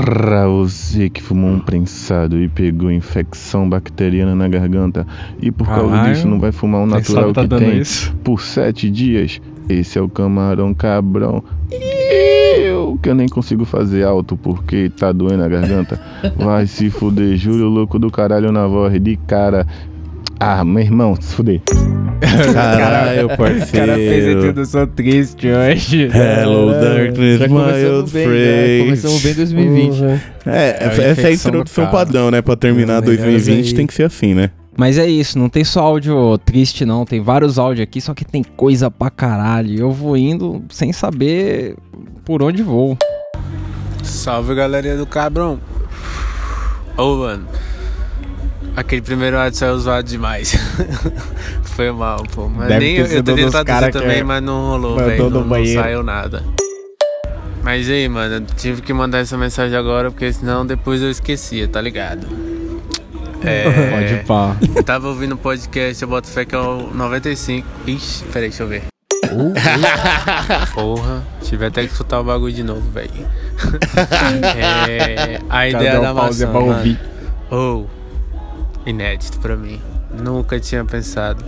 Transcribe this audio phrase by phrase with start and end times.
[0.00, 5.06] Pra você que fumou um prensado e pegou infecção bacteriana na garganta
[5.42, 8.10] e por causa Caralho, disso não vai fumar o Prensado natural tá que tem isso.
[8.24, 11.44] por sete dias, esse é o camarão cabrão.
[11.70, 16.00] Eu que eu nem consigo fazer alto porque tá doendo a garganta.
[16.34, 19.66] Vai se fuder, Júlio louco do caralho na voz de cara.
[20.38, 21.60] Ah, meu irmão, se fuder.
[22.52, 24.38] Caralho, O cara fez a parceiro.
[24.38, 26.10] introdução triste hoje.
[26.12, 28.78] Hello, darkness, my começamos old bem, já friend.
[28.80, 30.02] comementamos bem 2020.
[30.04, 32.42] É, É a essa é a introdução padrão, né?
[32.42, 33.74] Pra terminar Melhores 2020 aí.
[33.74, 34.50] tem que ser assim, né?
[34.76, 38.24] Mas é isso, não tem só áudio triste não, tem vários áudios aqui, só que
[38.24, 39.78] tem coisa pra caralho.
[39.78, 41.74] Eu vou indo sem saber
[42.24, 42.96] por onde vou.
[44.02, 45.60] Salve galerinha do Cabrão.
[46.96, 47.46] Ô, mano.
[48.76, 50.54] Aquele primeiro áudio saiu zoado demais.
[51.64, 52.48] Foi mal, pô.
[52.48, 55.30] Mas Deve nem ter eu, eu tentei traduzir também, mas não rolou, velho.
[55.30, 56.42] Não, não saiu nada.
[57.62, 61.68] Mas aí, mano, eu tive que mandar essa mensagem agora, porque senão depois eu esquecia,
[61.68, 62.26] tá ligado?
[63.42, 63.64] É.
[63.90, 64.56] Pode pá.
[64.74, 67.66] Eu tava ouvindo o podcast, eu boto fé que é o 95.
[67.86, 68.84] Ixi, peraí, deixa eu ver.
[70.74, 73.10] Porra, tive até que escutar o bagulho de novo, velho.
[74.56, 76.50] é, a ideia Cadê da maçã?
[77.50, 77.84] Oh,
[78.90, 79.80] inédito pra mim.
[80.22, 81.44] Nunca tinha pensado.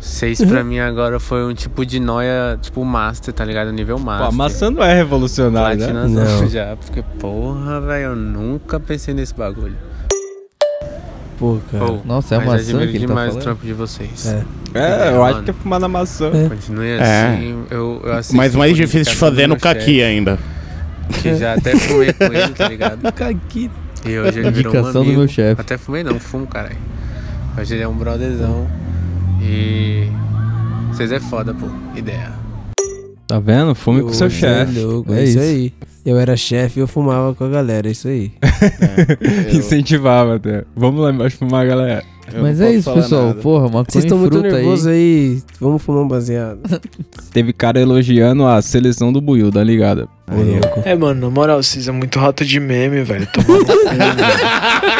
[0.00, 3.70] Seis pra mim agora foi um tipo de noia, tipo master, tá ligado?
[3.72, 4.26] Nível Pô, master.
[4.28, 6.06] a maçã não é revolucionária, né?
[6.08, 6.48] Não.
[6.48, 6.76] já.
[6.76, 9.76] Porque, porra, velho, eu nunca pensei nesse bagulho.
[11.38, 11.84] Pô, cara.
[11.84, 13.42] Oh, Nossa, é a mas maçã admiro que ele tá demais o falando?
[13.44, 14.26] trampo de vocês.
[14.26, 14.44] É.
[14.74, 15.24] É, eu Mano.
[15.24, 16.30] acho que é fumar na maçã.
[16.34, 16.48] É.
[16.48, 17.00] Continue É.
[17.34, 17.64] assim.
[17.70, 20.36] Eu, eu assisti Mas mais difícil de fazer no caqui ainda.
[21.20, 23.00] Que já até fumei com ele, tá ligado?
[23.12, 23.70] Caqui.
[24.04, 25.18] E hoje ele virou um Indicação do amigo.
[25.20, 25.60] meu chefe.
[25.60, 26.76] Até fumei não, fumo, caralho.
[27.58, 28.66] Hoje ele é um brotherzão.
[29.42, 30.06] E.
[30.88, 31.66] Vocês é foda, pô.
[31.96, 32.32] Ideia.
[33.26, 33.74] Tá vendo?
[33.74, 34.78] Fume com seu é chefe.
[34.78, 35.40] É É isso isso.
[35.40, 35.72] aí.
[36.04, 38.32] Eu era chefe e eu fumava com a galera, é isso aí.
[39.54, 40.64] Incentivava até.
[40.76, 42.02] Vamos lá embaixo fumar, galera.
[42.32, 43.28] Eu Mas é isso, pessoal.
[43.28, 43.40] nada.
[43.40, 44.94] Porra, maconha Vocês estão muito nervosos aí.
[44.94, 45.42] aí.
[45.60, 46.60] Vamos fumar um baseado.
[47.32, 50.08] Teve cara elogiando a seleção do Buiu, tá ligado?
[50.84, 53.28] É, mano, na moral, vocês é muito rato de meme, velho.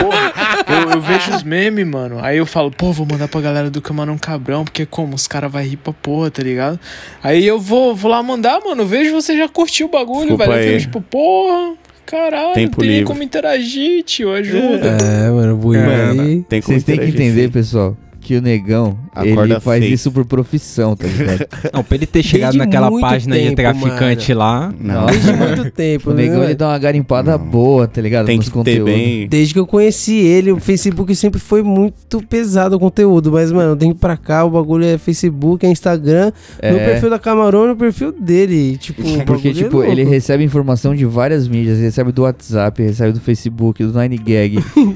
[0.01, 0.33] Porra,
[0.69, 2.19] eu, eu vejo os memes, mano.
[2.21, 5.15] Aí eu falo, pô, vou mandar pra galera do Camarão Cabrão, porque como?
[5.15, 6.79] Os caras vão rir pra porra, tá ligado?
[7.23, 8.83] Aí eu vou, vou lá mandar, mano.
[8.83, 10.57] Eu vejo você já curtiu o bagulho, Desculpa velho.
[10.69, 10.81] Eu aí.
[10.81, 11.75] fico tipo, porra,
[12.07, 13.05] caralho, Tempo não tem nem livre.
[13.07, 14.33] como interagir, tio.
[14.33, 14.97] Ajuda.
[15.03, 16.61] É, mano, o Mano, aí.
[16.61, 17.51] Vocês têm que entender, sim.
[17.51, 21.47] pessoal, que o negão, Acorda ele faz isso por profissão, tá ligado?
[21.75, 24.73] Não, pra ele ter chegado Desde naquela muito página de tempo, traficante lá.
[24.79, 25.07] Não.
[25.07, 26.23] Desde muito tempo, o né?
[26.23, 27.45] negão, ele dá uma garimpada Não.
[27.45, 28.27] boa, tá ligado?
[28.27, 28.95] Tem Nos que ter conteúdos.
[28.95, 29.29] bem.
[29.29, 33.33] Desde que eu conheci ele, o Facebook sempre foi muito pesado o conteúdo.
[33.33, 36.33] Mas, mano, tem que ir pra cá, o bagulho é Facebook, é Instagram,
[36.63, 38.77] no É, perfil da Camarão no perfil dele.
[38.77, 41.77] Tipo, porque, bagulho é tipo, ele recebe informação de várias mídias.
[41.79, 44.55] Ele recebe do WhatsApp, recebe do Facebook, do 9gag,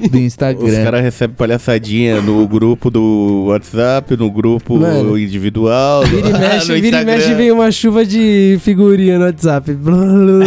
[0.09, 0.83] do Os Instagram.
[0.83, 5.17] caras recebem palhaçadinha no grupo do WhatsApp, no grupo Mano.
[5.17, 6.03] individual.
[6.03, 9.71] Vira e no mexe, vira e mexe vem uma chuva de figurinha no WhatsApp.
[9.81, 10.43] Mano,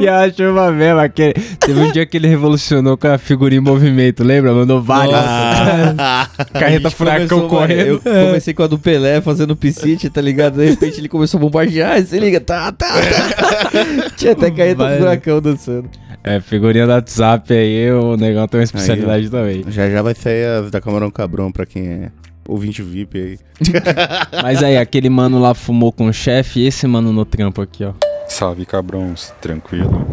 [0.00, 1.34] E a chuva mesmo, aquele...
[1.34, 4.52] teve um dia que ele revolucionou com a figurinha em movimento, lembra?
[4.52, 5.16] Mandou várias.
[6.52, 8.00] Carreta furacão mano, correndo.
[8.04, 10.56] Eu comecei com a do Pelé fazendo piscite, tá ligado?
[10.56, 14.10] De repente ele começou a bombardear, se liga, tá, tá, tá.
[14.16, 14.98] Tinha até carreta Vai.
[14.98, 15.88] furacão dançando.
[16.26, 19.64] É, figurinha do WhatsApp aí, o negão tem uma especialidade também.
[19.68, 22.10] já já vai sair as da Camarão Cabrão pra quem é
[22.48, 23.38] ouvinte VIP aí.
[24.42, 27.84] Mas aí, aquele mano lá fumou com o chefe e esse mano no trampo aqui,
[27.84, 27.92] ó.
[28.28, 30.04] Salve cabrões, tranquilo?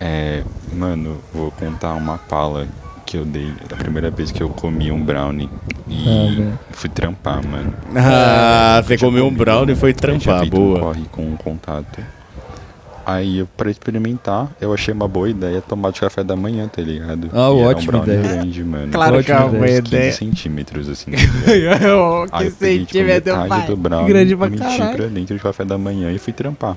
[0.00, 2.68] É, mano, vou contar uma pala
[3.04, 5.48] que eu dei da primeira vez que eu comi um brownie
[5.88, 7.74] e Ah, fui trampar, mano.
[7.96, 10.78] Ah, você comeu um brownie e foi trampar, feito um boa.
[10.80, 12.00] corre com um contato.
[13.06, 16.80] Aí, eu, pra experimentar, eu achei uma boa ideia tomar de café da manhã, tá
[16.80, 17.28] ligado?
[17.32, 18.22] Ah, E era ótima um ideia.
[18.22, 18.92] grande, mano.
[18.92, 19.82] Claro que é uma ideia.
[20.10, 21.10] 15 centímetros, assim.
[21.44, 21.84] tá ligado?
[22.32, 23.66] Aí que eu peguei, tipo, centímetro, metade pai.
[23.66, 24.96] do brownie, Grande pra meti caralho.
[24.96, 26.76] pra dentro de café da manhã e fui trampar.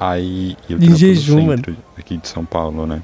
[0.00, 3.02] Aí eu Em jejum, no centro aqui de São Paulo, né?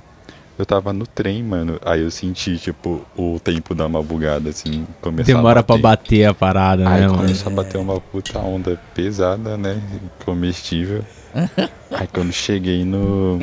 [0.56, 1.80] Eu tava no trem, mano.
[1.84, 5.82] Aí eu senti, tipo, o tempo dar uma bugada, assim, começar Demora a pra bater.
[5.82, 7.18] bater a parada, Aí né, mano?
[7.18, 9.80] começou a bater uma puta onda pesada, né?
[10.24, 11.04] Comestível.
[11.90, 13.38] Aí quando cheguei no.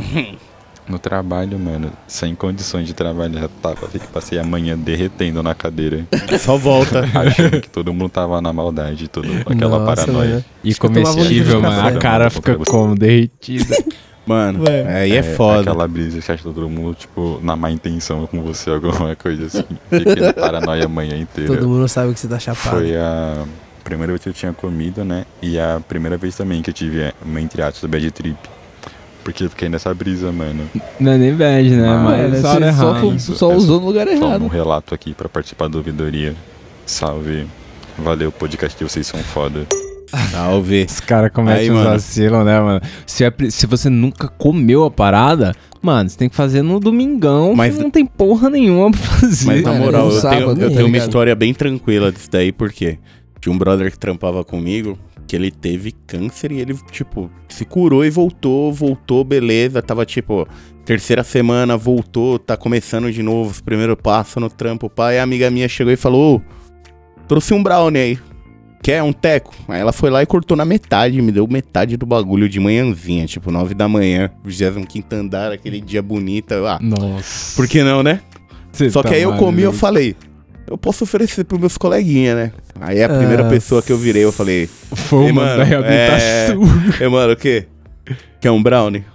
[0.89, 6.05] No trabalho, mano, sem condições de trabalhar, tava, passei a manhã derretendo na cadeira,
[6.39, 7.05] Só volta.
[7.15, 10.29] achando que todo mundo tava na maldade, tudo aquela Nossa, paranoia.
[10.29, 10.45] mano.
[10.63, 11.87] E comestível, mano.
[11.87, 12.95] A cara fica como?
[12.95, 13.77] Derretida.
[14.25, 15.01] Mano, Ué.
[15.01, 15.61] aí é foda.
[15.61, 19.63] Aquela brisa que acha todo mundo, tipo, na má intenção com você, alguma coisa assim.
[19.89, 21.55] Fiquei na paranoia a manhã inteira.
[21.55, 22.77] Todo mundo sabe que você tá chapado.
[22.77, 23.43] Foi a
[23.83, 25.25] primeira vez que eu tinha comido, né?
[25.41, 28.37] E a primeira vez também que eu tive é, uma entre aspas bad trip.
[29.23, 30.63] Porque eu fiquei nessa brisa, mano.
[30.99, 31.87] Não é nem bad, né?
[31.87, 34.47] Ah, Mas é, só você só, só usou no lugar Só um errado.
[34.47, 36.35] relato aqui pra participar da ouvidoria.
[36.85, 37.45] Salve.
[37.99, 39.67] Valeu, podcast de vocês são foda.
[40.31, 40.85] Salve.
[40.89, 41.89] Os caras cometem mano.
[41.89, 42.81] vacilos, né, mano?
[43.05, 47.53] Se, é se você nunca comeu a parada, mano, você tem que fazer no domingão,
[47.55, 49.45] Mas- que não tem porra nenhuma pra fazer.
[49.45, 52.11] Mas na Mano, moral, no eu tenho, sábado, eu tá tenho uma história bem tranquila
[52.11, 52.97] disso daí, porque
[53.41, 54.97] tinha um brother que trampava comigo,
[55.27, 60.47] que ele teve câncer e ele, tipo, se curou e voltou, voltou, beleza, tava tipo,
[60.85, 65.49] terceira semana, voltou, tá começando de novo, os primeiros passos no trampo, pai, a amiga
[65.49, 66.41] minha chegou e falou, ô,
[67.27, 68.19] trouxe um brownie aí.
[68.83, 69.53] Quer um teco?
[69.67, 73.27] Aí ela foi lá e cortou na metade, me deu metade do bagulho de manhãzinha,
[73.27, 76.53] tipo, nove da manhã, 25 andar, aquele dia bonito.
[76.65, 77.55] Ah, Nossa.
[77.55, 78.21] por que não, né?
[78.71, 79.79] Você Só tá que aí eu comi e eu maluco.
[79.79, 80.15] falei,
[80.65, 82.51] eu posso oferecer pros meus coleguinhas, né?
[82.81, 86.61] Aí a primeira Ah, pessoa que eu virei, eu falei, Foi mano, da reabilitação.
[86.99, 87.65] Ei, mano, o quê?
[88.39, 89.05] Quer um brownie?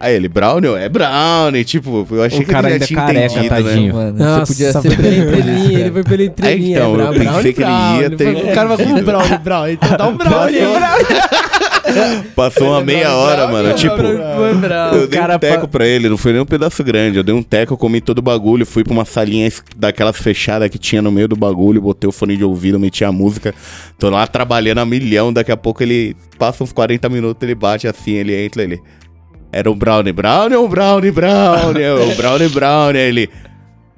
[0.00, 0.70] Aí ele, brownie?
[0.74, 3.86] É brownie, tipo, eu achei O que cara ele já ainda tinha careca, entendido, tadinho.
[3.86, 3.92] né?
[4.12, 6.76] Mano, Nossa, você podia ser pela entrelinha, ele foi pela entrelinha.
[6.78, 9.06] então, eu Brown, pensei Brown, que ele ia ter O cara vai com entendido.
[9.06, 9.68] Brown, Brown.
[9.68, 10.58] Então dá um Brownie.
[12.34, 13.96] Passou uma meia hora, mano, tipo...
[13.96, 17.18] Eu dei um teco pra ele, não foi nem um pedaço grande.
[17.18, 20.68] Eu dei um teco, eu comi todo o bagulho, fui pra uma salinha daquelas fechadas
[20.68, 23.54] que tinha no meio do bagulho, botei o fone de ouvido, meti a música.
[23.98, 27.88] Tô lá trabalhando a milhão, daqui a pouco ele passa uns 40 minutos, ele bate
[27.88, 28.80] assim, ele entra, ele.
[29.52, 31.84] Era um brownie, brownie ou brownie, brownie?
[31.88, 33.00] o brownie, brownie.
[33.00, 33.30] Ele.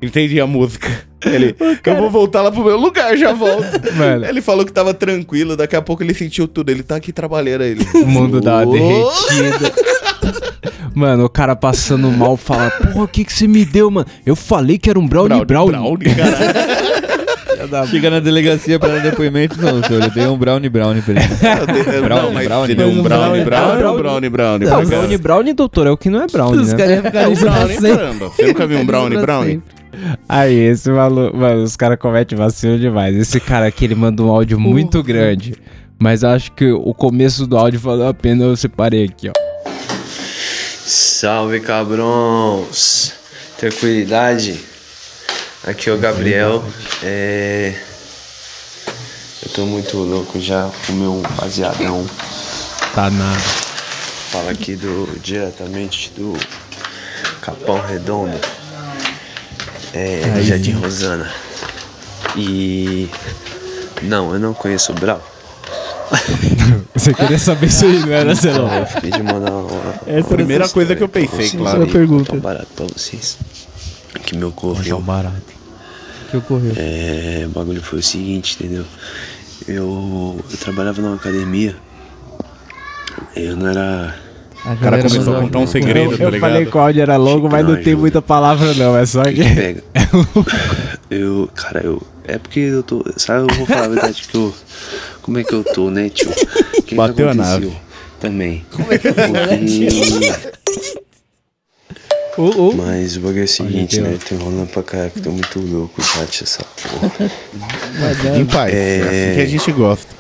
[0.00, 0.88] Entendi a música.
[1.26, 3.66] Ele, eu vou voltar lá pro meu lugar, já volto.
[3.96, 4.24] Mano.
[4.24, 6.70] Ele falou que tava tranquilo, daqui a pouco ele sentiu tudo.
[6.70, 7.70] Ele tá aqui trabalhando aí.
[7.72, 9.72] Ele, O mundo dá uma Ô, derretida.
[10.94, 14.06] Mano, o cara passando mal fala, porra, o que que você me deu, mano?
[14.26, 15.72] Eu falei que era um brownie brownie.
[15.72, 17.88] brownie, caralho.
[17.88, 20.02] Chega na delegacia pra dar depoimento, não, doutor.
[20.02, 22.00] Eu dei um brownie brownie pra ele.
[22.02, 22.66] Brownie, brownie.
[22.68, 24.00] você deu um brownie, Brownie, brownie ou brownie.
[24.00, 24.68] brownie, brownie?
[24.68, 26.76] Não, brownie brownie, doutor, é o que não é brownie, Os né?
[26.78, 28.28] caras iam ficar É um brownie, caramba.
[28.28, 29.62] Você nunca viu um brownie, brownie?
[30.29, 33.17] Aí, esse maluco, mano, os caras cometem vacilo demais.
[33.17, 35.55] Esse cara aqui, ele manda um áudio muito grande.
[35.99, 39.32] Mas acho que o começo do áudio valeu a pena, eu separei aqui, ó.
[40.87, 43.12] Salve cabrões!
[43.58, 44.61] Tranquilidade?
[45.67, 46.64] Aqui é o Gabriel.
[47.02, 47.75] É...
[49.43, 52.06] Eu tô muito louco já com o meu baseadão.
[52.94, 53.40] Tá nada.
[54.31, 56.35] Fala aqui do diretamente do
[57.40, 58.38] Capão Redondo.
[59.93, 61.31] É, Jardim Rosana.
[62.37, 63.08] E
[64.02, 65.23] não, eu não conheço o Brau.
[66.94, 68.73] Você queria saber isso aí, não era, Celão?
[68.73, 69.94] Eu fiquei de mandar uma.
[70.06, 71.87] É a primeira coisa que eu pensei, claro.
[71.87, 72.35] pergunta.
[72.35, 73.37] Um barato pra vocês.
[74.25, 75.00] Que me ocorreu.
[75.00, 75.43] barato.
[76.31, 76.73] que ocorreu?
[76.76, 78.85] É, o bagulho foi o seguinte, entendeu?
[79.67, 81.76] Eu, eu trabalhava numa academia.
[83.37, 84.17] Eu não era.
[84.64, 86.50] O O cara começou a contar um segredo, Eu, tá eu ligado?
[86.50, 88.00] falei que o áudio era longo, mas Não, não tem ajuda.
[88.00, 89.43] muita palavra não, é só que...
[89.55, 89.82] Pega.
[91.10, 92.02] Eu, cara, eu.
[92.25, 93.02] É porque eu tô.
[93.16, 94.55] Sabe, eu vou falar a verdade que eu.
[95.22, 96.28] Como é que eu tô, né, tio?
[96.87, 97.72] Que Bateu que a nave.
[98.20, 98.66] Também.
[98.70, 99.58] Como é que eu tô, né,
[102.37, 102.72] Ô, ô.
[102.76, 104.19] Mas o bagulho é o seguinte, né?
[104.28, 107.31] Tô enrolando pra caralho, que tô muito louco já dessa porra.
[108.37, 108.75] Em paz.
[108.75, 110.14] É assim que a gente gosta.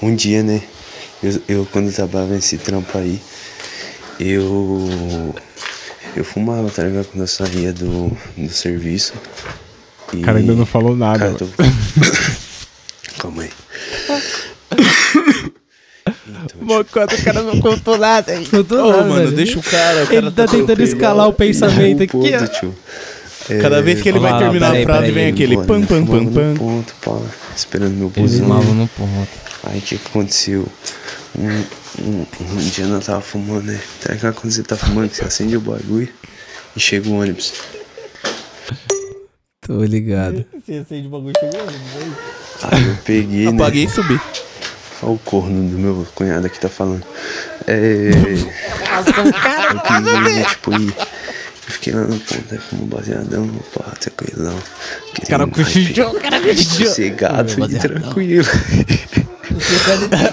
[0.00, 0.62] Um dia, né?
[1.26, 3.20] Eu, eu quando eu trabalhava nesse trampo aí,
[4.20, 5.34] eu.
[6.14, 7.06] Eu fumava, tá ligado?
[7.06, 9.12] Quando eu saía do, do serviço.
[10.12, 10.18] E...
[10.18, 11.18] O cara ainda não falou nada.
[11.18, 11.46] Cara, tô...
[13.20, 13.50] Calma aí.
[16.60, 18.46] Mocota, o cara não contou nada aí.
[18.46, 19.36] Contou Ô, nada, mano, velho.
[19.36, 19.98] deixa o cara.
[19.98, 22.46] o Ele cara tá tentando escalar o pensamento aqui, ó.
[22.46, 22.74] Tio.
[23.48, 26.22] É, Cada vez que ele vai terminar a frase, vem aquele pam, pam, fumava pam,
[26.22, 26.54] no pam.
[26.54, 27.20] Ponto, pá,
[27.54, 28.48] esperando meu busão.
[28.48, 29.28] malam no ponto.
[29.64, 30.66] Aí o que aconteceu?
[31.38, 31.64] Um,
[32.02, 33.80] um, um dia eu tava fumando, né?
[34.00, 36.08] Tá quando você tá fumando, você acende o bagulho
[36.74, 37.52] e chega o ônibus.
[39.60, 40.44] Tô ligado.
[42.62, 43.50] Aí eu peguei, né?
[43.50, 44.20] Apaguei e subi.
[45.02, 47.04] Olha o corno do meu cunhado aqui tá falando.
[47.66, 48.10] É.
[49.72, 51.15] eu peguei, né, tipo, e.
[51.76, 54.58] Fiquei lá no ponto, aí fumo baseadão, pá, tranquilão.
[55.22, 56.86] O cara cochichou, o cara cochichou.
[56.86, 58.48] Sossegado e tranquilo.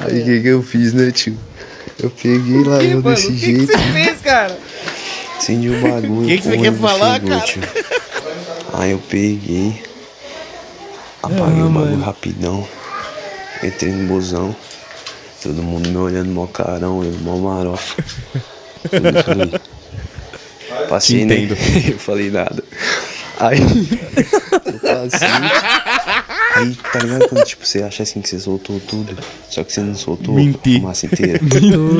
[0.05, 1.37] Aí o que que eu fiz, né, tio?
[2.01, 3.65] Eu peguei lá, eu desse jeito.
[3.65, 4.57] você fez, cara?
[5.37, 6.27] Acendi o bagulho.
[6.27, 7.45] Que que você o quer falar, chegou, cara?
[7.45, 7.61] tio.
[8.71, 9.83] Aí eu peguei.
[11.21, 12.67] Apaguei o bagulho rapidão.
[13.61, 14.55] Entrei no busão.
[15.41, 18.01] Todo mundo me olhando mó carão, eu mó marofa.
[20.93, 21.39] Passei, né?
[21.39, 21.57] Entendo.
[21.89, 22.63] Eu falei nada.
[23.39, 23.57] Aí.
[23.59, 25.27] Eu passei.
[26.55, 29.17] Aí, tá ligado quando, tipo, você acha assim que você soltou tudo,
[29.49, 30.75] só que você não soltou Menti.
[30.75, 31.39] a fumaça inteira?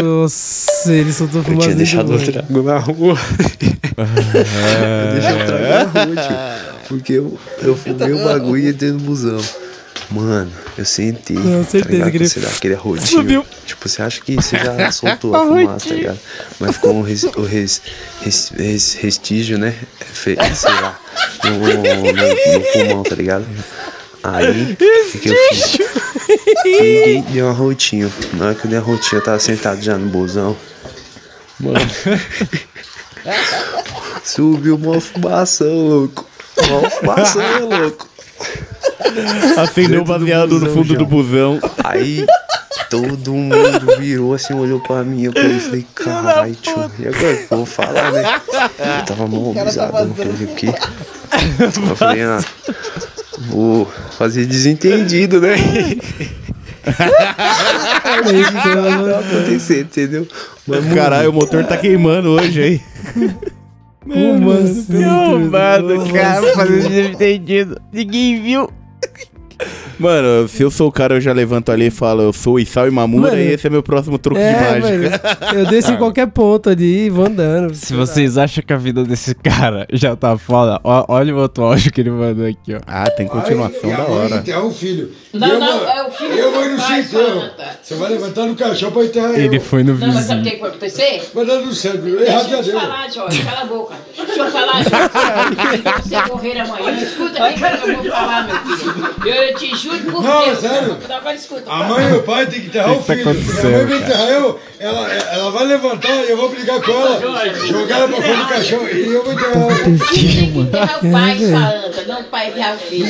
[0.04, 3.18] Nossa, ele soltou Eu fumaça tinha deixado o trago na rua.
[3.98, 6.88] eu deixei o trago na rua, tio.
[6.88, 9.42] Porque eu, eu fumei o bagulho e entrei no busão.
[10.12, 11.34] Mano, eu senti.
[11.34, 12.12] Não, certeza tá ligado?
[12.12, 12.78] que ele- Quando Você dá aquele.
[13.06, 13.46] Subiu.
[13.66, 16.20] Tipo, você acha que você já soltou a fumaça, tá ligado?
[16.60, 17.82] Mas ficou um res, o res,
[18.22, 19.74] res, res- restígio, né?
[20.14, 21.00] Fe- Sei lá.
[21.44, 23.46] No, no, no pulmão, tá ligado?
[24.24, 24.76] Aí, o
[25.20, 25.78] que eu fiz?
[26.64, 28.12] Peguei e dei um arrotinho.
[28.34, 30.56] Na hora que eu dei um arrotinho, eu tava sentado já no busão.
[31.60, 31.80] Mano.
[34.24, 36.26] Subiu uma fumação, louco.
[36.58, 38.08] Uma fumação, louco.
[39.58, 40.98] Acendeu o baseado no fundo já.
[40.98, 41.60] do busão.
[41.84, 42.26] Aí
[42.90, 45.24] todo mundo virou assim, olhou pra mim.
[45.24, 46.92] Eu falei, caralho, tio.
[47.00, 48.42] E agora que eu vou falar, né?
[49.00, 50.74] Eu tava mobilizado, não falei o quê?
[51.60, 52.40] Eu falei, ah,
[53.50, 55.56] vou fazer desentendido, né?
[59.20, 60.28] Acontecer, entendeu?
[60.68, 62.82] Mas, mano, Caralho, o motor tá queimando hoje, hein?
[64.04, 65.04] Como assim?
[65.04, 67.82] Arrombado, cara, fazendo entendido.
[67.92, 68.70] Ninguém viu.
[70.00, 72.60] Mano, se eu sou o cara, eu já levanto ali e falo, eu sou o
[72.60, 75.22] Isao Imamura Mano, e esse é meu próximo truque de É, mágica.
[75.52, 77.74] mano, eu desço em qualquer ponto ali e vou andando.
[77.76, 81.64] Se vocês acham que a vida desse cara já tá foda, ó- olha o outro
[81.64, 82.80] áudio que ele mandou aqui, ó.
[82.88, 84.36] Ah, tem continuação da hora.
[84.38, 85.10] enterrar o filho.
[85.34, 86.80] Não, eu não, é o filho Eu vou ir no.
[86.80, 87.80] Santa.
[87.82, 89.62] Você vai levantar no caixão pra enterrar Ele eu.
[89.62, 91.30] foi no Não, mas sabe o que pode acontecer?
[91.34, 91.94] Vai dar no céu.
[91.96, 92.80] Errado Deixa já eu te deu.
[92.80, 93.96] falar, Jorge, cala a boca.
[94.16, 96.04] Deixa eu falar, Jorge.
[96.04, 99.10] Se você morrer amanhã, escuta aqui que eu vou falar, meu filho.
[99.26, 100.60] Eu te juro por Não, Deus.
[100.60, 100.98] sério.
[101.10, 101.72] Agora escuta.
[101.72, 103.22] A mãe e o pai tem que enterrar o tá filho.
[103.30, 106.92] acontecendo, a mãe vai enterrar eu, ela, ela vai levantar e eu vou brigar com
[106.92, 107.20] ela,
[107.68, 109.76] jogar ela pra fora do caixão e eu vou enterrar ela.
[109.84, 113.08] Tem que enterrar o pai, sua anta, não o pai enterrar o filho.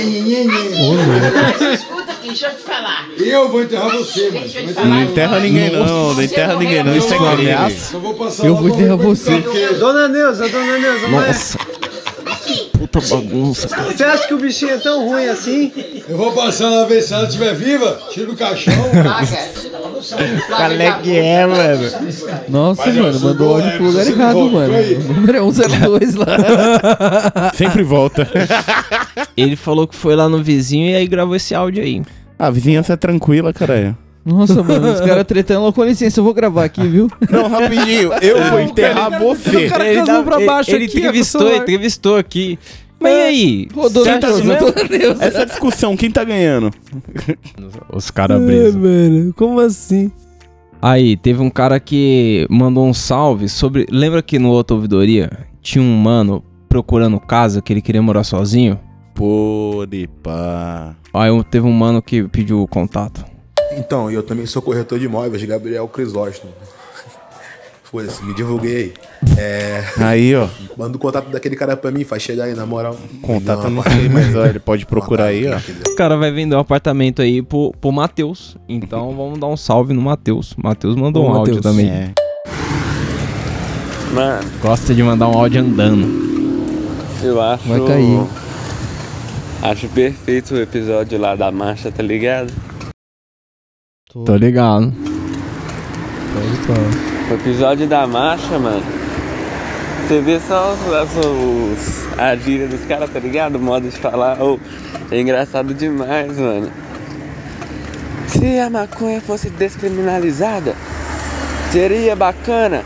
[1.34, 3.10] Mas escuta deixa eu te falar.
[3.18, 4.32] Eu vou enterrar você,
[4.74, 4.88] falar.
[4.88, 7.50] Não enterra ninguém não, não enterra ninguém não, isso é crime.
[8.44, 9.39] Eu vou enterrar você.
[9.80, 11.58] Dona Neuza, dona Neuza, Nossa.
[12.84, 13.68] Puta bagunça.
[13.68, 15.72] você acha que o bichinho é tão ruim assim?
[16.08, 18.74] Eu vou passar lá ver se ela estiver viva, tira o caixão.
[20.50, 21.84] Qual é que é, mano?
[22.50, 23.78] Nossa, Mas eu mano, mandou áudio né?
[23.78, 24.74] pro lugar errado, volta, mano.
[25.10, 26.28] O número é 102 lá.
[27.56, 28.28] Sempre volta.
[29.38, 32.02] Ele falou que foi lá no vizinho e aí gravou esse áudio aí.
[32.38, 33.98] A vizinhança é tranquila, caralho.
[34.25, 35.72] Nossa, mano, os caras tretando.
[35.74, 37.10] Com licença, eu vou gravar aqui, viu?
[37.30, 39.65] Não, rapidinho, eu vou enterrar você.
[39.65, 41.62] O cara ele casou pra ele- baixo ele aqui, o entrevistou, celular.
[41.62, 42.60] entrevistou aqui.
[43.00, 43.68] Mas e aí?
[43.75, 44.03] Rodou
[44.88, 45.20] Deus.
[45.20, 46.72] Essa discussão, quem tá ganhando?
[47.92, 48.82] Os caras É, brisam.
[48.82, 50.10] mano, como assim?
[50.82, 53.86] Aí, teve um cara que mandou um salve sobre.
[53.92, 55.30] Lembra que no outro ouvidoria
[55.62, 58.80] tinha um mano procurando casa que ele queria morar sozinho?
[59.13, 60.96] Pô, de pá.
[61.13, 63.24] Aí eu- teve um mano que pediu o contato.
[63.77, 66.51] Então, eu também sou corretor de imóveis, Gabriel Crisóstomo.
[67.84, 68.94] Foda-se, me divulguei aí.
[69.38, 69.84] É.
[69.98, 70.48] Aí, ó.
[70.77, 72.98] Manda o contato daquele cara pra mim, faz chegar aí, na moral.
[73.22, 75.58] Contato Não, não sei, mas ó, ele pode procurar aí, ó.
[75.92, 78.58] O cara vai vender um apartamento aí pro, pro Matheus.
[78.68, 80.56] Então vamos dar um salve no Matheus.
[80.62, 81.75] Matheus mandou Ô, um áudio Matheus.
[81.75, 81.89] também.
[81.89, 82.12] É.
[84.13, 86.08] Mano, Gosta de mandar um áudio andando.
[87.24, 87.68] eu acho.
[87.68, 88.27] Vai cair.
[89.62, 92.51] Acho perfeito o episódio lá da marcha, tá ligado?
[94.13, 94.93] Tô ligado.
[97.29, 98.84] O episódio da marcha, mano.
[100.08, 103.55] Você vê só os, as- os, a gíria dos caras, tá ligado?
[103.55, 104.41] O modo de falar.
[104.41, 104.60] ô,
[105.10, 106.72] é engraçado demais, mano.
[108.27, 110.75] Se a maconha fosse descriminalizada,
[111.72, 112.84] seria bacana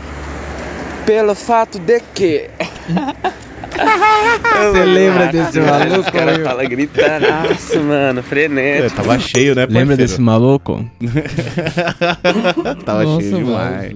[1.04, 2.48] pelo fato de que.
[3.78, 6.00] Você lembra desse maluco?
[6.00, 7.26] Os caras falam gritando,
[7.86, 8.96] mano, É, frenético.
[8.96, 9.72] tava cheio, né, parceiro?
[9.80, 10.84] Lembra desse maluco?
[12.84, 13.46] Tava Nossa, cheio mano.
[13.46, 13.94] demais.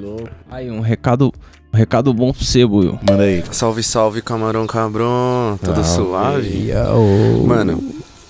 [0.51, 1.33] Aí, um recado,
[1.73, 2.99] um recado bom pro você, Buiu.
[3.09, 3.43] Manda aí.
[3.51, 5.59] Salve, salve, camarão cabrão.
[5.63, 6.11] Tudo Salve.
[6.11, 6.71] suave?
[6.71, 7.45] Yo.
[7.47, 7.83] Mano,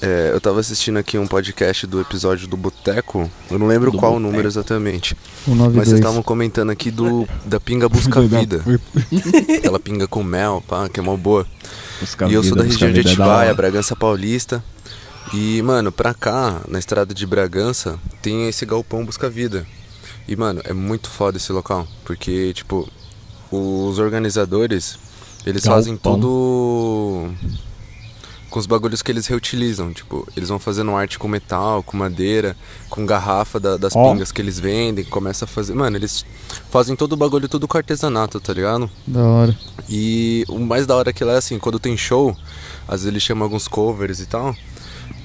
[0.02, 3.30] é, eu tava assistindo aqui um podcast do episódio do Boteco.
[3.49, 5.14] Eu não lembro qual o número exatamente.
[5.47, 5.87] O Mas 92.
[5.88, 8.64] vocês estavam comentando aqui do da pinga busca vida.
[9.59, 11.47] Aquela pinga com mel, pá, que é mó boa.
[12.28, 14.62] e eu sou da região de Atibaia, Bragança Paulista.
[15.32, 19.64] E, mano, pra cá, na estrada de Bragança, tem esse galpão Busca Vida.
[20.26, 21.87] E, mano, é muito foda esse local.
[22.04, 22.88] Porque, tipo,
[23.52, 24.99] os organizadores,
[25.47, 26.14] eles fazem Galpão.
[26.14, 27.30] tudo
[28.52, 29.92] com os bagulhos que eles reutilizam.
[29.92, 32.54] Tipo, eles vão fazendo arte com metal, com madeira,
[32.90, 34.12] com garrafa da- das Ó.
[34.12, 35.75] pingas que eles vendem, começa a fazer.
[35.75, 36.25] Mano, eles
[36.71, 38.90] fazem todo o bagulho tudo com artesanato, tá ligado?
[39.06, 39.59] Da hora.
[39.88, 42.37] E o mais da hora que lá é assim, quando tem show,
[42.87, 44.54] às vezes eles chamam alguns covers e tal.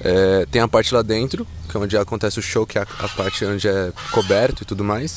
[0.00, 2.86] É, tem a parte lá dentro, que é onde acontece o show, que é a,
[3.04, 5.16] a parte onde é coberto e tudo mais.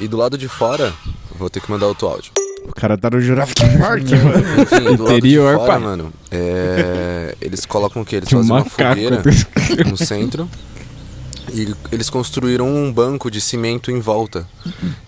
[0.00, 0.94] E do lado de fora,
[1.36, 2.30] vou ter que mandar outro áudio.
[2.68, 4.62] O cara tá no Jurassic Park, mano.
[4.62, 5.78] Enfim, do lado de Interior, fora, pai.
[5.78, 8.16] mano, é, eles colocam o quê?
[8.16, 9.22] Eles um fazem uma macaco fogueira
[9.90, 10.48] no centro
[11.52, 14.46] e eles construíram um banco de cimento em volta.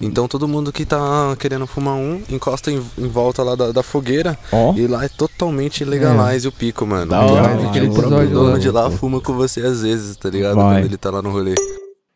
[0.01, 3.83] Então todo mundo que tá querendo fumar um, encosta em, em volta lá da, da
[3.83, 4.75] fogueira Ó.
[4.75, 7.11] e lá é totalmente legalize o pico, mano.
[7.11, 8.01] Da hora, aquele mano.
[8.01, 8.59] próprio Episódio dono lá.
[8.59, 10.57] de lá fuma com você às vezes, tá ligado?
[10.57, 10.77] Vai.
[10.81, 11.55] Quando ele tá lá no rolê.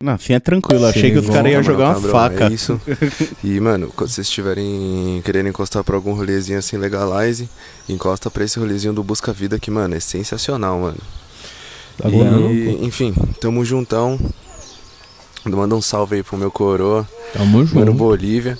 [0.04, 0.84] Não, assim é tranquilo.
[0.84, 2.44] Achei que os caras iam jogar uma Cabrão, faca.
[2.48, 2.78] É isso.
[3.42, 7.48] E, mano, quando vocês estiverem querendo encostar pra algum rolezinho assim, legalize,
[7.88, 10.98] encosta pra esse rolezinho do Busca Vida que, mano, é sensacional, mano.
[11.96, 12.50] Tá e, bom,
[12.84, 14.18] enfim, tamo juntão.
[15.46, 17.94] Manda um salve aí pro meu coroa, Tamo mano junto.
[17.94, 18.58] Bolívia.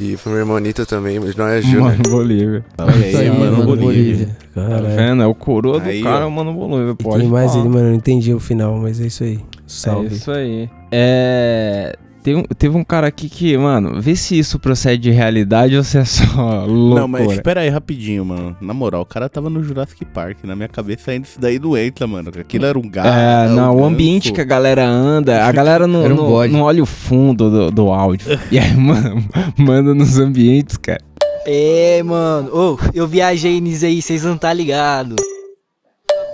[0.00, 1.82] E pro meu irmãonita também, mas não é Júnior.
[1.90, 2.64] Mano Bolívia.
[2.78, 4.34] Olha Isso aí, mano, Bolívia.
[4.54, 4.96] Tá Caralho.
[4.96, 5.22] vendo?
[5.22, 6.30] É o coroa do Aí, cara, ó.
[6.30, 6.94] mano Bolívia.
[6.94, 7.60] Pode Tem mais falar.
[7.64, 7.84] ele, mano.
[7.86, 9.40] Eu não entendi o final, mas é isso aí.
[9.70, 10.14] É Salve.
[10.14, 10.68] isso aí.
[10.90, 11.96] É.
[12.22, 15.82] Teve, um- teve um cara aqui que, mano, vê se isso procede de realidade ou
[15.82, 16.24] se é só
[16.68, 17.00] loucura.
[17.00, 18.54] Não, mas espera aí rapidinho, mano.
[18.60, 20.36] Na moral, o cara tava no Jurassic Park.
[20.44, 22.30] Na minha cabeça ainda isso daí não entra, mano.
[22.38, 23.08] Aquilo era um gato.
[23.08, 23.86] É, não, o ganso.
[23.86, 27.70] ambiente que a galera anda, a galera não, um não, não olha o fundo do,
[27.70, 28.38] do áudio.
[28.52, 29.24] E aí, mano,
[29.56, 31.00] manda nos ambientes, cara.
[31.46, 32.50] É, mano.
[32.54, 35.16] Ô, eu viajei nisso aí, vocês não tá ligado.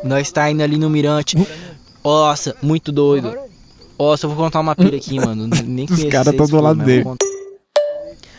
[0.02, 1.37] Nós tá indo ali no Mirante.
[2.07, 3.35] Nossa, muito doido.
[3.99, 5.49] Nossa, eu vou contar uma pira aqui, mano.
[5.67, 7.03] Nem Os caras vocês, tão do lado dele.
[7.03, 7.27] contar.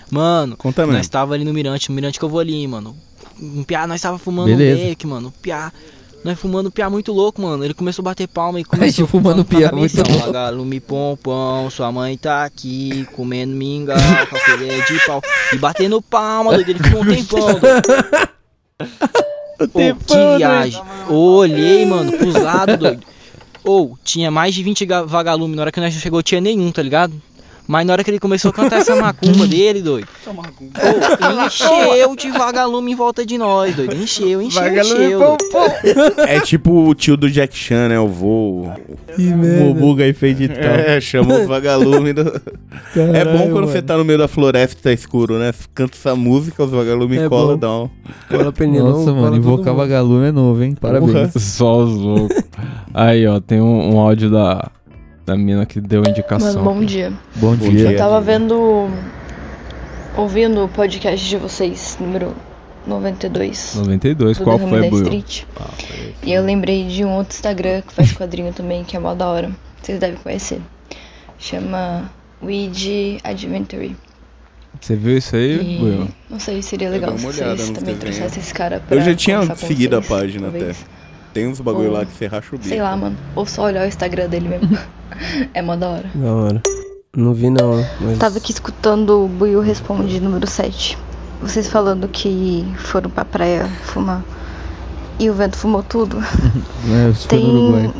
[0.10, 0.98] Mano, Conta mesmo.
[0.98, 2.96] nós tava ali no Mirante, no Mirante que eu vou ali, mano.
[3.42, 4.82] Um piá, nós tava fumando Beleza.
[4.82, 5.28] um beck, mano.
[5.28, 5.70] Um piá.
[6.24, 7.64] Nós fumando um piá muito louco, mano.
[7.66, 10.26] Ele começou a bater palma e começou gente fumando piá muito louco.
[10.28, 13.98] Vagalume pompom, sua mãe tá aqui, comendo mingau,
[14.30, 15.22] com a colher de pau.
[15.54, 16.70] E batendo palma, doido.
[16.70, 17.50] Ele ficou um tempão.
[19.60, 20.82] Ô, que viagem.
[21.10, 23.17] Olhei, mano, pros lados, doido.
[23.68, 25.56] Ou, tinha mais de 20 ga- vagalumes.
[25.56, 27.14] Na hora que nós chegou, tinha nenhum, tá ligado?
[27.68, 30.08] Mas na hora que ele começou a cantar essa macumba dele, doido.
[30.26, 33.94] Ô, encheu de vagalume em volta de nós, doido.
[33.96, 35.38] Encheu, encheu, encheu.
[36.28, 38.00] É tipo o tio do Jack Chan, né?
[38.00, 38.68] O vô.
[39.70, 40.64] O Buga aí fez de tal.
[40.64, 42.14] É, chama os vagalumes.
[42.16, 42.42] do-
[42.96, 45.52] é bom quando você tá no meio da floresta e tá escuro, né?
[45.52, 47.58] Você Canta essa música, os vagalumes É colam, bom.
[47.58, 47.90] dá um.
[48.30, 50.76] Cola Nossa, cola mano, invocar vagalume é novo, hein?
[50.80, 51.34] Parabéns.
[51.42, 52.38] Só os loucos.
[52.94, 54.72] Aí, ó, tem um, um áudio da,
[55.28, 56.64] da mina que deu indicação.
[56.64, 57.12] Mano, bom dia.
[57.36, 57.92] Bom Bom dia.
[57.92, 58.90] Eu tava vendo.
[60.16, 62.34] ouvindo o podcast de vocês, número
[62.88, 63.76] 92.
[63.76, 65.04] 92, do qual foi, Buiu?
[65.04, 65.44] Street.
[66.24, 69.28] E eu lembrei de um outro Instagram que faz quadrinho também, que é mó da
[69.28, 69.52] hora.
[69.82, 70.62] Vocês devem conhecer.
[71.38, 72.10] Chama
[72.42, 73.98] Weed Adventure.
[74.80, 76.08] Você viu isso aí, Buiu?
[76.30, 79.98] não sei, seria legal se vocês também trouxessem esse cara pra Eu já tinha seguido
[79.98, 80.78] a vocês, página talvez.
[80.82, 80.97] até.
[81.38, 82.68] Tem uns bagulho Ou- lá que você racha o bico.
[82.68, 83.16] Sei lá, mano.
[83.36, 84.76] Ou só olhar o Instagram dele mesmo.
[85.54, 86.10] é mó da hora.
[86.16, 86.62] Da hora.
[87.16, 88.18] Não vi não, mas...
[88.18, 90.98] Tava aqui escutando o Buiu Responde número 7.
[91.40, 94.24] Vocês falando que foram pra praia fumar.
[95.20, 96.18] E o vento fumou tudo.
[96.90, 97.94] É, isso Tem, Uruguai.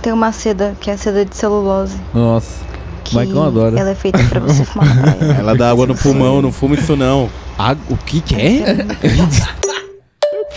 [0.00, 1.96] tem uma seda que é a seda de celulose.
[2.14, 2.60] Nossa.
[3.02, 3.80] Que Maicon adora.
[3.80, 5.32] ela é feita pra você fumar na praia.
[5.40, 7.28] Ela dá água no pulmão, não fuma isso não.
[7.58, 8.76] Ah, o que que é?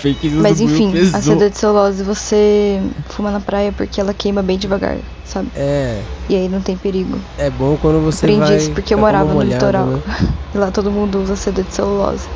[0.04, 4.44] Fake news Mas enfim, a seda de celulose você fuma na praia porque ela queima
[4.44, 5.48] bem devagar, sabe?
[5.56, 7.18] É, E aí não tem perigo.
[7.38, 8.58] é bom quando você Aprendi vai...
[8.58, 9.86] isso porque eu morava no litoral.
[9.86, 10.02] né?
[10.54, 12.28] E lá todo mundo usa seda de celulose.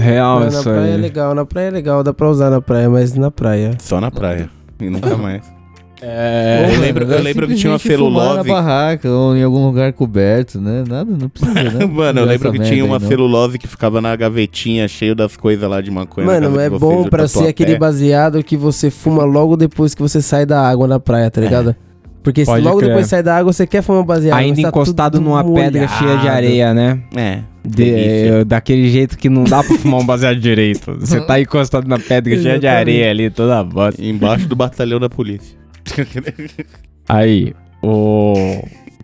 [0.00, 2.60] Real Mas na isso praia é legal, na praia é legal, dá pra usar na
[2.60, 3.76] praia, mas na praia.
[3.78, 4.48] Só na praia.
[4.80, 5.42] E nunca mais.
[6.06, 8.36] É, eu lembro, eu lembro que tinha uma celulose.
[8.36, 10.84] na barraca ou em algum lugar coberto, né?
[10.86, 11.86] Nada, não precisa, né?
[11.90, 15.68] Mano, eu lembro que tinha uma aí, celulose que ficava na gavetinha, cheio das coisas
[15.68, 16.26] lá de maconha.
[16.26, 20.44] Mano, é bom pra ser aquele baseado que você fuma logo depois que você sai
[20.44, 21.74] da água na praia, tá ligado?
[22.22, 22.88] Porque se Pode logo crer.
[22.88, 24.38] depois sai da água, você quer fumar baseado.
[24.38, 26.28] Ainda tá encostado numa pedra cheia de molhado.
[26.28, 26.98] areia, né?
[27.14, 27.38] É.
[27.62, 28.44] De- delícia.
[28.46, 30.96] daquele jeito que não dá pra fumar um baseado direito.
[31.00, 34.02] Você tá encostado na pedra cheia de areia ali, toda bosta.
[34.02, 35.63] Embaixo do batalhão da polícia.
[37.08, 38.34] Aí, o.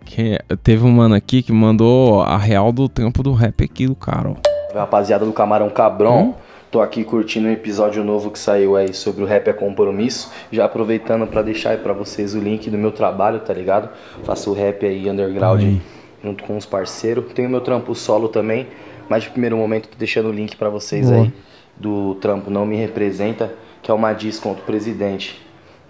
[0.05, 0.39] quem é?
[0.63, 4.31] Teve um mano aqui que mandou a real do trampo do rap aqui do cara,
[4.31, 4.77] ó.
[4.77, 6.35] Rapaziada do Camarão Cabrão,
[6.71, 10.31] tô aqui curtindo um episódio novo que saiu aí sobre o rap é compromisso.
[10.51, 13.89] Já aproveitando pra deixar aí pra vocês o link do meu trabalho, tá ligado?
[14.23, 15.81] Faço rap aí underground Aí.
[16.23, 17.25] junto com os parceiros.
[17.33, 18.67] Tenho meu trampo solo também,
[19.09, 21.23] mas de primeiro momento tô deixando o link pra vocês Boa.
[21.23, 21.33] aí
[21.77, 25.41] do trampo Não Me Representa, que é uma diz contra o presidente.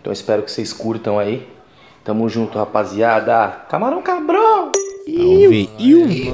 [0.02, 1.48] Então espero que vocês curtam aí.
[2.04, 3.48] Tamo junto, rapaziada.
[3.70, 4.72] Camarão Cabrão!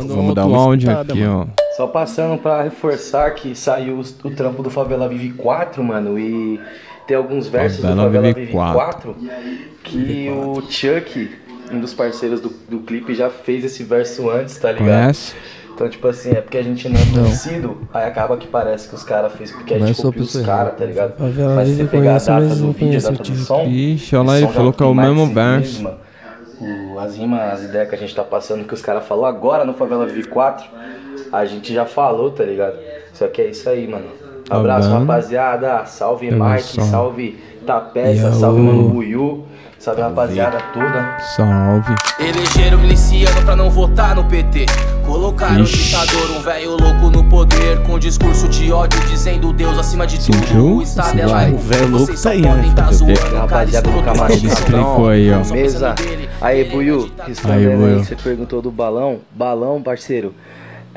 [0.08, 1.52] Vamos dar uma áudio aqui, mano.
[1.60, 1.64] ó.
[1.76, 6.60] Só passando pra reforçar que saiu o trampo do Favela Vive 4, mano, e
[7.06, 9.14] tem alguns versos Favela do Favela Vive Vive 4.
[9.14, 9.16] 4
[9.84, 11.32] que o Chuck,
[11.72, 14.88] um dos parceiros do, do clipe, já fez esse verso antes, tá ligado?
[14.88, 15.36] Conhece?
[15.78, 18.96] Então, tipo assim, é porque a gente não é conhecido, aí acaba que parece que
[18.96, 21.16] os caras fez porque a gente sou copiou os caras, tá ligado?
[21.16, 24.16] Favela Mas se você pegar a data do não vídeo, a data do som, Ixi,
[24.16, 25.90] olha lá, esse ele som falou que é o mesmo verso.
[26.60, 29.64] O- as rimas, as ideias que a gente tá passando, que os caras falaram agora
[29.64, 30.66] no Favela Vive 4,
[31.32, 32.76] a gente já falou, tá ligado?
[33.14, 34.06] Só que é isso aí, mano.
[34.50, 35.00] Tá Abraço, vendo?
[35.02, 35.86] rapaziada.
[35.86, 36.82] Salve, Mike.
[36.82, 37.38] Salve,
[37.68, 38.32] Tapeça.
[38.32, 39.46] Salve, Mano Buiu.
[39.88, 41.18] Salve, rapaziada toda.
[41.38, 41.96] Salve.
[42.20, 44.66] Elegeram miliciano pra não votar no PT.
[45.06, 45.76] Colocaram Ixi.
[45.76, 47.82] o ditador, um velho louco no poder.
[47.84, 50.76] Com discurso de ódio, dizendo Deus acima de tudo.
[50.76, 51.32] O Estado é vai.
[51.32, 51.56] laico.
[51.56, 52.74] O velho louco Vocês tá só aí, né,
[53.40, 55.54] Rapaziada do Camarão Ele explicou aí, ó.
[55.54, 55.96] Mesa.
[56.42, 58.04] Aí, Buiu, Aí, respondendo aí, Buiu.
[58.04, 59.20] você perguntou do balão.
[59.32, 60.34] Balão, parceiro,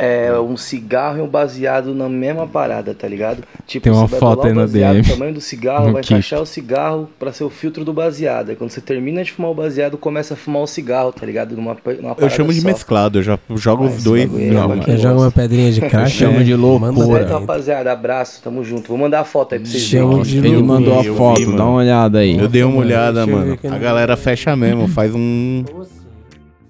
[0.03, 3.43] é um cigarro e um baseado na mesma parada, tá ligado?
[3.67, 5.07] Tipo, Tem uma você vai foto bolar aí na baseado, DM.
[5.07, 6.13] O tamanho do cigarro, No vai kit.
[6.15, 8.49] encaixar o cigarro pra ser o filtro do baseado.
[8.51, 11.55] Aí quando você termina de fumar o baseado, começa a fumar o cigarro, tá ligado?
[11.55, 12.67] Numa, numa Eu chamo de só.
[12.69, 14.31] mesclado, eu já jogo os dois.
[14.33, 16.11] Não, Quer jogar uma pedrinha de crack?
[16.11, 17.21] Chama de Manda loucura.
[17.27, 18.89] Certo, rapaziada, abraço, tamo junto.
[18.89, 20.23] Vou mandar a foto aí pra vocês verem.
[20.23, 21.57] de Ele mandou a Eu vi, foto, mano.
[21.59, 22.39] dá uma olhada aí.
[22.39, 23.59] Eu dei uma olhada, eu mano.
[23.71, 25.63] A galera fecha mesmo, faz um.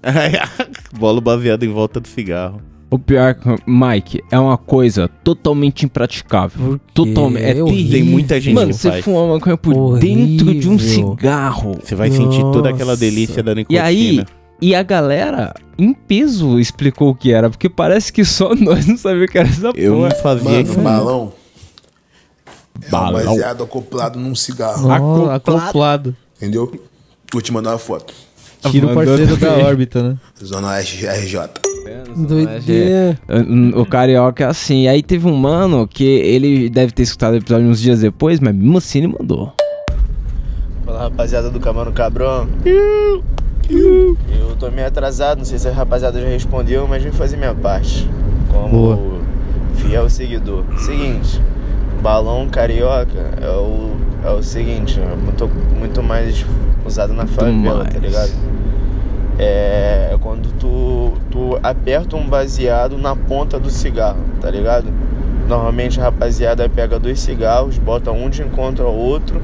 [0.99, 2.61] Bolo baseado em volta do cigarro.
[2.91, 6.81] O pior, que, Mike, é uma coisa totalmente impraticável.
[6.93, 7.45] Totalmente.
[7.45, 7.93] É É horrível.
[7.93, 9.05] Tem muita gente Mano, que você faz.
[9.05, 11.17] fuma uma maconha por dentro de um Horrível.
[11.17, 11.79] cigarro.
[11.83, 13.01] Você vai sentir toda aquela Nossa.
[13.01, 13.83] delícia da E nicotina.
[13.85, 14.25] aí,
[14.61, 18.97] e a galera em peso explicou o que era, porque parece que só nós não
[18.97, 20.09] sabíamos o que era essa Eu porra.
[20.09, 20.81] não fazia Mano, isso.
[20.81, 21.33] balão.
[22.83, 23.25] É um Balão.
[23.27, 24.89] baseado acoplado num cigarro.
[24.89, 26.17] Ó, acoplado.
[26.39, 26.73] Entendeu?
[27.33, 28.13] Vou te mandar uma foto.
[28.71, 30.17] Tira o parceiro da órbita, né?
[30.45, 31.39] Zona Oeste RJ.
[32.17, 33.19] Doideira.
[33.75, 34.89] O carioca é assim.
[34.89, 38.55] Aí teve um mano que ele deve ter escutado o episódio uns dias depois, mas
[38.55, 39.53] mesmo assim ele mandou.
[40.85, 42.49] Fala rapaziada do Camarão Cabrão.
[42.65, 47.55] Eu tô meio atrasado, não sei se a rapaziada já respondeu, mas vim fazer minha
[47.55, 48.09] parte.
[48.51, 48.99] Como Boa.
[49.77, 50.65] fiel seguidor.
[50.79, 51.41] Seguinte,
[52.03, 53.93] balão carioca é o,
[54.25, 56.45] é o seguinte, é muito, muito mais
[56.85, 58.33] usado na favela, tá ligado?
[59.43, 64.89] É, quando tu, tu aperta um baseado na ponta do cigarro, tá ligado?
[65.49, 69.41] Normalmente a rapaziada pega dois cigarros, bota um de encontro ao outro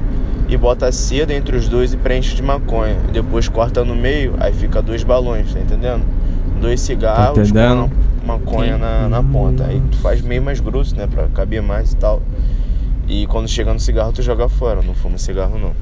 [0.47, 2.95] e bota cedo entre os dois e preenche de maconha.
[3.11, 6.03] Depois corta no meio, aí fica dois balões, tá entendendo?
[6.61, 7.89] Dois cigarros entendendo?
[8.23, 9.65] com a maconha na, na ponta.
[9.65, 11.07] Aí tu faz meio mais grosso, né?
[11.07, 12.21] Pra caber mais e tal.
[13.07, 14.83] E quando chega no cigarro, tu joga fora.
[14.83, 15.73] Não fuma cigarro, não.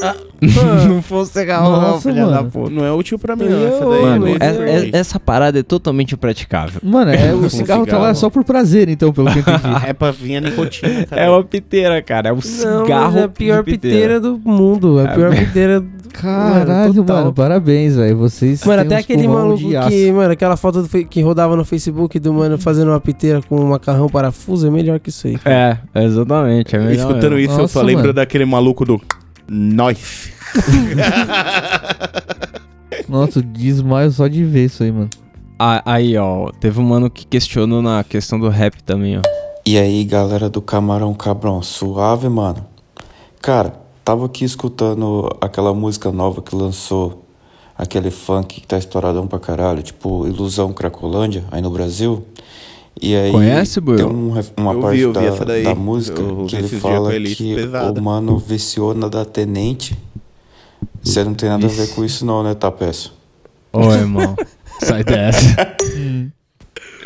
[0.88, 2.50] não fosse cigarro, não, Nossa, filha da mano.
[2.50, 2.70] puta.
[2.70, 3.66] Não é útil pra mim, não.
[3.66, 4.36] Essa daí Mano, é é-
[4.86, 6.80] é- essa parada é totalmente impraticável.
[6.82, 8.02] Mano, é, o Com cigarro tá cigarro.
[8.04, 9.58] lá só por prazer, então, pelo que eu entendi.
[9.88, 11.22] É pra vir a nicotina, cara.
[11.22, 12.28] É uma piteira, cara.
[12.28, 13.18] É um Não, cigarro.
[13.18, 15.00] é a pior de piteira do mundo.
[15.00, 15.80] É a É pior piteira.
[15.80, 17.16] do- Caralho, total.
[17.18, 18.16] mano, parabéns, velho.
[18.16, 22.32] Vocês Mano, até aquele maluco que, mano, aquela foto do que rodava no Facebook do
[22.32, 25.38] mano fazendo uma piteira com um macarrão parafuso é melhor que isso aí.
[25.44, 26.74] É, exatamente.
[26.74, 27.38] É melhor Escutando mesmo.
[27.52, 28.14] isso, eu só Nossa, lembro mano.
[28.14, 29.00] daquele maluco do.
[29.48, 30.30] Nós.
[33.08, 35.08] Nossa, desmaio só de ver isso aí, mano.
[35.58, 36.50] Ah, aí, ó.
[36.60, 39.22] Teve um mano que questionou na questão do rap também, ó.
[39.66, 42.64] E aí, galera do Camarão Cabrão, suave, mano?
[43.40, 47.24] Cara, tava aqui escutando aquela música nova que lançou,
[47.76, 52.24] aquele funk que tá estouradão pra caralho, tipo Ilusão Cracolândia, aí no Brasil.
[53.00, 53.96] E aí Conhece, Buiu?
[53.98, 55.62] tem um uma Eu vi, parte eu vi da, essa daí.
[55.64, 58.00] da música Eu vi que ele fala que pesada.
[58.00, 59.96] o mano viciou na da Tenente.
[61.02, 63.14] Você não tem nada a ver com isso não, né, Tapeço?
[63.72, 64.34] Ô, irmão.
[64.82, 65.76] Sai dessa.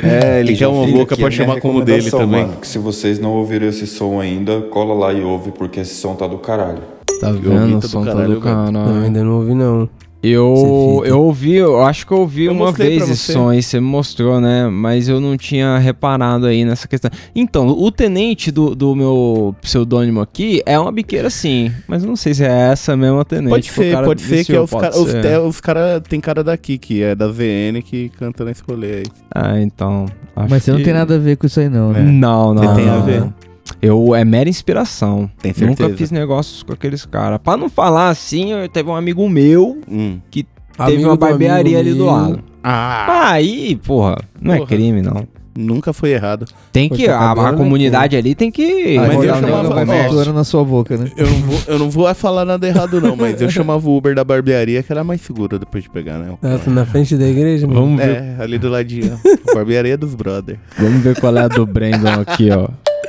[0.03, 2.45] É, ele quer uma boca aqui pra chamar como dele também.
[2.47, 5.95] Mano, que se vocês não ouviram esse som ainda, cola lá e ouve, porque esse
[5.95, 6.83] som tá do caralho.
[7.21, 7.77] Tá vendo?
[7.77, 8.73] O todo som tá caralho, do velho.
[8.73, 9.05] Não, caralho.
[9.05, 9.89] ainda não ouvi, não.
[10.23, 13.33] Eu, eu ouvi, eu acho que eu ouvi Eu uma vez esse você.
[13.33, 14.69] som aí, você me mostrou, né?
[14.69, 17.11] Mas eu não tinha reparado aí nessa questão.
[17.35, 22.15] Então, o tenente do, do meu pseudônimo aqui é uma biqueira sim, mas eu não
[22.15, 23.51] sei se é essa mesma tenente.
[23.51, 24.97] Pode ser, cara pode ser que é os caras.
[24.97, 28.99] Os, é, os cara, tem cara daqui, que é da VN, que canta nesse rolê
[28.99, 29.03] aí.
[29.35, 30.07] Ah, então.
[30.37, 32.01] acho Mas você não que- tem nada a ver com isso aí, não, né?
[32.01, 32.63] Não, não.
[32.63, 33.21] Você tem a não, ver?
[33.23, 33.35] não.
[33.81, 35.31] Eu, é mera inspiração.
[35.41, 35.97] Tem Nunca certeza?
[35.97, 37.39] fiz negócios com aqueles caras.
[37.43, 40.19] Pra não falar assim, eu teve um amigo meu Hum.
[40.31, 42.41] que teve Amigo uma do barbearia ali do lado.
[42.63, 43.31] Ah!
[43.33, 44.69] Aí, porra, não é Porra.
[44.69, 45.27] crime, não.
[45.55, 46.47] Nunca foi errado.
[46.73, 47.07] Tem que.
[47.07, 48.97] A, a né, comunidade ali tem que.
[48.97, 49.85] Mas rodar eu o chamava-.
[49.85, 51.11] Voando na sua boca, né?
[51.15, 54.15] Eu não vou, eu não vou falar nada errado, não, mas eu chamava o Uber
[54.15, 56.33] da barbearia, que era mais segura depois de pegar, né?
[56.41, 57.81] Ela tá na frente da igreja, mano.
[57.83, 59.21] Vamos ver, É, ali do ladinho.
[59.55, 60.59] barbearia dos brother.
[60.79, 62.69] vamos ver qual é a do Brandon aqui, ó.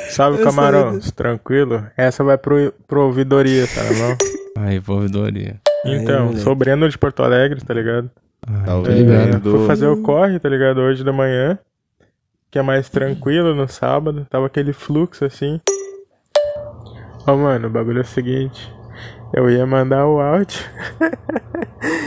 [0.10, 1.12] Salve, Eu camarões.
[1.12, 1.86] Tranquilo?
[1.98, 4.18] Essa vai pro, pro ouvidoria, tá bom?
[4.62, 5.60] Aí, ouvidoria.
[5.86, 6.42] Então, moleque.
[6.42, 8.10] sou Breno de Porto Alegre, tá ligado?
[8.48, 9.42] É, Breno.
[9.42, 10.80] Fui fazer o corre, tá ligado?
[10.80, 11.58] Hoje da manhã.
[12.52, 14.28] Que é mais tranquilo no sábado.
[14.30, 15.60] Tava aquele fluxo assim.
[17.26, 18.72] Ó, mano, o bagulho é o seguinte.
[19.34, 20.60] Eu ia mandar o áudio.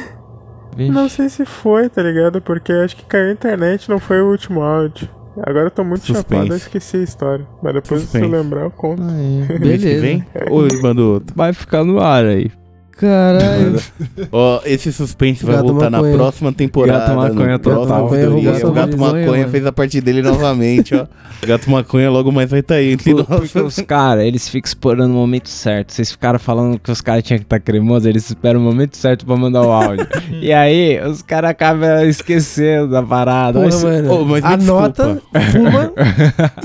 [0.76, 2.40] Não sei se foi, tá ligado?
[2.40, 5.08] Porque acho que caiu a internet, não foi o último áudio.
[5.44, 6.28] Agora eu tô muito Suspense.
[6.30, 7.46] chapado, eu esqueci a história.
[7.62, 8.42] Mas depois se eu Suspense.
[8.42, 9.02] lembrar, eu conto.
[9.60, 10.24] Mês que vem?
[10.50, 11.34] Ou ele mandou outro?
[11.36, 12.50] Vai ficar no ar aí.
[12.98, 13.78] Caralho.
[14.32, 16.16] Ó, esse suspense vai Gato voltar na maconha.
[16.16, 16.98] próxima temporada.
[17.00, 18.06] Gato maconha no próximo total.
[18.08, 19.48] Roubou O Gato visão, Maconha mano.
[19.50, 21.06] fez a parte dele novamente, ó.
[21.42, 23.52] O Gato Maconha logo mais vai estar aí entre Por- nós.
[23.52, 25.92] Porque os caras, eles ficam esperando o momento certo.
[25.92, 29.26] Vocês ficaram falando que os caras tinham que estar cremosos, eles esperam o momento certo
[29.26, 30.06] pra mandar o áudio.
[30.40, 33.58] e aí, os caras acabam esquecendo da parada.
[33.58, 34.12] Porra, esse- mano.
[34.22, 35.20] Ô, mas me Anota,
[35.52, 35.92] fuma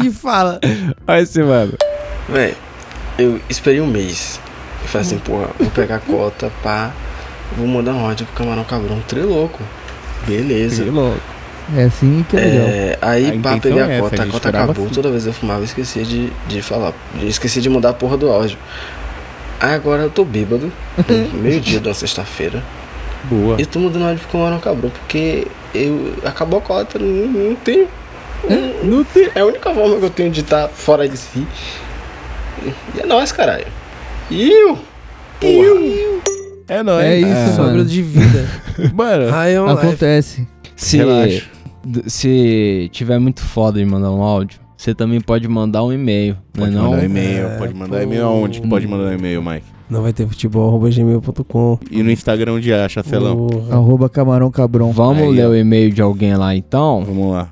[0.01, 0.59] e fala.
[1.05, 1.73] Olha esse, mano.
[2.29, 2.53] Véi,
[3.19, 4.39] eu esperei um mês.
[4.91, 6.91] Falei assim, porra, vou pegar a cota, pá.
[7.57, 9.01] Vou mandar um áudio pro camarão cabrão.
[9.07, 9.59] Trê louco.
[10.27, 10.83] Beleza.
[10.91, 11.19] louco.
[11.75, 12.67] É assim que é legal.
[12.67, 14.85] É, aí, A pá, peguei é a essa, cota, a a cota acabou.
[14.85, 14.93] assim.
[14.93, 16.93] Toda vez eu fumava, eu esquecia de, de falar.
[17.21, 18.57] Esqueci de mudar a porra do áudio.
[19.59, 20.71] Aí agora eu tô bêbado,
[21.33, 22.61] meio-dia de uma sexta-feira.
[23.25, 23.61] Boa.
[23.61, 27.87] E tô mudando áudio pro camarão cabrão, porque eu, acabou a cota, não, não tenho.
[28.83, 29.29] Não, tem.
[29.35, 31.47] É a única forma que eu tenho de estar fora de si.
[32.95, 33.67] E é nóis, caralho.
[34.31, 34.77] Iu!
[35.43, 36.21] Iu!
[36.67, 37.05] É nóis.
[37.05, 37.85] É isso, Sobra mano.
[37.85, 38.47] de vida.
[38.95, 39.69] Mano.
[39.69, 40.47] Acontece.
[40.75, 41.43] Se, Relaxa.
[42.07, 46.63] se tiver muito foda de mandar um áudio, você também pode mandar um e-mail, não
[46.65, 46.89] é Pode não?
[46.91, 48.61] mandar e-mail, pode mandar e-mail aonde?
[48.61, 49.65] que Pode mandar um e-mail, Mike.
[49.89, 51.79] Não vai ter futebol, arroba gmail.com.
[51.91, 53.47] E no Instagram onde acha, Celão?
[53.69, 54.91] Arroba camarão cabrão.
[54.93, 55.49] Vamos Aí, ler ó.
[55.49, 57.03] o e-mail de alguém lá então?
[57.05, 57.49] Vamos lá.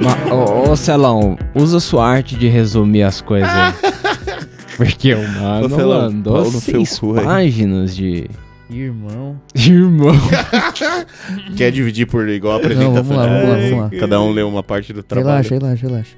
[0.00, 3.72] Ma- Ô, ô, Celão, usa sua arte de resumir as coisas aí.
[4.76, 7.24] Porque o mano Ô, Celão, mandou pau no seu seis cu aí.
[7.24, 8.30] páginas de...
[8.70, 9.36] Irmão.
[9.54, 10.14] Irmão.
[11.56, 12.94] Quer dividir por igual a apresentação?
[13.02, 14.00] vamos lá, vamos lá, vamos lá.
[14.00, 15.42] Cada um lê uma parte do trabalho.
[15.48, 15.54] Relaxa,
[15.86, 16.16] relaxa, relaxa.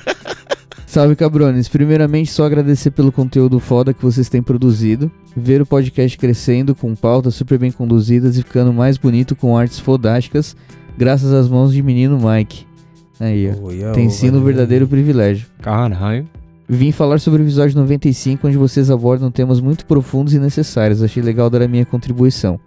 [0.86, 6.18] Salve cabrones, primeiramente só agradecer pelo conteúdo foda que vocês têm produzido, ver o podcast
[6.18, 10.56] crescendo com pautas super bem conduzidas e ficando mais bonito com artes fodásticas,
[10.96, 12.66] graças às mãos de menino Mike.
[13.18, 13.66] Aí, ó.
[13.66, 15.46] Oi, Tem sido um verdadeiro privilégio.
[15.60, 16.26] Caralho.
[16.68, 21.02] Vim falar sobre o episódio 95, onde vocês abordam temas muito profundos e necessários.
[21.02, 22.60] Achei legal dar a minha contribuição.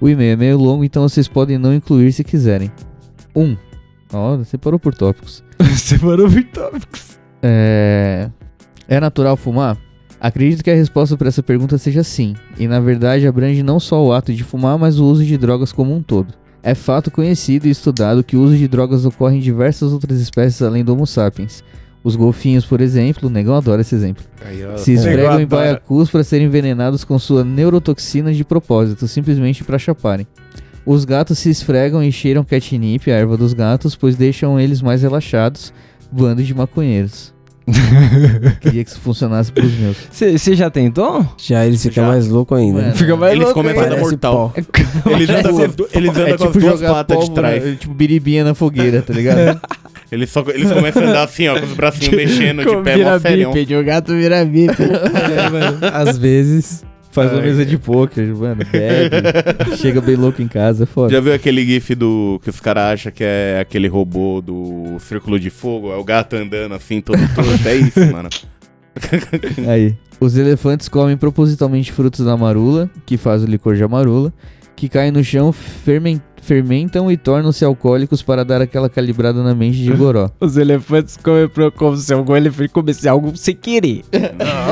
[0.00, 2.72] O e-mail é meio longo, então vocês podem não incluir se quiserem.
[3.36, 3.42] 1.
[3.42, 3.56] Um.
[4.12, 5.44] Ó, você parou por tópicos.
[5.76, 7.18] Separou por tópicos.
[7.42, 8.30] É...
[8.88, 9.76] é natural fumar?
[10.18, 14.04] Acredito que a resposta para essa pergunta seja sim, e na verdade abrange não só
[14.04, 16.34] o ato de fumar, mas o uso de drogas como um todo.
[16.62, 20.60] É fato conhecido e estudado que o uso de drogas ocorre em diversas outras espécies
[20.60, 21.64] além do Homo sapiens.
[22.02, 24.24] Os golfinhos, por exemplo, o negão adora esse exemplo.
[24.44, 24.76] Aí, ó.
[24.76, 30.26] Se esfregam em baiacus para serem envenenados com sua neurotoxina de propósito, simplesmente para chaparem.
[30.84, 35.02] Os gatos se esfregam e cheiram catnip, a erva dos gatos, pois deixam eles mais
[35.02, 35.74] relaxados,
[36.10, 37.34] bando de maconheiros.
[38.60, 39.96] Queria que isso funcionasse pros meus.
[40.10, 41.26] Você já tentou?
[41.36, 42.82] Já eles ficam mais loucos ainda.
[42.82, 43.82] Mano, Fica mais Eles louco comem ainda.
[43.84, 44.52] pedra mortal.
[44.54, 45.10] pó.
[45.10, 47.78] Eles andam com eles andam é com as tipo duas patas de trás.
[47.80, 49.60] Tipo biribinha na fogueira, tá ligado?
[50.12, 53.12] Eles, só, eles começam a andar assim, ó, com os bracinhos mexendo de pé, vira
[53.12, 54.90] mó bípede, o gato vira bípede.
[54.92, 56.84] É, mano, Às vezes.
[57.10, 59.16] Faz uma mesa de poker, mano, bebe,
[59.76, 61.12] chega bem louco em casa, foda.
[61.12, 65.38] Já viu aquele gif do que os caras acham que é aquele robô do Círculo
[65.38, 65.92] de Fogo?
[65.92, 67.68] É o gato andando assim, todo torto.
[67.68, 68.28] É isso, mano.
[69.68, 69.96] Aí.
[70.20, 74.30] Os elefantes comem propositalmente frutos da marula, que faz o licor de amarula,
[74.80, 79.76] que caem no chão, fermen- fermentam e tornam-se alcoólicos para dar aquela calibrada na mente
[79.78, 80.30] de Goró.
[80.40, 84.02] Os elefantes comem pro- como se algum elefante comesse algo sem querer.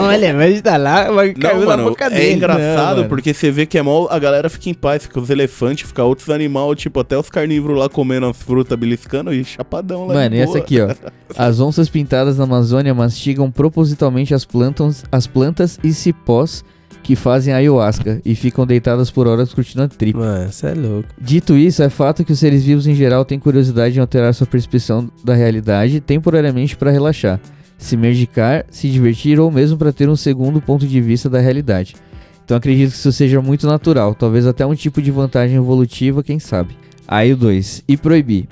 [0.00, 2.32] Olha, mas tá lá, mas caiu Não, na mano, boca é dele.
[2.34, 5.28] engraçado Não, porque você vê que é mó, a galera fica em paz, fica os
[5.30, 10.06] elefantes, fica outros animais, tipo até os carnívoros lá comendo as frutas, beliscando e chapadão
[10.06, 10.88] lá Mano, e essa aqui, ó.
[11.36, 16.64] As onças pintadas na Amazônia mastigam propositalmente as plantas, as plantas e cipós
[17.02, 20.16] que fazem ayahuasca e ficam deitadas por horas curtindo a trip.
[20.16, 21.08] Mano, você é louco.
[21.20, 24.46] Dito isso, é fato que os seres vivos em geral têm curiosidade em alterar sua
[24.46, 27.40] percepção da realidade temporariamente para relaxar,
[27.78, 31.96] se medicar, se divertir ou mesmo para ter um segundo ponto de vista da realidade.
[32.44, 36.38] Então acredito que isso seja muito natural, talvez até um tipo de vantagem evolutiva, quem
[36.38, 36.76] sabe.
[37.06, 37.84] Aí o 2.
[37.88, 38.46] E proibir.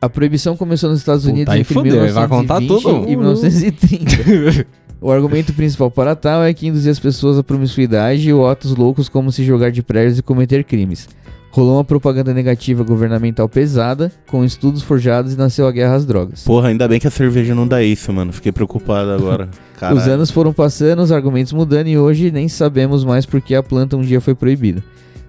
[0.00, 3.10] A proibição começou nos Estados Puta, Unidos aí entre fodeu, ele vai contar 1920 tudo.
[3.10, 4.66] e 1930.
[5.00, 9.08] o argumento principal para tal é que induzir as pessoas à promiscuidade ou atos loucos
[9.08, 11.08] como se jogar de prédios e cometer crimes.
[11.50, 16.44] Rolou uma propaganda negativa governamental pesada, com estudos forjados e nasceu a guerra às drogas.
[16.44, 18.32] Porra, ainda bem que a cerveja não dá isso, mano.
[18.32, 19.48] Fiquei preocupado agora.
[19.94, 23.96] Os anos foram passando, os argumentos mudando e hoje nem sabemos mais porque a planta
[23.96, 24.82] um dia foi proibida.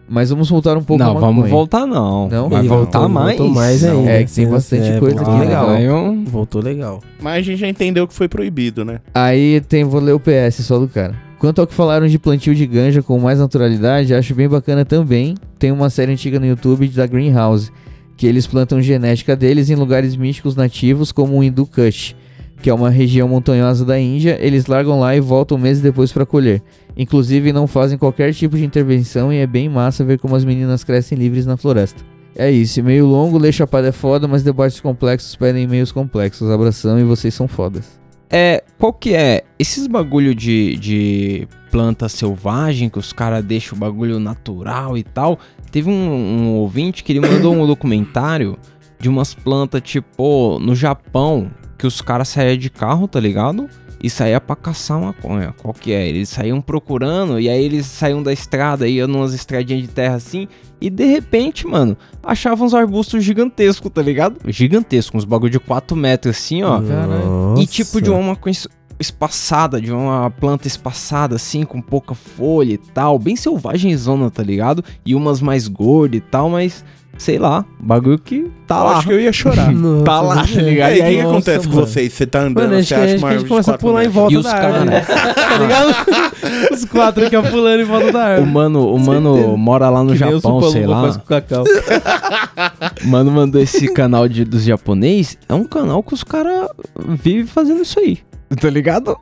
[0.09, 1.51] Mas vamos voltar um pouco Não, vamos maconha.
[1.53, 2.27] voltar não.
[2.27, 2.49] Não?
[2.49, 3.37] Vai Ele voltar voltou- mais?
[3.37, 4.09] voltou mais ainda.
[4.11, 5.69] É que tem bastante É, coisa aqui legal.
[5.69, 6.15] legal.
[6.25, 6.99] Voltou legal.
[7.21, 8.99] Mas a gente já entendeu que foi proibido, né?
[9.13, 11.13] Aí tem, vou ler o PS só do cara.
[11.37, 15.35] Quanto ao que falaram de plantio de ganja com mais naturalidade, acho bem bacana também.
[15.59, 17.71] Tem uma série antiga no YouTube da Greenhouse,
[18.17, 22.13] que eles plantam genética deles em lugares místicos nativos como o Hindu Kush,
[22.61, 24.37] que é uma região montanhosa da Índia.
[24.41, 26.61] Eles largam lá e voltam meses depois para colher.
[26.99, 30.83] Inclusive não fazem qualquer tipo de intervenção e é bem massa ver como as meninas
[30.83, 32.03] crescem livres na floresta.
[32.35, 36.51] É isso, e-mail longo, ler chapada é foda, mas debates complexos pedem e-mails complexos.
[36.51, 37.97] Abração e vocês são fodas.
[38.29, 39.45] É, qual que é?
[39.57, 45.39] Esses bagulho de, de planta selvagem, que os caras deixam o bagulho natural e tal.
[45.71, 48.57] Teve um, um ouvinte que ele mandou um documentário
[48.99, 53.69] de umas plantas, tipo, no Japão, que os caras saíam de carro, tá ligado?
[54.01, 55.53] E saía pra caçar maconha.
[55.61, 56.07] Qual que é?
[56.07, 60.47] Eles saíam procurando, e aí eles saíam da estrada, iam numas estradinhas de terra assim,
[60.79, 64.37] e de repente, mano, achavam uns arbustos gigantescos, tá ligado?
[64.47, 66.79] Gigantescos, uns bagulho de 4 metros assim, ó.
[67.61, 72.73] E tipo de uma maconha es- espaçada, de uma planta espaçada assim, com pouca folha
[72.73, 74.83] e tal, bem selvagenzona, tá ligado?
[75.05, 76.83] E umas mais gordas e tal, mas
[77.19, 78.97] sei lá, bagulho que tá Eu lá.
[78.97, 79.69] acho que eu ia chorar.
[80.03, 80.95] tá lá, tá ligado?
[80.95, 82.11] E aí, o que acontece com vocês?
[82.13, 84.07] Você tá andando, Mano, você que, acha que uma a gente começa a pular em
[84.07, 84.15] metros.
[84.15, 84.85] volta E os da árvore.
[84.89, 85.01] né?
[85.05, 85.95] tá ligado?
[86.73, 88.49] Os quatro aqui, ó, pulando em volta da O árvore.
[88.51, 91.01] mano, o mano mora lá no Que o Japão, sei lá.
[91.01, 91.63] faz com cacau.
[93.03, 95.37] O Mano mandou esse canal de, dos japonês.
[95.47, 96.69] É um canal que os caras
[97.21, 98.19] vivem fazendo isso aí.
[98.59, 99.15] Tá ligado?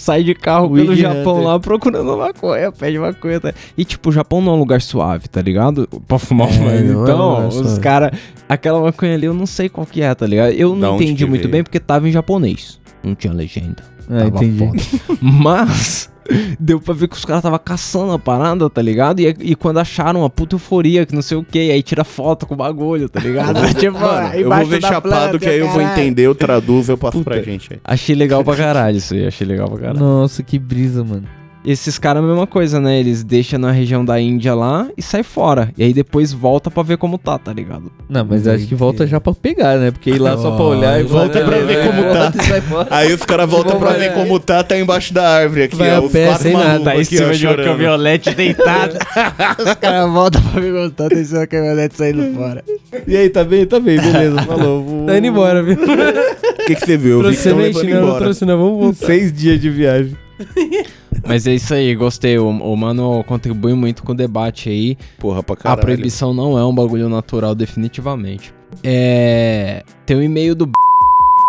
[0.00, 1.46] Sai de carro pelo Weed Japão Hunter.
[1.46, 3.38] lá procurando maconha, pede maconha.
[3.40, 3.52] Tá?
[3.76, 5.88] E tipo, o Japão não é um lugar suave, tá ligado?
[6.08, 6.70] Pra fumar É, uma.
[6.72, 8.10] não é Então, lugar os caras.
[8.48, 10.50] Aquela maconha ali eu não sei qual que é, tá ligado?
[10.52, 11.52] Eu não onde entendi muito veio?
[11.52, 12.80] bem porque tava em japonês.
[13.04, 13.84] Não tinha legenda.
[14.10, 14.58] Ah, Tava entendi.
[14.58, 15.18] foda.
[15.22, 16.10] Mas.
[16.58, 19.20] Deu pra ver que os caras tava caçando a parada, tá ligado?
[19.20, 22.46] E, e quando acharam uma puta euforia, que não sei o que, aí tira foto
[22.46, 23.60] com o bagulho, tá ligado?
[23.74, 26.98] tipo, Mano, eu vou ver chapado planta, que aí eu vou entender, eu traduzo, eu
[26.98, 27.50] passo pra Puta.
[27.50, 27.80] gente aí.
[27.84, 29.98] Achei legal pra caralho isso aí, achei legal pra caralho.
[29.98, 31.37] Nossa, que brisa, mano.
[31.64, 32.98] Esses caras, a mesma coisa, né?
[32.98, 35.70] Eles deixam na região da Índia lá e sai fora.
[35.76, 37.90] E aí depois volta pra ver como tá, tá ligado?
[38.08, 39.90] Não, mas acho que volta já pra pegar, né?
[39.90, 42.22] Porque ir lá só pra olhar e Volta pra ver como tá.
[42.22, 42.88] volta e sai fora.
[42.90, 45.96] Aí os caras voltam pra ver como tá, tá embaixo da árvore aqui, Vai ó.
[45.98, 48.98] a Os pé, quatro sem nada, Tá em aqui, cima ó, de uma caminhonete deitada.
[49.58, 52.64] Os caras voltam pra ver como tá, tá em cima da caminhonete saindo fora.
[53.06, 53.66] E aí, tá bem?
[53.66, 54.42] Tá bem, beleza.
[54.42, 54.82] Falou.
[54.84, 54.98] Vou...
[55.08, 55.74] Tá indo embora, viu?
[55.74, 57.22] O que que você viu?
[57.22, 57.74] Eu vi que Trouxe semente?
[57.86, 58.20] Não, não embora.
[58.24, 58.58] trouxe não.
[58.58, 59.06] Vamos voltar.
[59.06, 60.16] Seis dias de viagem.
[61.26, 62.38] Mas é isso aí, gostei.
[62.38, 64.96] O, o mano contribui muito com o debate aí.
[65.18, 65.80] Porra, pra A caralho.
[65.82, 68.52] proibição não é um bagulho natural, definitivamente.
[68.82, 69.82] É.
[70.06, 70.70] Tem um e-mail do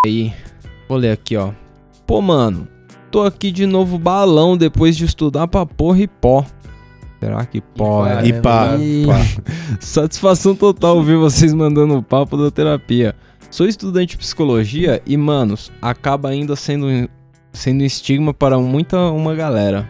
[0.05, 0.34] aí.
[0.88, 1.51] Vou ler aqui, ó.
[2.08, 2.67] Pô, mano,
[3.12, 6.45] tô aqui de novo balão depois de estudar pra porra e pó.
[7.19, 8.25] Será que pó é?
[8.25, 8.69] E pá,
[9.05, 9.45] pá.
[9.79, 13.13] Satisfação total ouvir vocês mandando o papo da terapia.
[13.51, 16.86] Sou estudante de psicologia e, manos, acaba ainda sendo,
[17.51, 19.88] sendo um estigma para muita uma galera.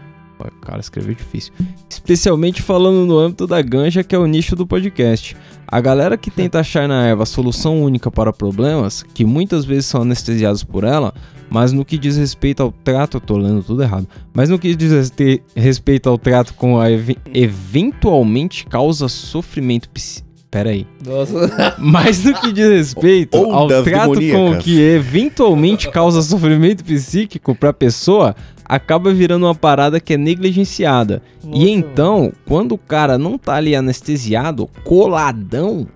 [0.62, 1.52] Cara, escreveu difícil.
[1.88, 5.36] Especialmente falando no âmbito da ganja, que é o nicho do podcast.
[5.68, 9.84] A galera que tenta achar na erva a solução única para problemas, que muitas vezes
[9.84, 11.12] são anestesiados por ela,
[11.50, 14.74] mas no que diz respeito ao trato, eu tô lendo tudo errado, mas no que
[14.74, 15.12] diz
[15.54, 20.24] respeito ao trato com a ev- eventualmente causa sofrimento psi...
[20.50, 20.86] Pera aí.
[21.06, 21.76] Nossa.
[21.78, 24.64] Mas no que diz respeito Ou ao trato com o demoníacas.
[24.64, 28.34] que eventualmente causa sofrimento psíquico pra pessoa,
[28.64, 31.22] acaba virando uma parada que é negligenciada.
[31.52, 35.86] e então, quando o cara não tá ali anestesiado, coladão,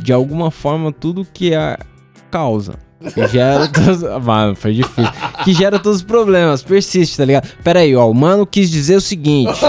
[0.00, 1.76] de alguma forma tudo que é
[2.30, 2.74] causa.
[3.12, 4.02] Que gera todos...
[4.06, 5.10] Ah, Mano, foi difícil.
[5.44, 7.48] Que gera todos os problemas, persiste, tá ligado?
[7.62, 9.60] Pera aí, ó, o mano quis dizer o seguinte...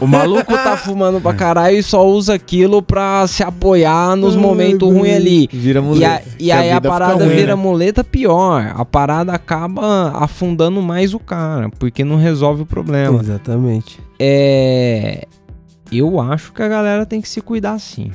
[0.00, 4.88] O maluco tá fumando pra caralho e só usa aquilo pra se apoiar nos momentos
[4.92, 5.48] ruins ali.
[5.52, 6.14] Vira E, muleta.
[6.14, 7.62] a- e a aí a fica parada ruim, vira né?
[7.62, 8.72] muleta pior.
[8.76, 13.20] A parada acaba afundando mais o cara, porque não resolve o problema.
[13.20, 14.00] Exatamente.
[14.18, 15.26] É.
[15.92, 18.10] Eu acho que a galera tem que se cuidar sim.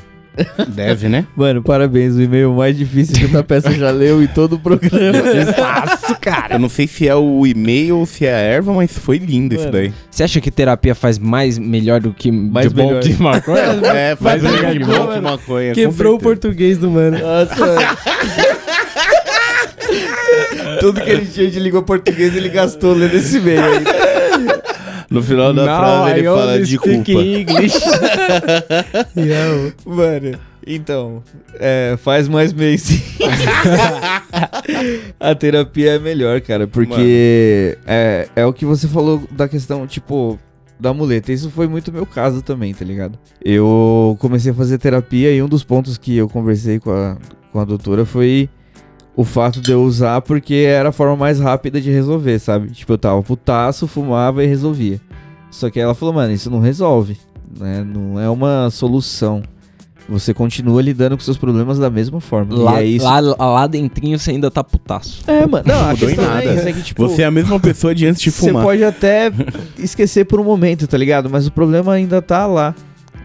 [0.68, 1.26] Deve, né?
[1.36, 2.16] Mano, parabéns.
[2.16, 5.20] O e-mail mais difícil que o peça já leu em todo o programa.
[5.56, 6.56] Fácil, cara.
[6.56, 9.54] Eu não sei se é o e-mail ou se é a erva, mas foi lindo
[9.56, 9.74] isso Mano.
[9.78, 9.94] daí.
[10.10, 13.04] Você acha que terapia faz mais melhor do que Mais de bom melhor.
[13.04, 13.60] que maconha?
[14.00, 15.74] É, faz Mas melhor de bom, bom que maconha.
[15.74, 17.18] Quebrou o português do mano.
[17.18, 17.56] Nossa.
[20.80, 23.84] Tudo que ele tinha de língua portuguesa ele gastou lendo esse e-mail aí.
[25.10, 27.26] No final da frase ele fala de speak culpa.
[27.26, 27.80] English.
[29.86, 31.24] Mano, então,
[31.60, 32.90] é, faz mais mês.
[35.20, 40.38] a terapia é melhor, cara, porque é, é o que você falou da questão, tipo,
[40.80, 41.32] da muleta.
[41.32, 43.18] Isso foi muito meu caso também, tá ligado?
[43.44, 47.18] Eu comecei a fazer terapia e um dos pontos que eu conversei com a,
[47.52, 48.48] com a doutora foi
[49.20, 52.70] o fato de eu usar porque era a forma mais rápida de resolver, sabe?
[52.70, 55.02] Tipo, eu tava putaço, fumava e resolvia.
[55.52, 57.18] Só que ela falou, mano, isso não resolve,
[57.60, 57.84] né?
[57.86, 59.44] Não é uma solução.
[60.08, 62.56] Você continua lidando com seus problemas da mesma forma.
[62.56, 63.06] Lá, e é isso.
[63.06, 65.22] lá, lá dentrinho você ainda tá putaço.
[65.28, 65.66] É, mano.
[65.68, 66.46] Não, a mudou em questão nada.
[66.46, 68.64] é isso, é que, tipo, Você é a mesma pessoa de antes de Você fumar.
[68.64, 69.30] pode até
[69.78, 71.30] esquecer por um momento, tá ligado?
[71.30, 72.74] Mas o problema ainda tá lá.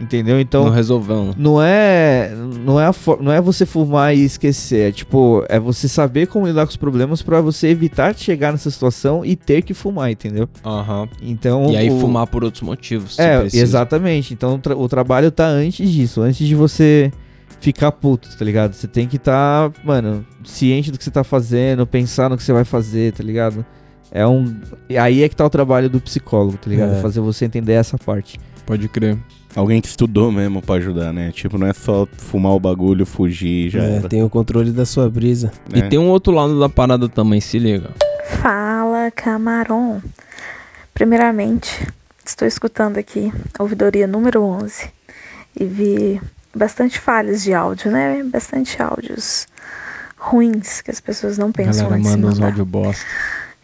[0.05, 0.39] Entendeu?
[0.39, 0.65] Então.
[0.65, 1.35] Não resolveu.
[1.37, 2.31] Não é,
[2.65, 2.91] não é,
[3.21, 6.77] não é você fumar e esquecer, é tipo, é você saber como lidar com os
[6.77, 10.49] problemas pra você evitar de chegar nessa situação e ter que fumar, entendeu?
[10.65, 11.09] Aham.
[11.23, 13.19] Então, E aí o- fumar por outros motivos.
[13.19, 13.63] É, precisa.
[13.63, 14.35] exatamente.
[14.35, 17.11] Então o, tra- o trabalho tá antes disso, antes de você
[17.61, 18.75] ficar puto, tá ligado?
[18.75, 22.53] Você tem que estar, mano, ciente do que você tá fazendo, pensar no que você
[22.53, 23.65] vai fazer, tá ligado?
[24.13, 24.55] É um.
[25.01, 26.95] Aí é que tá o trabalho do psicólogo, tá ligado?
[26.97, 27.01] É.
[27.01, 28.39] Fazer você entender essa parte.
[28.67, 29.17] Pode crer.
[29.57, 31.31] Alguém que estudou mesmo pra ajudar, né?
[31.33, 34.09] Tipo, não é só fumar o bagulho, fugir, já É, era.
[34.09, 35.53] tem o controle da sua brisa.
[35.73, 37.91] E tem um outro lado da parada também, se liga.
[38.43, 40.03] Fala, Camarão.
[40.93, 41.87] Primeiramente,
[42.25, 44.89] estou escutando aqui a ouvidoria número 11
[45.59, 46.21] e vi
[46.55, 48.23] bastante falhas de áudio, né?
[48.25, 49.47] Bastante áudios
[50.17, 53.05] ruins que as pessoas não pensam galera em manda uns da- áudio bosta.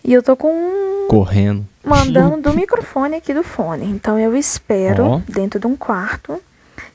[0.05, 1.67] E eu tô com um Correndo.
[1.85, 3.87] Mandando do microfone aqui do fone.
[3.87, 5.21] Então eu espero Ó.
[5.29, 6.41] dentro de um quarto.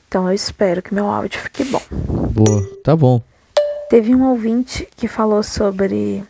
[0.08, 1.82] Então eu espero que meu áudio fique bom.
[1.90, 3.20] Boa, tá bom.
[3.90, 6.24] Teve um ouvinte que falou sobre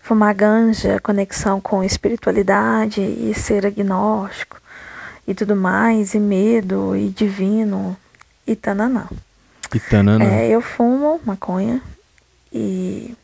[0.00, 4.60] fumar ganja, conexão com espiritualidade e ser agnóstico
[5.26, 7.96] e tudo mais, e medo e divino
[8.46, 9.08] e tananã.
[9.74, 10.24] E tanana.
[10.24, 11.82] É, eu fumo maconha
[12.52, 13.16] e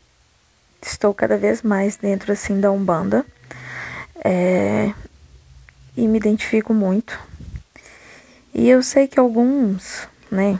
[0.81, 3.25] estou cada vez mais dentro assim da Umbanda.
[4.23, 4.93] É,
[5.97, 7.19] e me identifico muito.
[8.53, 10.59] E eu sei que alguns, né,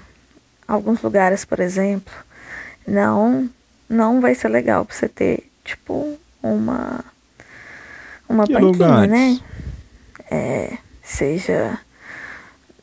[0.67, 2.13] alguns lugares, por exemplo,
[2.87, 3.49] não
[3.89, 7.03] não vai ser legal pra você ter, tipo, uma
[8.27, 9.09] uma Que banquinha, lugares?
[9.11, 9.39] né?
[10.31, 11.77] É, seja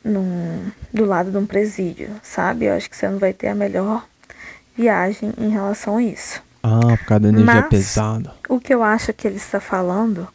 [0.03, 2.65] num, do lado de um presídio, sabe?
[2.65, 4.05] Eu acho que você não vai ter a melhor
[4.77, 6.41] viagem em relação a isso.
[6.63, 8.33] Ah, por causa da energia Mas- pesada.
[8.47, 10.27] O que eu acho que ele está falando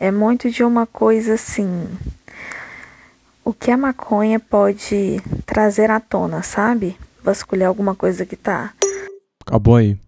[0.00, 1.88] é muito de uma coisa assim.
[3.44, 6.96] O que a maconha pode trazer à tona, sabe?
[7.22, 8.72] Vasculhar alguma coisa que tá.
[9.44, 9.98] Acabou aí.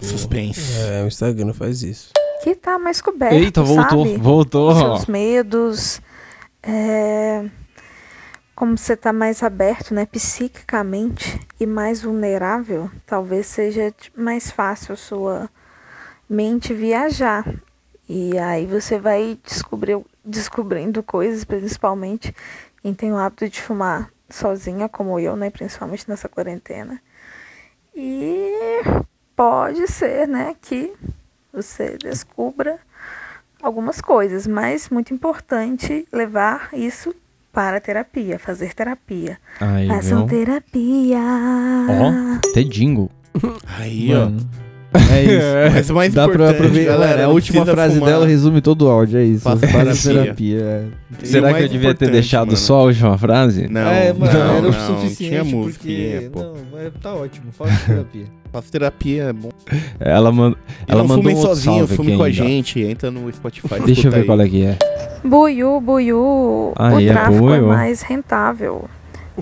[0.00, 0.78] Suspense.
[0.78, 2.10] É, o Instagram faz isso.
[2.42, 3.34] Que tá mais coberto.
[3.34, 4.18] Eita, voltou, sabe?
[4.18, 4.70] voltou.
[4.72, 6.00] Os Seus medos.
[6.62, 7.44] É,
[8.54, 14.96] como você tá mais aberto, né, psiquicamente e mais vulnerável, talvez seja mais fácil a
[14.96, 15.50] sua
[16.28, 17.44] mente viajar.
[18.08, 22.34] E aí você vai descobrir, descobrindo coisas, principalmente
[22.82, 27.00] quem tem o hábito de fumar sozinha, como eu, né, principalmente nessa quarentena.
[27.94, 28.82] E
[29.34, 30.92] pode ser, né, que
[31.52, 32.78] você descubra
[33.62, 37.14] algumas coisas, mas muito importante levar isso
[37.52, 39.38] para a terapia, fazer terapia.
[39.60, 40.38] Aí, Façam viu?
[40.38, 41.20] terapia.
[41.88, 43.10] Ó, até jingle.
[43.78, 44.38] Aí, Mano,
[45.10, 45.74] É isso.
[45.74, 46.92] Mas o mais Dá pra importante, aproveitar.
[46.92, 48.10] galera, Mano, a não última precisa frase fumar.
[48.10, 49.42] dela resume todo o áudio, é isso.
[49.42, 50.22] Faça Faz terapia.
[50.24, 50.60] terapia.
[50.60, 50.84] é.
[51.22, 52.56] E Será que mais eu devia ter importante, deixado mano.
[52.58, 53.68] só a última frase?
[53.68, 55.16] Não, é, mano, não, era o não, suficiente.
[55.30, 56.30] tinha música, porque...
[56.32, 56.40] pô.
[56.42, 57.46] Não, mas tá ótimo.
[57.52, 58.24] Faça terapia.
[58.52, 59.48] Faça terapia, é bom.
[59.98, 62.36] Ela, manda, ela não mandou fumem um outro sozinho, salve fume aqui com a ainda.
[62.36, 63.80] gente, entra no Spotify.
[63.84, 64.24] Deixa eu ver aí.
[64.26, 64.78] qual é que é.
[65.24, 66.72] Buiu, buiu.
[66.76, 68.84] Aí o é tráfico é, mais rentável.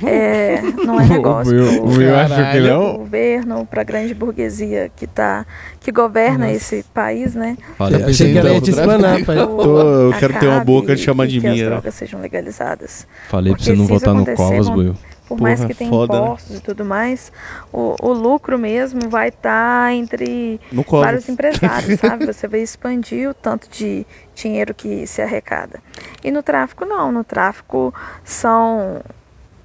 [0.05, 1.85] É, não é negócio.
[1.85, 2.95] o acha que não?
[2.95, 5.45] O governo, para a grande burguesia que tá,
[5.81, 7.59] que governa esse país, né?
[7.77, 9.37] Falei Eu pensei que ela ia te explanar, pai.
[9.37, 11.67] Tô- eu quero ter uma boca de chamar de que as minha.
[11.69, 13.07] drogas sejam legalizadas.
[13.29, 14.95] Falei pra Porque você não votar no Covas, Buiu.
[15.29, 16.27] Por mais Porra, que tenha foda, né?
[16.27, 17.33] impostos e tudo mais,
[17.73, 21.07] o, o lucro mesmo vai estar entre No Covas.
[21.07, 22.27] vários empresários, sabe?
[22.27, 25.81] Você vai expandir o tanto de dinheiro que se arrecada.
[26.23, 27.11] E no tráfico, não.
[27.11, 29.01] No tráfico são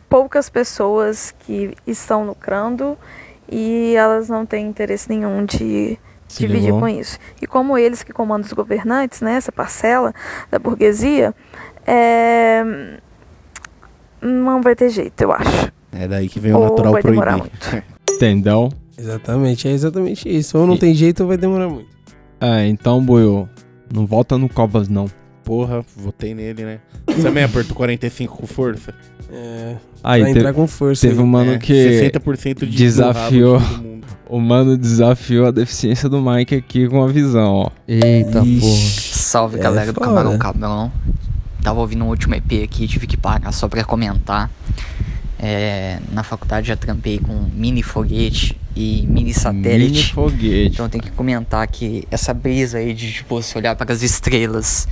[0.10, 2.98] poucas pessoas que estão lucrando
[3.50, 5.98] e elas não têm interesse nenhum de
[6.28, 6.82] Se dividir ligou?
[6.82, 7.18] com isso.
[7.42, 10.14] E como eles que comandam os governantes, né, essa parcela
[10.52, 11.34] da burguesia,
[11.86, 12.64] é,
[14.22, 15.72] não vai ter jeito, eu acho.
[15.92, 17.84] É daí que vem o Ou natural vai demorar proibir.
[18.12, 18.70] Entendeu?
[18.98, 20.58] Exatamente, é exatamente isso.
[20.58, 21.88] Ou não tem jeito ou vai demorar muito.
[22.42, 23.48] É, então, Buiu,
[23.94, 25.08] não volta no Covas, não.
[25.48, 26.80] Porra, votei nele, né?
[27.08, 28.94] Você também apertou 45 com força?
[29.32, 29.76] É.
[30.04, 31.24] Aí, Vai teve, entrar com força Teve aí.
[31.24, 33.62] um mano É, que 60% de desafiou.
[34.30, 37.70] O mano desafiou a deficiência do Mike aqui com a visão, ó.
[37.88, 40.02] Eita Salve É galera do.
[40.02, 40.92] Camarão Cabrão.
[41.64, 44.52] Tava ouvindo o último EP aqui, tive que parar só pra comentar.
[45.40, 49.92] É, na faculdade já trampei com mini foguete e mini satélite.
[49.92, 50.74] Mini foguete.
[50.76, 54.88] Então tem que comentar que essa brisa aí de tipo você olhar para as estrelas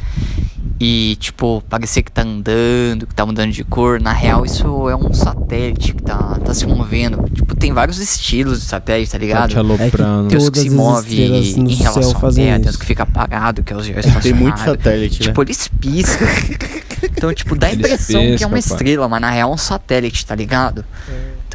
[0.80, 4.96] e tipo parecer que tá andando, que tá mudando de cor, na real isso é
[4.96, 7.30] um satélite que tá, tá se movendo.
[7.32, 9.52] Tipo, tem vários estilos de satélite, tá ligado?
[9.52, 10.30] te aloprando.
[10.30, 12.80] Tem os que se move em céu relação à fazem Terra, tem os isso.
[12.80, 14.40] que fica parado, que é os Tem geoestacionários.
[14.40, 15.28] muito satélite, né?
[15.28, 16.28] Tipo, eles piscam.
[17.18, 20.26] Então, tipo, dá a impressão que é uma estrela, mas na real é um satélite,
[20.26, 20.84] tá ligado?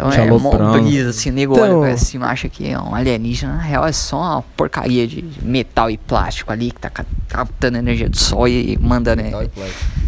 [0.00, 0.82] Então Te é aloprando.
[0.82, 3.92] brisa, assim, nego Então- olha pra cima acha que é um alienígena, na real é
[3.92, 8.48] só uma porcaria de metal e plástico ali que tá ca- captando energia do sol
[8.48, 9.30] e mandando é,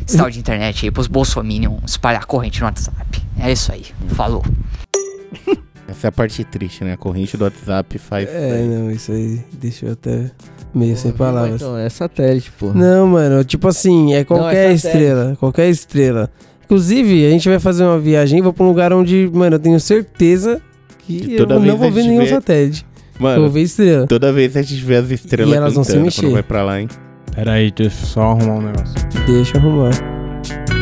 [0.06, 3.22] sinal de internet aí pros bolsominion espalhar corrente no WhatsApp.
[3.38, 4.42] É isso aí, falou.
[5.88, 6.94] Essa é a parte triste, né?
[6.94, 8.26] A corrente do WhatsApp faz.
[8.28, 10.30] É, não, isso aí deixou até
[10.74, 11.60] meio sem palavras.
[11.60, 12.72] Então, é satélite, pô.
[12.72, 14.86] Não, mano, tipo assim, é qualquer satélite.
[14.86, 16.30] estrela, qualquer estrela.
[16.72, 19.60] Inclusive, a gente vai fazer uma viagem e vou pra um lugar onde, mano, eu
[19.60, 20.58] tenho certeza
[21.00, 22.86] que eu não vou ver nenhum vê- satélite.
[23.20, 24.06] Mano, eu vou ver estrela.
[24.06, 26.22] Toda vez a gente vê as estrelas E elas vão se mexer.
[26.22, 26.88] quando vai pra lá, hein?
[27.36, 28.94] Pera aí, deixa eu só arrumar um negócio.
[29.26, 30.81] Deixa eu arrumar.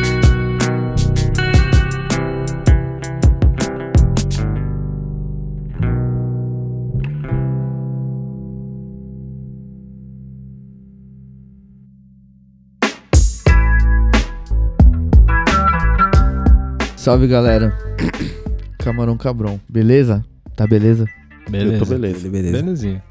[17.01, 17.75] Salve galera.
[18.77, 19.59] Camarão Cabrão.
[19.67, 20.23] Beleza?
[20.55, 21.07] Tá beleza?
[21.49, 21.73] Beleza.
[21.73, 22.29] Eu tô beleza.
[22.29, 23.03] Belezinha.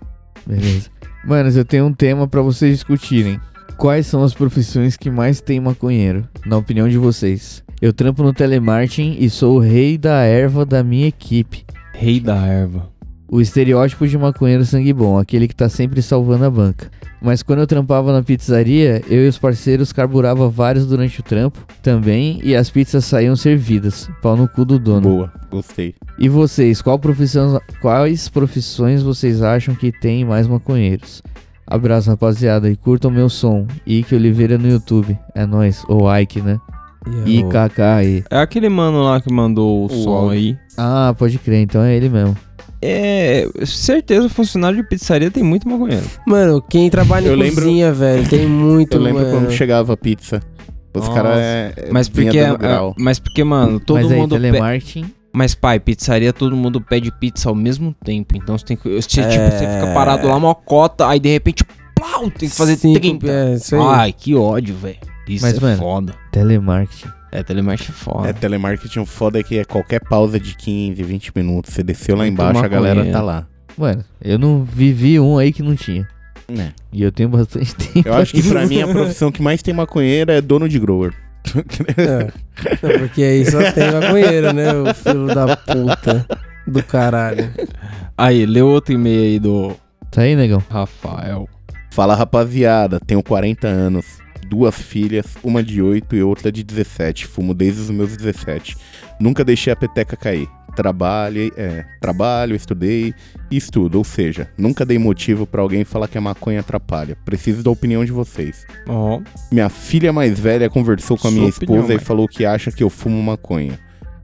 [0.45, 0.91] Beleza.
[1.25, 3.39] Manos, eu tenho um tema pra vocês discutirem.
[3.77, 6.27] Quais são as profissões que mais tem maconheiro?
[6.45, 7.63] Na opinião de vocês.
[7.81, 11.65] Eu trampo no telemarketing e sou o rei da erva da minha equipe.
[11.91, 12.87] Rei da erva.
[13.32, 16.89] O estereótipo de maconheiro sangue bom, aquele que tá sempre salvando a banca.
[17.21, 21.59] Mas quando eu trampava na pizzaria, eu e os parceiros carburava vários durante o trampo
[21.84, 24.09] também e as pizzas saíam servidas.
[24.21, 25.01] Pau no cu do dono.
[25.01, 25.93] Boa, gostei.
[26.17, 31.21] E vocês, qual profissão, quais profissões vocês acham que tem mais maconheiros?
[31.67, 33.67] Abraço, rapaziada, e curtam meu som.
[33.86, 35.15] Ike Oliveira no YouTube.
[35.36, 35.84] É nóis.
[35.88, 36.59] Ou Ike, né?
[37.25, 38.23] IKK.
[38.29, 40.31] É aquele mano lá que mandou o, som áudio.
[40.31, 40.57] aí.
[40.77, 42.35] Ah, pode crer, então é ele mesmo.
[42.81, 46.05] É, certeza, funcionário de pizzaria tem muito maconheiro.
[46.25, 49.37] Mano, quem trabalha em Eu lembro- cozinha, velho, tem muito, Eu lembro mano.
[49.37, 50.41] quando chegava a pizza.
[50.93, 52.95] Os caras é, é, Mas porque, é- grau.
[52.97, 54.35] mas porque, mano, todo Mas aí, mundo.
[54.35, 55.05] pe- telemarketing.
[55.31, 58.35] Mas, pai, pizzaria, todo mundo pede pizza ao mesmo tempo.
[58.35, 58.89] Então você tem que.
[58.89, 59.27] Você, É.
[59.27, 61.63] tipo, você fica parado lá, uma cota, aí de repente,
[61.95, 63.27] plau, tem que fazer Cinco, 30.
[63.31, 63.81] é, isso aí.
[63.83, 64.97] Ai, que ódio, velho.
[65.30, 66.15] Isso Mas, é mano, foda.
[66.32, 67.09] Telemarketing.
[67.32, 68.30] É, telemarketing é foda.
[68.30, 71.73] É, telemarketing foda é que é qualquer pausa de 15, 20 minutos.
[71.73, 73.47] Você desceu lá embaixo, a galera tá lá.
[73.77, 76.07] Mano, eu não vivi um aí que não tinha.
[76.49, 76.69] É.
[76.91, 78.07] E eu tenho bastante tempo.
[78.07, 81.13] Eu acho que pra mim a profissão que mais tem maconheiro é dono de grower.
[81.97, 82.32] É.
[82.82, 84.73] Não, porque aí só tem maconheiro, né?
[84.73, 86.25] O filho da puta
[86.67, 87.49] do caralho.
[88.17, 89.75] Aí, lê outro e-mail aí do
[90.11, 90.61] Tá aí, negão?
[90.69, 91.47] Rafael.
[91.91, 94.05] Fala rapaziada, tenho 40 anos,
[94.49, 97.27] duas filhas, uma de 8 e outra de 17.
[97.27, 98.75] Fumo desde os meus 17.
[99.19, 100.47] Nunca deixei a peteca cair.
[100.75, 103.13] Trabalhei, é, trabalho, estudei
[103.51, 107.17] e estudo, ou seja, nunca dei motivo pra alguém falar que a maconha atrapalha.
[107.25, 108.65] Preciso da opinião de vocês.
[108.87, 109.19] Ó.
[109.51, 112.71] Minha filha mais velha conversou com a minha Sua opinião, esposa e falou que acha
[112.71, 113.79] que eu fumo maconha.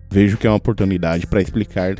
[0.09, 1.95] Vejo que é uma oportunidade pra explicar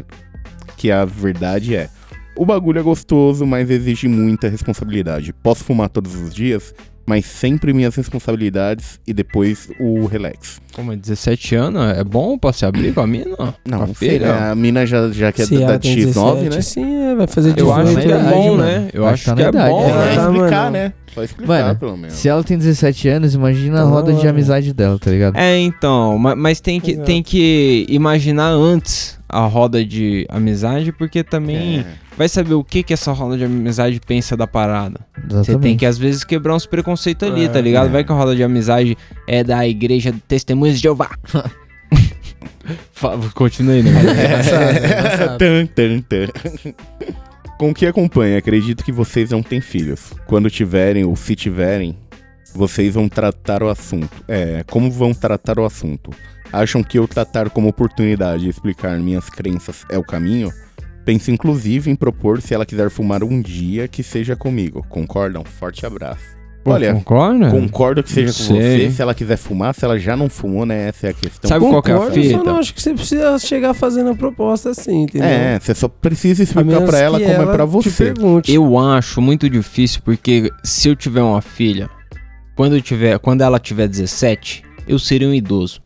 [0.78, 1.90] que a verdade é:
[2.38, 5.34] o bagulho é gostoso, mas exige muita responsabilidade.
[5.34, 6.74] Posso fumar todos os dias,
[7.06, 10.60] mas sempre minhas responsabilidades e depois o relax.
[10.74, 11.98] Como é 17 anos?
[11.98, 13.36] É bom pra se abrir com a mina?
[13.66, 14.28] Não, filha?
[14.34, 14.50] né?
[14.52, 16.04] A mina já, já que é Se da, ela da tem X9,
[16.42, 16.62] 17, né?
[16.62, 18.64] Sim, é, vai fazer 18 Eu acho que é aí, bom, mano.
[18.64, 18.90] né?
[18.94, 19.90] Eu acho que é bom, é.
[19.90, 20.14] Só né?
[20.16, 20.72] explicar, mano.
[20.72, 20.94] né?
[21.14, 22.14] Só explicar, Mano, pelo menos.
[22.16, 25.38] se ela tem 17 anos, imagina a Tá roda de amizade dela, tá ligado?
[25.38, 31.24] É, então, ma- mas tem que, tem que imaginar antes a roda de amizade, porque
[31.24, 31.86] também É.
[32.18, 35.00] vai saber o que que essa roda de amizade pensa da parada.
[35.28, 35.62] Você Exatamente.
[35.62, 37.88] tem que, às vezes, quebrar uns preconceitos ali, É, tá ligado?
[37.88, 37.90] é.
[37.90, 38.98] Vai que a roda de amizade
[39.28, 41.10] é da igreja Testemunhas de Jeová.
[43.36, 43.92] Continua aí, né?
[45.38, 46.28] Tan, tan, tan.
[47.58, 50.12] Com o que acompanha, acredito que vocês não têm filhos.
[50.26, 51.98] Quando tiverem ou se tiverem,
[52.54, 54.10] vocês vão tratar o assunto.
[54.28, 56.12] É, como vão tratar o assunto?
[56.52, 60.52] Acham que eu tratar como oportunidade e explicar minhas crenças é o caminho?
[61.06, 64.84] Penso inclusive em propor se ela quiser fumar um dia que seja comigo.
[64.90, 65.44] Concordam?
[65.46, 66.36] Forte abraço.
[66.68, 67.52] Olha, concorda?
[67.52, 68.90] concordo que seja Não com sei.
[68.90, 68.96] você.
[68.96, 70.88] Se ela quiser fumar, se ela já não fumou, né?
[70.88, 71.48] Essa é a questão.
[71.48, 72.38] Sabe qual que é a Concordo, fita?
[72.40, 75.30] Só não acho que você precisa chegar fazendo a proposta assim, entendeu?
[75.30, 78.14] É, você só precisa explicar pra ela como é ela pra te você.
[78.48, 81.88] Eu acho muito difícil porque se eu tiver uma filha,
[82.56, 85.80] quando eu tiver, quando ela tiver 17, eu serei um idoso.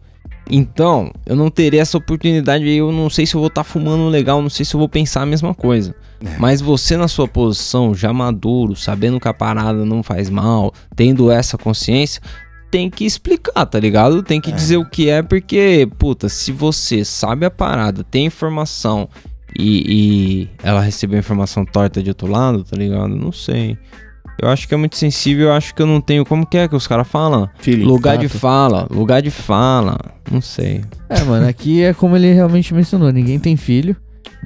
[0.49, 4.07] Então, eu não terei essa oportunidade e eu não sei se eu vou estar fumando
[4.07, 5.93] legal, não sei se eu vou pensar a mesma coisa.
[6.37, 11.31] Mas você na sua posição, já maduro, sabendo que a parada não faz mal, tendo
[11.31, 12.21] essa consciência,
[12.69, 14.21] tem que explicar, tá ligado?
[14.21, 19.07] Tem que dizer o que é, porque, puta, se você sabe a parada, tem informação
[19.57, 23.15] e, e ela recebeu informação torta de outro lado, tá ligado?
[23.15, 23.77] Não sei.
[24.41, 26.25] Eu acho que é muito sensível, eu acho que eu não tenho.
[26.25, 27.49] Como que é que os caras falam?
[27.59, 28.39] Feeling, lugar de tato.
[28.39, 29.97] fala, lugar de fala.
[30.31, 30.83] Não sei.
[31.09, 33.95] É, mano, aqui é como ele realmente mencionou, ninguém tem filho,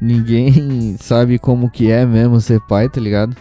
[0.01, 3.35] ninguém sabe como que é mesmo ser pai, tá ligado?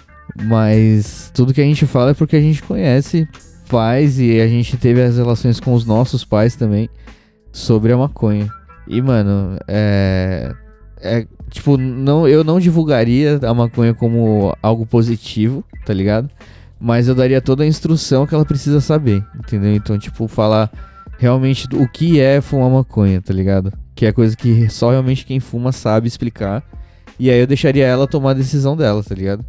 [0.44, 3.28] Mas tudo que a gente fala é porque a gente conhece
[3.68, 6.88] pais e a gente teve as relações com os nossos pais também
[7.50, 8.48] sobre a maconha.
[8.86, 10.54] E, mano, é.
[11.00, 11.26] É.
[11.52, 16.28] Tipo, não, eu não divulgaria a maconha como algo positivo, tá ligado?
[16.80, 19.72] Mas eu daria toda a instrução que ela precisa saber, entendeu?
[19.74, 20.70] Então, tipo, falar
[21.18, 23.72] realmente do- o que é fumar maconha, tá ligado?
[23.94, 26.62] Que é coisa que só realmente quem fuma sabe explicar.
[27.20, 29.44] E aí eu deixaria ela tomar a decisão dela, tá ligado?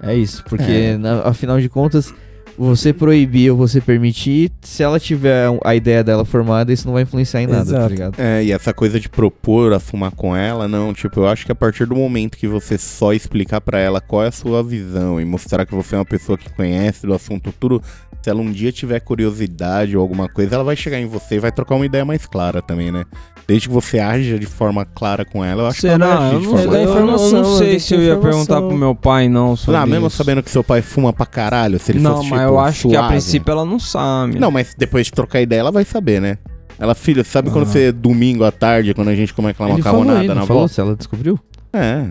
[0.00, 0.96] É isso, porque É.
[0.96, 2.14] na- afinal de contas,
[2.58, 7.04] você proibir ou você permitir, se ela tiver a ideia dela formada, isso não vai
[7.04, 7.88] influenciar em nada, tá Exato.
[7.88, 8.14] ligado?
[8.18, 11.52] É, e essa coisa de propor a fumar com ela, não, tipo, eu acho que
[11.52, 15.20] a partir do momento que você só explicar pra ela qual é a sua visão
[15.20, 17.80] e mostrar que você é uma pessoa que conhece do assunto tudo,
[18.20, 21.40] se ela um dia tiver curiosidade ou alguma coisa, ela vai chegar em você e
[21.40, 23.04] vai trocar uma ideia mais clara também, né?
[23.48, 26.16] Desde que você haja de forma clara com ela, eu acho que ela Será?
[26.18, 28.44] vai agir Eu de não, forma eu, dá eu não sei se eu ia informação.
[28.46, 29.56] perguntar pro meu pai, não.
[29.56, 30.16] Sobre Ah, mesmo isso.
[30.18, 32.88] sabendo que seu pai fuma pra caralho, se ele Não, fosse, mas tipo, eu acho
[32.90, 33.08] que a suave.
[33.14, 34.38] princípio ela não sabe.
[34.38, 36.36] Não, mas depois de trocar ideia, ela vai saber, né?
[36.78, 37.66] Ela, filho, sabe quando Ah.
[37.68, 40.60] você, domingo à tarde, quando a gente come aquela Ele falou macarronada não na falou
[40.62, 40.74] volta?
[40.74, 41.38] se ela descobriu?
[41.72, 42.04] É.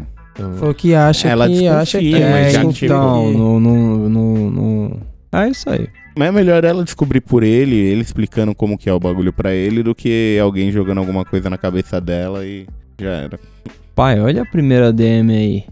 [0.59, 4.99] Falou que acha Ela que acha que é, já tive- Então, no, no, no, no-
[5.31, 5.88] É isso aí.
[6.18, 9.53] Mas é melhor ela descobrir por ele, ele explicando como que é o bagulho pra
[9.53, 12.65] ele, do que alguém jogando alguma coisa na cabeça dela e
[12.99, 13.39] já era.
[13.93, 15.63] Pai, olha a primeira DM aí.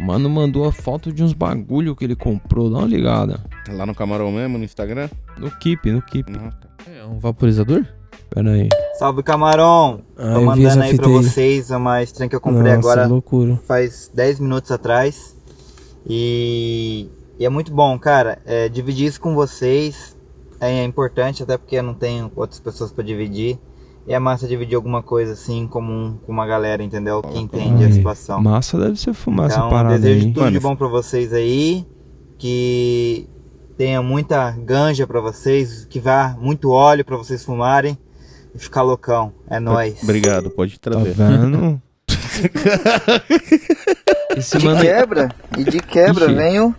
[0.00, 3.38] O Mano mandou a foto de uns bagulho que ele comprou, dá uma ligada.
[3.70, 5.08] Lá no Camarão mesmo, no Instagram?
[5.38, 6.32] No Keep, no Keep.
[6.86, 7.84] É um vaporizador?
[8.30, 8.68] Pera aí.
[8.98, 10.00] Salve Camarão!
[10.16, 11.12] Ah, Tô mandando aí pra aí.
[11.12, 13.60] vocês uma estranha que eu comprei Nossa, agora loucura.
[13.66, 15.36] faz 10 minutos atrás.
[16.06, 17.06] E,
[17.38, 18.38] e é muito bom, cara.
[18.44, 20.16] É, dividir isso com vocês
[20.60, 23.58] é importante, até porque eu não tenho outras pessoas pra dividir.
[24.06, 27.22] E é massa dividir alguma coisa assim em comum com uma galera, entendeu?
[27.22, 28.42] Que entende a Ai, situação.
[28.42, 30.32] Massa deve ser fumar essa Então, parada desejo aí.
[30.34, 31.86] tudo de bom pra vocês aí.
[32.38, 33.26] Que
[33.78, 37.96] tenha muita ganja pra vocês, que vá muito óleo pra vocês fumarem
[38.54, 39.32] e ficar loucão.
[39.48, 40.02] É nóis.
[40.02, 41.14] Obrigado, pode trazer.
[41.16, 41.80] Tá vendo?
[44.36, 46.34] Esse de mano quebra, e de quebra Ixi.
[46.34, 46.74] venho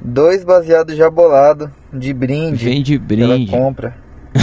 [0.00, 2.64] dois baseados já bolado de brinde.
[2.64, 3.50] Vem de brinde.
[3.50, 3.96] Pela compra.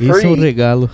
[0.00, 0.90] Isso é um regalo.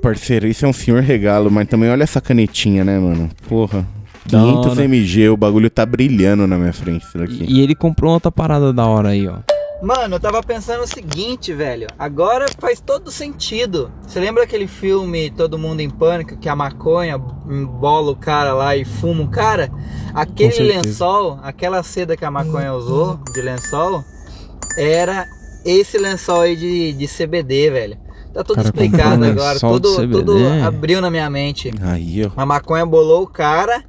[0.00, 3.28] Parceiro, isso é um senhor regalo, mas também olha essa canetinha, né, mano?
[3.48, 3.84] Porra.
[4.24, 4.84] Da 500 hora.
[4.84, 7.44] mg, o bagulho tá brilhando na minha frente, isso daqui.
[7.48, 9.38] E ele comprou outra parada da hora aí, ó.
[9.80, 11.86] Mano, eu tava pensando o seguinte, velho.
[11.96, 13.92] Agora faz todo sentido.
[14.02, 18.76] Você lembra aquele filme Todo Mundo em Pânico, que a maconha bola o cara lá
[18.76, 19.70] e fuma o cara?
[20.12, 24.02] Aquele lençol, aquela seda que a maconha usou de lençol,
[24.76, 25.26] era
[25.64, 27.98] esse lençol aí de, de CBD, velho.
[28.34, 29.60] Tá tudo Cara, explicado agora.
[29.60, 31.72] Tudo, tudo abriu na minha mente.
[31.80, 32.30] Aí, ó.
[32.36, 33.84] A maconha bolou o cara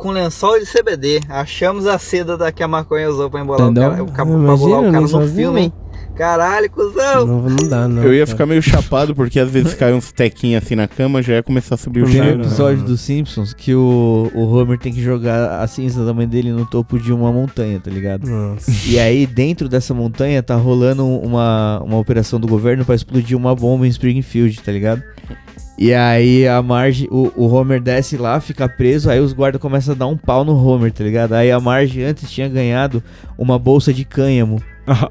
[0.00, 1.20] com lençol de CBD.
[1.28, 4.04] Achamos a seda da que a maconha usou pra embolar Entendeu?
[4.04, 5.36] o cara, pra Imagina, bolar o cara no lençolzinho.
[5.36, 5.72] filme, hein?
[6.16, 7.26] Caralho, cuzão!
[7.26, 8.02] Não, não dá, não.
[8.02, 8.26] Eu ia cara.
[8.26, 11.76] ficar meio chapado, porque às vezes cai uns tequinhos assim na cama, já ia começar
[11.76, 15.60] a subir o Tem um episódio dos Simpsons que o, o Homer tem que jogar
[15.60, 18.26] a cinza da mãe dele no topo de uma montanha, tá ligado?
[18.28, 18.70] Nossa.
[18.86, 23.54] E aí, dentro dessa montanha, tá rolando uma, uma operação do governo pra explodir uma
[23.54, 25.02] bomba em Springfield, tá ligado?
[25.80, 29.94] E aí a Marge, o, o Homer desce lá, fica preso, aí os guardas começam
[29.94, 31.32] a dar um pau no Homer, tá ligado?
[31.32, 33.02] Aí a Marge antes tinha ganhado
[33.38, 34.60] uma bolsa de cânhamo,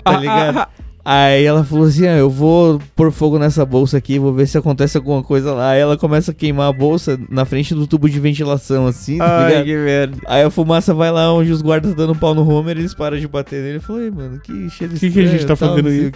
[0.04, 0.68] tá ligado?
[1.04, 4.60] Aí ela falou assim: ah, eu vou pôr fogo nessa bolsa aqui, vou ver se
[4.60, 5.72] acontece alguma coisa lá.
[5.72, 9.46] Aí ela começa a queimar a bolsa na frente do tubo de ventilação, assim, tá
[9.48, 10.18] Ai, que merda.
[10.28, 13.28] Aí a fumaça vai lá onde os guardas dando pau no Homer, eles param de
[13.28, 13.78] bater nele.
[13.78, 16.12] Eu falei, mano, que cheiro Que que a gente estranho, tá tal, fazendo isso?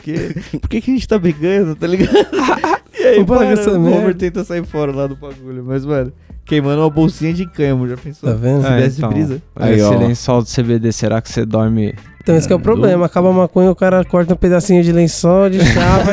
[0.59, 2.13] Por que, que a gente tá brigando, tá ligado?
[3.03, 5.63] e aí, para, essa o Homer tenta sair fora lá do bagulho.
[5.65, 6.11] Mas, mano,
[6.45, 8.29] queimando uma bolsinha de cânhamo, já pensou?
[8.29, 8.61] Tá vendo?
[8.61, 9.41] Se É, desse então, brisa.
[9.55, 9.91] Aí, Aí, ó.
[9.91, 13.05] esse lençol de CBD, será que você dorme Então esse que é o problema.
[13.05, 16.11] Acaba a maconha, o cara corta um pedacinho de lençol, de chava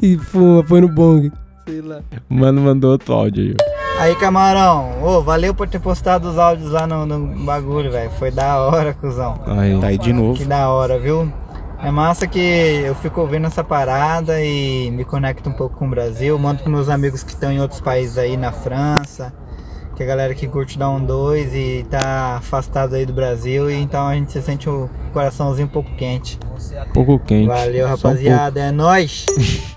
[0.00, 1.32] e, e fuma, põe no bong.
[1.68, 2.00] Sei lá.
[2.28, 3.56] Mano, mandou outro áudio aí.
[3.98, 8.10] Aí, camarão, ô, valeu por ter postado os áudios lá no, no bagulho, velho.
[8.18, 9.40] Foi da hora, cuzão.
[9.46, 9.80] Aí.
[9.80, 10.34] Tá aí de novo.
[10.38, 11.32] Que da hora, viu?
[11.78, 15.90] É massa que eu fico ouvindo essa parada e me conecto um pouco com o
[15.90, 16.38] Brasil.
[16.38, 19.32] Mando pros meus amigos que estão em outros países aí, na França.
[19.94, 23.70] Que a galera que curte dar um dois e tá afastado aí do Brasil.
[23.70, 26.38] E então a gente se sente o coraçãozinho um pouco quente.
[26.92, 27.48] Pouco quente.
[27.48, 28.60] Valeu, Só um rapaziada.
[28.60, 29.26] É nóis.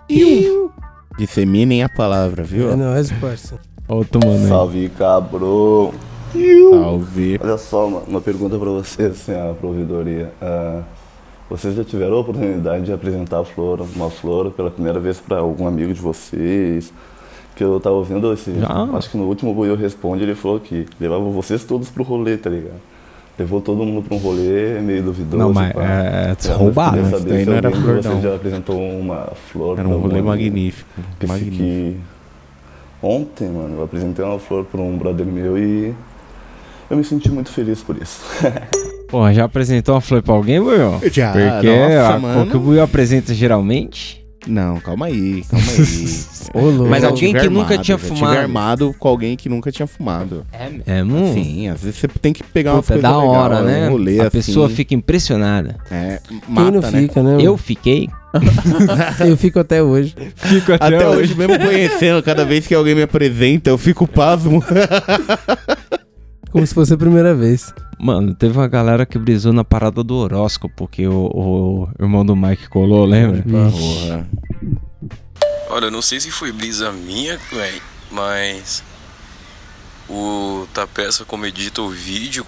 [1.17, 2.71] Disseminem a palavra, viu?
[2.71, 3.59] É nóis, parça.
[3.87, 4.47] Outro mano aí.
[4.47, 5.93] Salve, cabrão.
[6.71, 7.39] Salve.
[7.41, 10.31] Olha só, uma, uma pergunta pra vocês, assim, a providoria.
[10.41, 10.83] Ah,
[11.49, 15.37] vocês já tiveram a oportunidade de apresentar a flor, uma flor pela primeira vez pra
[15.39, 16.93] algum amigo de vocês?
[17.55, 18.53] Que eu tava ouvindo esse.
[18.59, 18.67] Já.
[18.95, 22.49] Acho que no último Buiu Responde ele falou que levava vocês todos pro rolê, tá
[22.49, 22.79] ligado?
[23.37, 25.37] Levou todo mundo pra um rolê meio duvidoso.
[25.37, 25.81] Não, mas pá.
[25.83, 27.09] é- é roubado, né?
[27.17, 28.21] Isso daí não era flor, não.
[28.21, 30.27] já apresentou uma flor Era um rolê amigo.
[30.27, 30.89] magnífico,
[31.19, 31.55] Que magnífico.
[31.57, 31.97] fique-
[33.01, 35.93] Ontem, mano, eu apresentei uma flor pra um brother meu e
[36.89, 38.21] eu me senti muito feliz por isso.
[39.09, 40.99] Porra, já apresentou uma flor pra alguém, Buiu?
[41.11, 42.41] Já, Porque nossa, a mano.
[42.41, 44.19] cor que o Buiu apresenta geralmente.
[44.47, 46.19] Não, calma aí, calma aí.
[46.53, 46.89] Ô, louco.
[46.89, 48.37] Mas alguém que nunca tinha fumado.
[48.37, 50.45] armado com alguém que nunca tinha fumado.
[50.85, 51.33] É, mano?
[51.33, 53.65] Sim, às vezes você tem que pegar uma Puta, é coisa da legal, hora, um
[53.65, 53.89] né?
[53.89, 54.29] rolê a assim.
[54.31, 55.75] pessoa fica impressionada.
[55.91, 57.37] É, mata, não fica, né?
[57.41, 58.07] Eu fiquei.
[59.27, 60.15] eu fico até hoje.
[60.35, 61.19] Fico até, Até, hoje.
[61.19, 64.63] hoje, mesmo conhecendo, cada vez que alguém me apresenta, eu fico pasmo.
[66.51, 67.73] Como se fosse a primeira vez.
[67.99, 72.35] Mano, teve uma galera que brisou na parada do horóscopo, porque o, o irmão do
[72.35, 73.43] Mike colou, lembra?
[73.43, 74.27] Porra.
[75.69, 77.81] Olha, eu não sei se foi brisa minha, velho,
[78.11, 78.81] mas
[80.09, 82.45] o Tapeça, como edita o vídeo,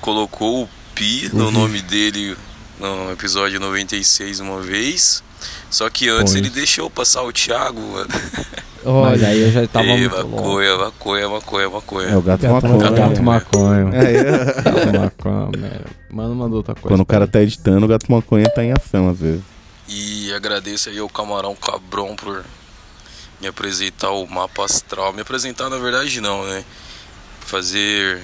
[0.00, 1.50] colocou o Pi no Uhum.
[1.50, 2.36] nome dele
[2.80, 5.22] no episódio 96 uma vez.
[5.70, 6.36] Só que antes Pois.
[6.36, 8.08] ele deixou passar o Thiago, mano.
[8.84, 10.36] Mas aí eu já tava Ei, muito louco.
[10.36, 12.08] maconha, maconha, maconha, maconha.
[12.08, 12.90] É o gato maconha.
[12.90, 13.90] Gato maconha.
[13.94, 14.62] É, é.
[14.62, 15.84] Gato maconha, mano.
[16.10, 16.88] Mano, mandou outra coisa.
[16.88, 19.42] Quando o cara tá editando, o gato maconha tá em ação, às vezes.
[19.88, 22.44] E agradeço aí ao Camarão Cabron por
[23.40, 25.12] me apresentar o mapa astral.
[25.12, 26.62] Me apresentar, na verdade, não, né?
[27.40, 28.22] Fazer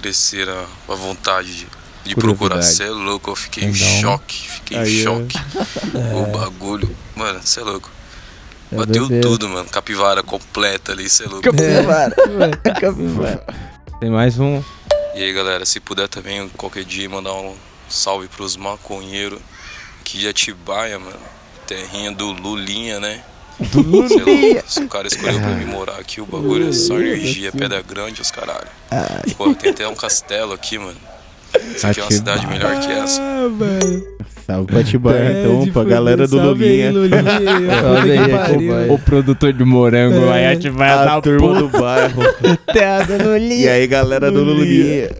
[0.00, 1.66] crescer a, a vontade
[2.04, 2.54] de, procurar.
[2.56, 2.76] Curiosidade.
[2.76, 4.48] Cê é louco, eu fiquei em Então, choque.
[4.50, 5.38] Fiquei em aí é- choque.
[5.94, 6.14] É.
[6.14, 6.96] O bagulho.
[7.16, 7.90] Mano, cê é louco.
[8.72, 9.68] É Bateu tudo, mano.
[9.68, 11.42] Capivara completa ali, cê é louco.
[11.42, 12.14] Capivara.
[12.80, 13.46] Capivara.
[14.00, 14.62] Tem mais um.
[15.14, 17.54] E aí, galera, se puder também qualquer dia mandar um
[17.88, 19.40] salve pros maconheiros
[20.04, 21.18] que de Atibaia, mano.
[21.66, 23.22] Terrinha do Lulinha, né?
[23.58, 24.64] Do Sei Lulinha.
[24.66, 28.20] se o cara escolheu pra vir morar aqui, o bagulho é só energia, pedra grande,
[28.22, 28.66] os caralho.
[29.36, 30.96] Pô, tem até um castelo aqui, mano.
[31.76, 33.20] Isso aqui é uma cidade melhor que essa.
[34.46, 36.92] Salve pra Atibaia, É, então, pra galera do Lulinha.
[36.92, 38.90] Salve aí.
[38.90, 42.20] O produtor de morango É, aí, Atibaia a da turma do bairro.
[43.06, 43.64] Do Lulinha.
[43.64, 45.10] E aí, galera do Lulinha.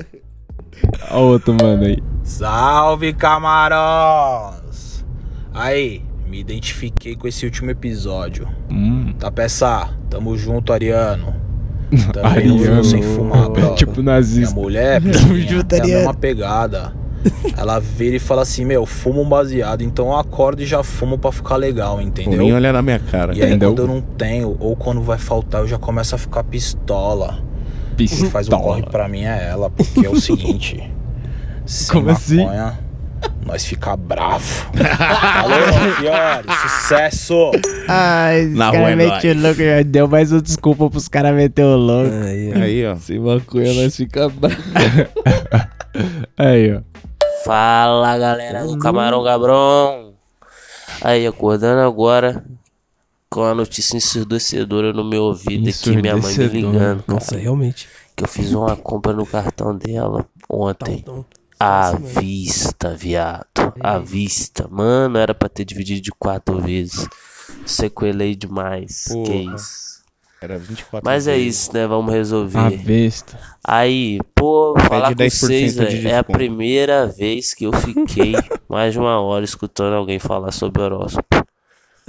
[1.11, 1.99] Ó o outro mano aí.
[2.23, 5.05] Salve, camarões!
[5.53, 8.49] Aí, me identifiquei com esse último episódio.
[8.71, 9.13] Hum.
[9.19, 11.35] Tá peça, tamo junto, Ariano.
[12.13, 12.57] Também Ariano.
[12.57, 13.75] não fumo sem fumar, brother.
[13.75, 14.55] Tipo nazista.
[14.55, 15.01] Minha mulher,
[15.65, 15.99] tem a Ariano.
[15.99, 16.93] mesma pegada.
[17.57, 21.19] Ela vira e fala assim, meu, fuma um baseado, então eu acordo e já fumo
[21.19, 22.39] pra ficar legal, entendeu?
[22.39, 23.35] nem olhar na minha cara.
[23.35, 23.71] E aí entendeu?
[23.71, 27.39] quando eu não tenho, ou quando vai faltar, eu já começo a ficar pistola.
[27.97, 28.23] Pistola.
[28.23, 30.83] Quem faz um corre pra mim é ela, porque é o seguinte.
[31.67, 32.47] sem Como assim?
[33.45, 34.45] Nós fica bravo.
[34.73, 37.51] Valeu, Fiore, sucesso!
[37.89, 39.45] Ai, esse Na cara rua é meteu nóis.
[39.45, 42.11] louco, já deu mais uma desculpa pros caras meter o louco.
[42.25, 42.97] Aí, Aí, ó.
[42.97, 44.57] Sem maconha nós fica bravo.
[46.39, 46.81] aí, ó.
[47.45, 50.13] Fala galera do Camarão Gabrão.
[51.03, 52.45] Aí, acordando agora
[53.31, 57.03] com a notícia ensurdecedora no meu ouvido aqui, minha mãe me ligando.
[57.03, 57.89] Cara, Nossa, realmente.
[58.15, 61.05] Que eu fiz uma compra no cartão dela ontem.
[61.61, 63.47] À vista, viado.
[63.79, 64.67] À vista.
[64.71, 67.07] Mano, era pra ter dividido de quatro vezes.
[67.67, 69.05] Sequelei demais.
[69.05, 69.55] Que Porra.
[69.57, 69.91] isso.
[70.41, 71.57] Era 24 Mas é vezes.
[71.57, 71.87] isso, né?
[71.87, 72.59] Vamos resolver.
[72.59, 73.39] À vista.
[73.63, 78.33] Aí, pô, falar com 10% vocês, de velho, é a primeira vez que eu fiquei
[78.67, 81.29] mais de uma hora escutando alguém falar sobre horóscopo.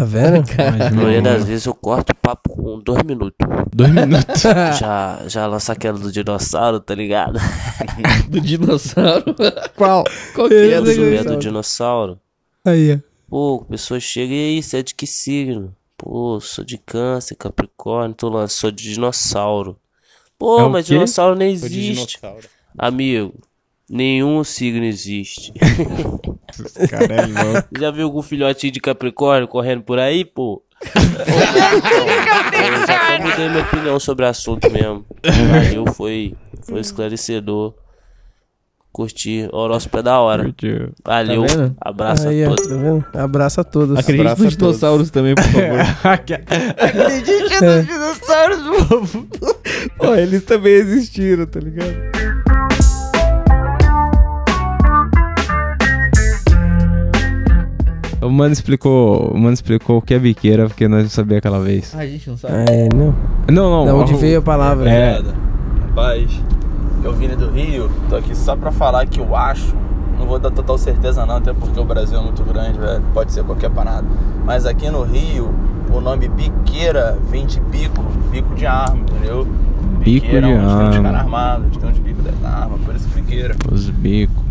[0.01, 0.43] Tá vendo?
[0.57, 3.37] A maioria das vezes eu corto o papo com dois minutos.
[3.71, 4.41] Dois minutos?
[4.79, 7.37] já, já lança aquela do dinossauro, tá ligado?
[8.27, 9.35] Do dinossauro?
[9.75, 10.03] Qual?
[10.33, 12.19] Qual que é é do dinossauro?
[12.65, 12.97] Aí, ó.
[13.29, 15.75] Pô, a pessoa chega e aí, você é de que signo?
[15.95, 19.77] Pô, sou de câncer, capricórnio, tô lá, sou de dinossauro.
[20.35, 20.93] Pô, É mas quê?
[20.95, 21.93] dinossauro de existe.
[22.19, 22.47] dinossauro.
[22.75, 23.35] Amigo,
[23.91, 25.51] nenhum signo existe.
[26.89, 27.67] Cara é louco.
[27.79, 30.63] Já viu algum filhotinho de Capricórnio correndo por aí, pô?
[32.61, 35.05] Eu já mudei minha opinião sobre o assunto mesmo.
[35.23, 36.33] Valeu, foi,
[36.63, 37.73] foi esclarecedor.
[38.91, 39.47] Curti.
[39.53, 40.53] O horóscopo é da hora.
[41.05, 41.45] Valeu.
[41.45, 41.75] Tá vendo?
[41.79, 42.67] Abraço Aí, a ó, todos.
[42.67, 43.05] Tá vendo?
[43.13, 43.97] Abraço a todos.
[43.97, 44.75] Acredite Abraço nos a todos.
[44.75, 45.79] dinossauros também, por favor.
[46.77, 49.27] Acredite nos dinossauros, povo.
[49.97, 52.20] Pô, eles também existiram, tá ligado?
[58.31, 61.59] O mano explicou, o mano explicou o que é biqueira porque nós não sabia aquela
[61.59, 61.93] vez.
[61.93, 62.53] Ah, a gente não sabe.
[62.69, 63.13] É, não.
[63.51, 63.85] Não, não.
[63.85, 64.89] Da onde o- veio a palavra?
[64.89, 65.21] É.
[65.89, 66.31] Rapaz,
[67.03, 69.75] eu vim do Rio, tô aqui só pra falar que eu acho.
[70.17, 73.03] Não vou dar total certeza não, até porque o Brasil é muito grande, velho.
[73.13, 74.07] Pode ser qualquer parada.
[74.45, 75.53] Mas aqui no Rio,
[75.93, 78.01] o nome biqueira vem de bico,
[78.31, 79.43] bico de arma, entendeu?
[79.43, 81.03] Bico Biqueira de é onde tem os arma.
[81.03, 83.55] caras armados, tem os bicos da arma, por isso biqueira.
[83.69, 84.41] Os bicos.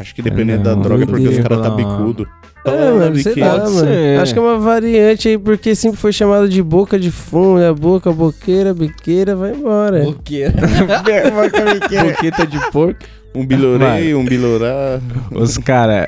[0.00, 2.28] Acho que dependendo da Não, droga é porque os caras tá bicudo.
[2.64, 3.68] É, mano, sei que- lá, mano.
[3.70, 4.20] ser.
[4.20, 7.72] Acho que é uma variante aí, porque sempre foi chamado de boca de fumo, né?
[7.72, 10.02] Boca, boqueira, biqueira, vai embora.
[10.04, 10.52] Boqueira.
[12.04, 13.00] Boqueta de porco.
[13.34, 14.98] Um bilorei, um bilorá.
[15.30, 16.06] Os caras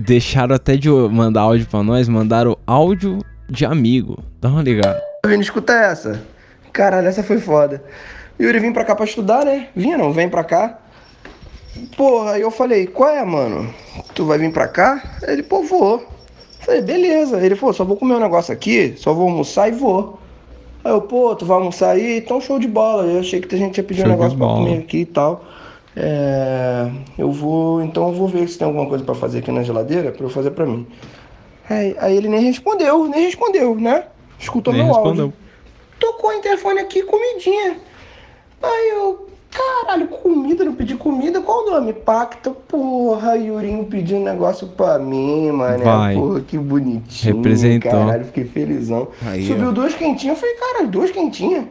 [0.00, 3.18] deixaram até de mandar áudio pra nós, mandaram áudio
[3.50, 4.22] de amigo.
[4.40, 5.00] Dá uma ligada.
[5.22, 6.20] Tá vindo escutar essa?
[6.72, 7.82] Caralho, essa foi foda.
[8.40, 9.66] Yuri, vim pra cá pra estudar, né?
[9.76, 10.78] Vinha não, vem pra cá.
[11.96, 13.72] Porra, aí eu falei, qual é, mano?
[14.14, 15.18] Tu vai vir pra cá?
[15.22, 16.04] Ele, pô, vou.
[16.60, 17.44] Falei, beleza.
[17.44, 20.18] Ele falou, só vou comer um negócio aqui, só vou almoçar e vou.
[20.84, 22.18] Aí eu, pô, tu vai almoçar aí?
[22.18, 23.04] Então show de bola.
[23.04, 25.06] Eu achei que a gente ia pedir um Show de negócio pra comer aqui e
[25.06, 25.44] tal.
[25.94, 29.62] É, eu vou, então eu vou ver se tem alguma coisa pra fazer aqui na
[29.62, 30.86] geladeira pra eu fazer pra mim.
[31.68, 34.04] Aí, aí ele nem respondeu, nem respondeu, né?
[34.38, 35.24] Escutou Nem meu respondeu.
[35.24, 35.38] áudio.
[36.00, 37.76] Tocou o interfone aqui, comidinha.
[38.62, 41.92] Aí eu, caralho, comida, não pedi comida, qual o nome?
[41.92, 45.84] Pacta, porra, Yurinho pediu um negócio pra mim, mano.
[45.84, 46.14] Vai.
[46.14, 47.36] Porra, que bonitinho.
[47.36, 47.90] Representou.
[47.90, 49.08] Caralho, fiquei felizão.
[49.26, 49.72] Aí, Subiu ó.
[49.72, 51.64] duas quentinhas, eu falei, caralho, duas quentinhas?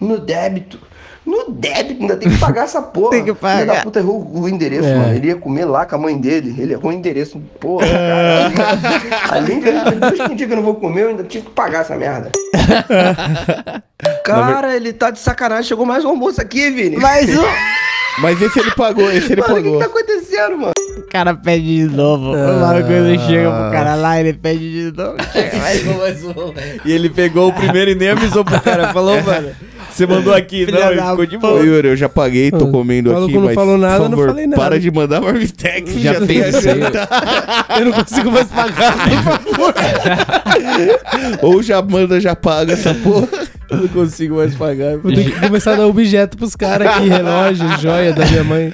[0.00, 0.78] No débito.
[1.26, 3.10] No débito, ainda tem que pagar essa porra.
[3.10, 3.56] Tem que pagar.
[3.60, 4.94] Filho da puta errou o endereço, É.
[4.96, 5.14] mano.
[5.14, 6.54] Ele ia comer lá com a mãe dele.
[6.58, 7.38] Ele errou o endereço.
[7.60, 8.54] Porra, caralho.
[9.30, 11.96] Além de duas quentinhas que eu não vou comer, eu ainda tive que pagar essa
[11.96, 12.30] merda.
[14.24, 15.64] Cara, ele tá de sacanagem.
[15.64, 16.96] Chegou mais um almoço aqui, Vini.
[16.96, 17.42] Mais um?
[18.20, 19.78] Mas esse ele pagou, esse ele Mano, o que, que pagou.
[19.78, 20.72] tá acontecendo, mano?
[20.96, 22.34] O cara pede de novo.
[22.34, 22.74] Ah.
[22.76, 25.16] O quando chega pro cara lá, ele pede de novo.
[25.32, 26.52] Chega mais um, mais um.
[26.84, 28.92] E ele pegou o primeiro e nem avisou pro cara.
[28.92, 29.50] Falou, mano,
[29.98, 31.60] você mandou aqui, Filha não, da ficou de Ô, boa.
[31.60, 34.10] Yuri, eu já paguei, tô Ah, comendo maluco aqui, não mas falou nada, por não
[34.18, 34.62] favor, falei nada.
[34.62, 35.92] para de mandar Marmitex.
[36.00, 36.80] Já fez isso aí.
[37.80, 39.74] Eu não consigo mais pagar, por favor.
[41.42, 43.28] Ou já manda, já paga essa porra.
[43.70, 44.96] Eu não consigo mais pagar.
[44.98, 48.72] Vou ter que começar a dar objeto pros caras aqui, relógio, joia da minha mãe.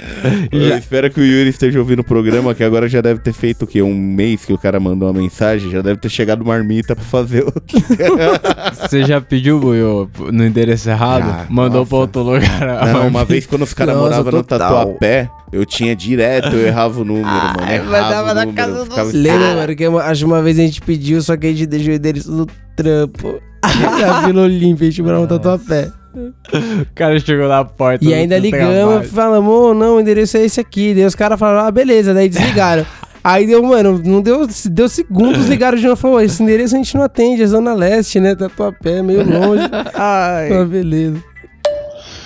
[0.53, 3.63] Eu espero que o Yuri esteja ouvindo o programa, que agora já deve ter feito
[3.63, 3.83] o quê?
[3.83, 7.45] Um mês que o cara mandou uma mensagem, já deve ter chegado marmita pra fazer
[7.45, 7.53] o
[8.89, 11.25] Você já pediu, Buiô, no endereço errado?
[11.25, 12.63] Já, Mandou pra outro lugar.
[12.63, 14.75] a Não, uma vez quando os caras Nossa, moravam no total.
[14.75, 17.73] Tatuapé, eu tinha direto, eu errava o número, mano.
[17.73, 21.21] Errava o número, ficava Lembra, mano, que uma, acho que uma vez a gente pediu,
[21.21, 23.41] só que a gente deixou o endereço no trampo.
[23.81, 25.91] Na Vila Olímpia, a gente morava no Tatuapé.
[26.15, 28.05] O cara chegou na porta.
[28.05, 30.95] E ainda ligamos, falamos, ô, não, o endereço é esse aqui.
[30.95, 32.87] Daí os caras falaram, ah, beleza, daí desligaram.
[33.25, 36.95] Aí deu, mano, não deu, deu segundos, ligaram de novo, falou, esse endereço a gente
[36.95, 39.63] não atende, é Zona Leste, né, Tatuapé, meio longe.
[39.97, 40.53] Ai.
[40.53, 41.25] Ah, beleza.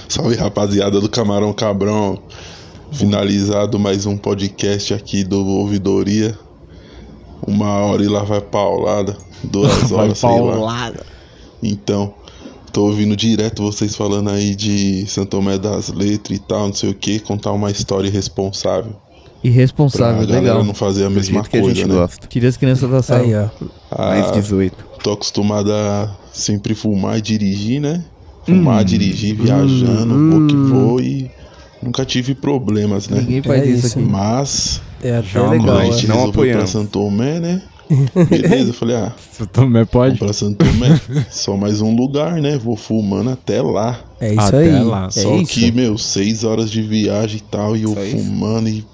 [0.09, 2.21] Salve rapaziada do Camarão Cabrão.
[2.91, 6.37] Finalizado mais um podcast aqui do Ouvidoria.
[7.47, 9.17] Uma hora e lá vai paulada.
[9.45, 10.93] Duas Vai horas, sei lá.
[11.63, 12.15] Então,
[12.73, 16.91] tô ouvindo direto vocês falando aí de Santo Tomé das Letras e tal, não sei
[16.91, 18.93] o que, contar uma história irresponsável.
[19.43, 20.65] Irresponsável, pra galera legal.
[20.65, 21.95] não fazer a Do mesma jeito que a coisa, gente né?
[21.95, 22.27] gosta.
[22.27, 23.23] Tira as crianças da sala.
[23.23, 23.49] Aí, ó.
[23.91, 24.75] Ah, Mais 18.
[25.03, 28.05] Tô acostumado a sempre fumar e dirigir, né?
[28.45, 30.47] Fumar, dirigir, viajando, hum.
[30.49, 31.31] que vou e
[31.83, 33.21] nunca tive problemas, né?
[33.21, 33.99] Ninguém faz É isso aqui.
[34.01, 36.09] Mas, É até já legal, a gente é.
[36.09, 36.67] Não resolveu pra.
[36.67, 37.63] Santo Tomé, né?
[38.29, 40.19] Beleza, eu falei, ah, Santo Tomé pode?
[40.19, 42.59] pra Santo Tomé, só mais um lugar, né?
[42.59, 43.99] Vou fumando até lá.
[44.21, 45.07] É isso Até aí, lá.
[45.07, 45.53] é Só isso.
[45.53, 48.85] que, meu, seis horas de viagem e tal, e eu fumando e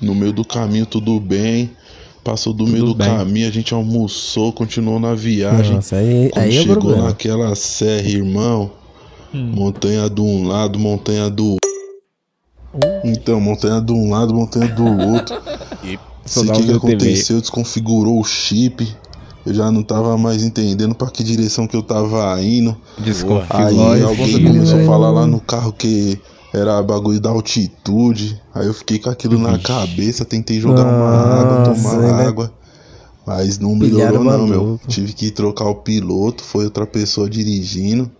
[0.00, 1.70] no meio do caminho tudo bem.
[2.24, 3.06] Passou do meio do bem.
[3.08, 5.74] caminho, a gente almoçou, continuou na viagem.
[5.74, 7.04] Nossa, aí- Quando aí é chegou problema.
[7.08, 8.70] naquela serra, irmão,
[9.34, 11.56] montanha de um lado, montanha do
[13.04, 15.36] Então, montanha de um lado, montanha do outro.
[16.24, 18.88] Sei o que, que aconteceu, desconfigurou o chip.
[19.44, 22.76] Eu já não tava mais entendendo pra que direção que eu tava indo.
[22.98, 26.18] Desconfigurou, Aí alguém começou a falar lá no carro que
[26.54, 28.40] era bagulho da altitude.
[28.54, 32.26] Aí eu fiquei com aquilo na cabeça, tentei jogar uma água, Nossa, tomar né?
[32.26, 32.52] água.
[33.26, 34.80] Mas não melhorou não, meu.
[34.86, 38.10] Tive que trocar o piloto, foi outra pessoa dirigindo.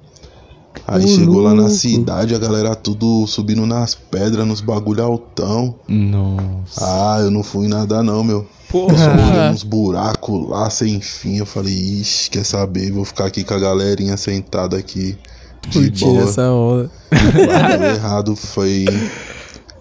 [0.86, 1.74] Aí Ô, chegou lá na louco.
[1.76, 5.74] cidade, a galera tudo subindo nas pedras, nos bagulho altão.
[5.88, 6.80] Nossa.
[6.80, 8.46] Ah, eu não fui nada não, meu.
[8.70, 8.92] Porra.
[8.94, 11.36] Eu só olhei uns buracos lá sem fim.
[11.36, 12.90] Eu falei, ixi, quer saber?
[12.90, 15.16] Vou ficar aqui com a galerinha sentada aqui.
[16.00, 16.22] Boa.
[16.24, 16.90] essa onda.
[17.10, 18.84] Bateu errado, foi.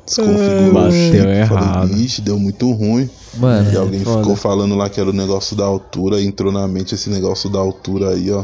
[0.05, 0.73] Desconfigurou.
[0.73, 1.95] Bateu Falei, errado.
[1.95, 3.09] Ixi, deu muito ruim.
[3.37, 4.19] Mano, E alguém foda.
[4.19, 7.49] ficou falando lá que era o negócio da altura, e entrou na mente esse negócio
[7.49, 8.43] da altura aí, ó.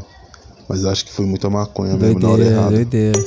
[0.69, 2.75] Mas acho que foi muita maconha mesmo na hora Doideira, errada.
[2.75, 3.19] doideira.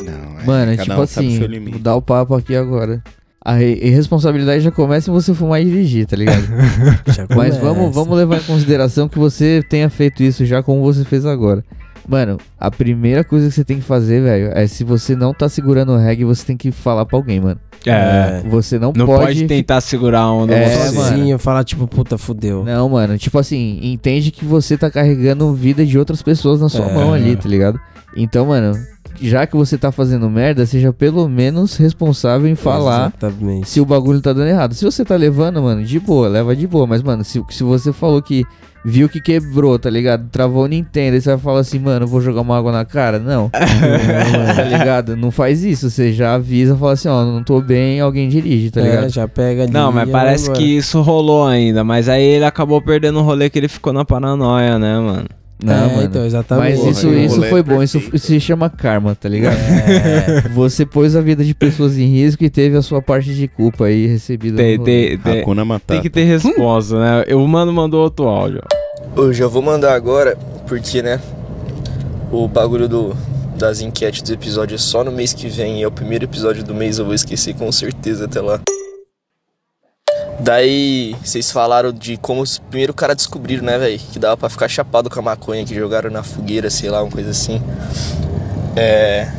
[0.45, 1.72] Mano, é cada tipo um assim, seu limite.
[1.72, 3.03] vou dar o papo aqui agora.
[3.43, 6.43] A re- irresponsabilidade já começa em você fumar e dirigir, tá ligado?
[7.09, 11.05] Já Mas vamos, vamos levar em consideração que você tenha feito isso já como você
[11.07, 11.64] fez agora.
[12.09, 15.48] Mano, a primeira coisa que você tem que fazer, velho, é se você não tá
[15.48, 17.61] segurando o reggae, você tem que falar pra alguém, mano.
[17.86, 18.42] É.
[18.51, 19.24] Você não, Não pode.
[19.26, 20.68] pode tentar segurar a onda É.
[20.90, 22.62] Sozinho, falar tipo, puta, fudeu.
[22.64, 26.86] Não, mano, tipo assim, entende que você tá carregando vida de outras pessoas na sua
[26.86, 26.94] É.
[26.94, 27.80] mão ali, tá ligado?
[28.16, 28.76] Então, mano,
[29.20, 33.68] já que você tá fazendo merda, seja pelo menos responsável em falar Exatamente.
[33.68, 34.74] se o bagulho tá dando errado.
[34.74, 36.86] Se você tá levando, mano, de boa, leva de boa.
[36.86, 38.44] Mas, mano, se, se você falou que
[38.82, 40.26] viu que quebrou, tá ligado?
[40.30, 42.84] Travou o Nintendo, aí você vai falar assim, mano, eu vou jogar uma água na
[42.84, 43.18] cara?
[43.18, 43.50] Não.
[43.52, 45.16] tá ligado?
[45.16, 45.90] Não faz isso.
[45.90, 49.08] Você já avisa, fala assim, ó, não tô bem, alguém dirige, tá É, ligado?
[49.10, 49.72] já pega ali.
[49.72, 51.84] Não, mas parece que isso rolou ainda.
[51.84, 55.26] Mas aí ele acabou perdendo o rolê que ele ficou na paranoia, né, mano?
[55.62, 56.02] Não, É, mano.
[56.04, 56.78] então, exatamente.
[56.78, 58.16] Mas isso, isso rolê foi é bom, isso, perfeito.
[58.16, 59.56] isso se chama karma, tá ligado?
[60.54, 63.84] Você pôs a vida de pessoas em risco e teve a sua parte de culpa
[63.86, 64.56] aí recebida.
[64.56, 65.44] Tem, tem, tem,
[65.86, 67.34] tem que ter resposta, né?
[67.34, 68.62] O mano mandou outro áudio.
[69.16, 69.22] ó.
[69.22, 70.36] Eu já vou mandar agora,
[70.66, 71.20] porque, né?
[72.32, 73.16] O bagulho do,
[73.58, 75.80] das enquetes do episódio é só no mês que vem.
[75.80, 78.61] E é o primeiro episódio do mês, eu vou esquecer com certeza até lá.
[80.43, 83.99] Daí, vocês falaram de como os primeiro cara descobriram, né, velho?
[83.99, 87.11] Que dava pra ficar chapado com a maconha, que jogaram na fogueira, sei lá, uma
[87.11, 87.61] coisa assim.
[88.74, 89.30] É.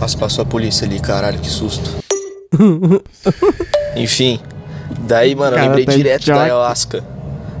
[0.00, 1.90] Nossa, passou a polícia ali, caralho, que susto.
[3.94, 4.40] Enfim,
[5.00, 7.04] daí, mano, eu lembrei tá direto da ayahuasca.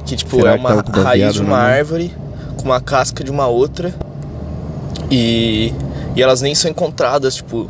[0.04, 1.58] Que, tipo, Será é que uma com raiz de uma mão?
[1.58, 2.14] árvore
[2.56, 3.94] com uma casca de uma outra.
[5.10, 5.72] E,
[6.16, 7.68] e elas nem são encontradas, tipo,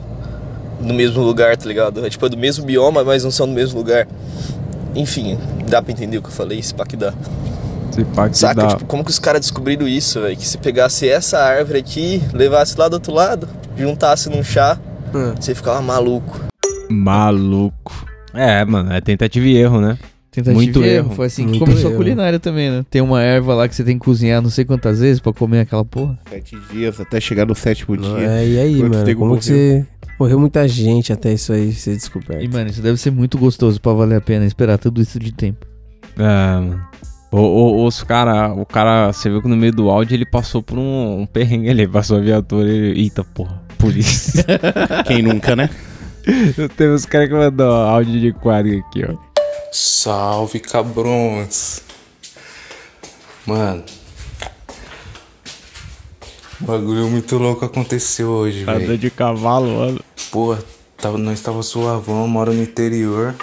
[0.81, 2.05] no mesmo lugar, tá ligado?
[2.05, 4.07] É tipo é do mesmo bioma, mas não são do mesmo lugar.
[4.95, 6.59] Enfim, dá pra entender o que eu falei?
[6.59, 7.12] Esse pá que dá.
[7.93, 8.62] Se pá que Saca?
[8.62, 8.68] dá.
[8.68, 10.37] Tipo, como que os caras descobriram isso, velho?
[10.37, 14.79] Que se pegasse essa árvore aqui, levasse lá do outro lado, juntasse num chá,
[15.14, 15.35] Hum.
[15.39, 16.41] você ficava maluco.
[16.91, 18.07] Maluco.
[18.35, 19.99] É, mano, é tentativa e erro, né?
[20.31, 21.11] Tentativa Muito e erro.
[21.14, 21.97] Foi assim que Muito começou a erro.
[21.97, 22.85] culinária também, né?
[22.91, 25.61] Tem uma erva lá que você tem que cozinhar não sei quantas vezes pra comer
[25.61, 26.18] aquela porra.
[26.29, 28.18] Sete dias até chegar no sétimo dia.
[28.18, 29.16] É, e aí, mano?
[29.16, 29.87] Como que você.
[30.18, 32.42] Morreu muita gente até isso aí ser descoberto.
[32.42, 35.32] E, mano, isso deve ser muito gostoso pra valer a pena esperar tudo isso de
[35.32, 35.66] tempo.
[36.18, 36.88] É, mano.
[37.30, 40.62] O, o, os cara, o cara, você viu que no meio do áudio ele passou
[40.62, 43.02] por um, um perrengue ali, passou a viatura e.
[43.02, 44.44] Eita porra, polícia.
[45.06, 45.68] Quem nunca, né?
[46.76, 49.14] Tem uns caras que mandou áudio de quadro aqui, ó.
[49.70, 51.82] Salve, cabrões.
[53.46, 53.84] Mano.
[56.61, 58.98] Bagulho muito louco aconteceu hoje, Andou velho.
[58.98, 60.00] de cavalo, mano.
[60.30, 60.59] Porra,
[60.96, 63.34] tava, nós tava suavão, moro no interior.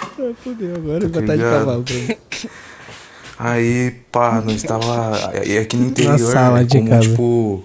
[0.42, 1.84] Fudeu, agora Tá ligado?
[3.38, 5.32] Aí, pá, nós tava.
[5.44, 7.08] E aqui no interior sala é de como, casa.
[7.08, 7.64] tipo,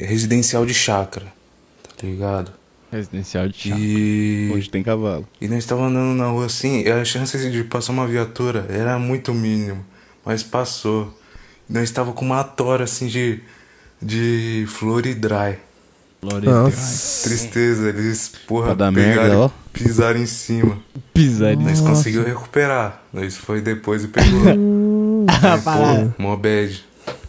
[0.00, 1.26] residencial de chácara.
[1.96, 2.52] Tá ligado?
[2.92, 4.52] Residencial de E.
[4.54, 5.26] Hoje tem cavalo.
[5.40, 8.96] E nós tava andando na rua assim, e a chance de passar uma viatura era
[8.98, 9.78] muito mínima,
[10.24, 11.12] mas passou.
[11.68, 13.40] E nós tava com uma tora assim de.
[14.00, 15.58] De Floridry.
[16.42, 17.28] Nossa.
[17.28, 19.50] Tristeza, eles, porra, pegaram merda, e ó.
[19.72, 20.78] pisaram em cima.
[21.14, 21.90] Pisar Nós Nossa.
[21.90, 23.02] conseguimos recuperar.
[23.12, 24.40] Nós foi depois e pegou.
[24.48, 26.84] Aí, pô, mó bad.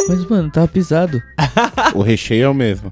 [0.07, 1.21] Mas, mano, tava pisado.
[1.93, 2.91] O recheio é o mesmo.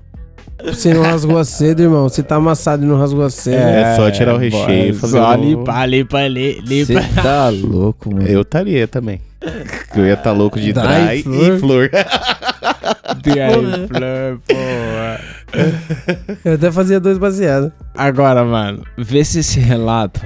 [0.64, 2.08] Você não rasgou a cedo, irmão.
[2.08, 3.56] Você tá amassado e não rasgou a cedo.
[3.58, 8.14] É, só tirar o recheio e fazer Só o- limpar, limpar, li- Você tá louco,
[8.14, 8.28] mano.
[8.28, 9.22] Eu estaria também.
[9.96, 11.56] Eu ia estar louco de Dry dry, flor.
[11.56, 11.90] e flor.
[13.88, 15.20] Flor, porra.
[16.44, 17.72] Eu até fazia dois baseados.
[17.96, 20.22] Agora, mano, vê se esse relato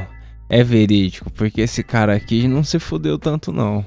[0.50, 3.84] é verídico, porque esse cara aqui não se fudeu tanto, não.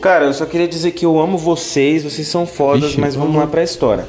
[0.00, 3.36] Cara, eu só queria dizer que eu amo vocês, vocês são fodas, Ixi, mas vamos
[3.36, 4.04] lá pra história.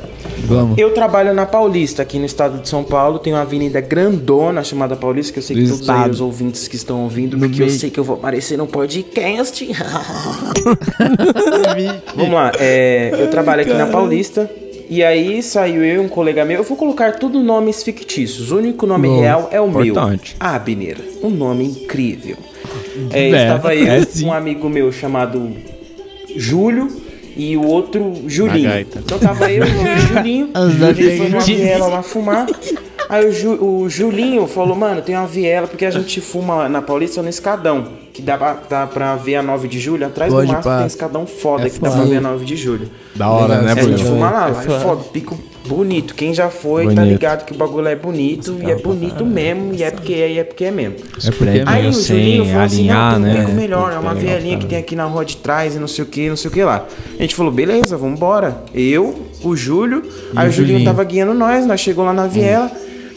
[0.46, 0.76] Vamos.
[0.78, 4.96] Eu trabalho na Paulista, aqui no estado de São Paulo, tem uma avenida grandona chamada
[4.96, 7.62] Paulista, que eu sei que Do todos aí os ouvintes que estão ouvindo, No porque
[7.62, 7.80] eu meio.
[7.80, 9.66] sei que eu vou aparecer no podcast.
[12.16, 14.50] Vamos lá, é, eu trabalho aqui na Paulista
[14.90, 16.58] E aí saiu eu e um colega meu.
[16.58, 18.52] Eu vou colocar tudo nomes fictícios.
[18.52, 20.36] O único nome Bom, real é o importante.
[20.40, 20.50] meu.
[20.50, 20.98] Abner.
[21.22, 22.38] Um nome incrível.
[23.12, 24.26] É, É, estava eu, é sim.
[24.26, 25.52] um amigo meu chamado
[26.36, 26.90] Júlio
[27.36, 28.70] e o outro Julinho.
[28.80, 30.50] Então tava eu e o Julinho.
[30.96, 32.46] Gente foi numa viela lá fumar.
[33.10, 36.82] Aí o, Ju- o Julinho falou, mano, tem uma viela, porque a gente fuma na
[36.82, 38.02] Paulista no escadão.
[38.14, 40.06] Que dá pra, dá pra ver a 9 de julho.
[40.06, 40.78] Atrás Pode do mastro pá.
[40.78, 42.02] tem escadão foda É que dá foda.
[42.04, 42.88] pra ver a 9 de julho.
[43.16, 44.10] Da hora, né, É, a gente Bruno?
[44.18, 44.80] fuma lá, É lá é foda.
[44.82, 45.36] foda, pico
[45.68, 46.14] bonito.
[46.14, 47.10] Quem já foi tá Bonito.
[47.12, 50.38] ligado que o bagulho é bonito e é bonito mesmo, e é porque é, e
[50.38, 50.98] é porque é mesmo.
[51.26, 53.40] É porque Aí meio o Julinho falou assim, não, alinhar, tem um né?
[53.46, 56.04] pico melhor, é uma vielinha que tem aqui na rua de trás e não sei
[56.04, 56.86] o que, não sei o que lá.
[57.18, 58.58] A gente falou, beleza, vambora.
[58.76, 60.04] Eu, o Júlio,
[60.36, 60.86] aí o Julinho Julinho.
[60.86, 62.70] tava guiando nós, nós chegou lá na viela.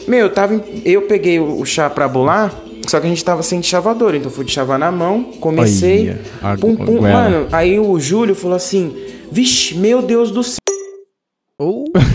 [0.07, 0.63] Meu, eu tava.
[0.85, 2.53] Eu peguei o chá pra bolar,
[2.87, 6.09] só que a gente tava sem chavador, então fui de chavar na mão, comecei.
[6.41, 7.21] Olha, a pum, pum, goela.
[7.21, 8.95] mano, aí o Júlio falou assim:
[9.31, 10.57] Vixe, meu Deus do céu.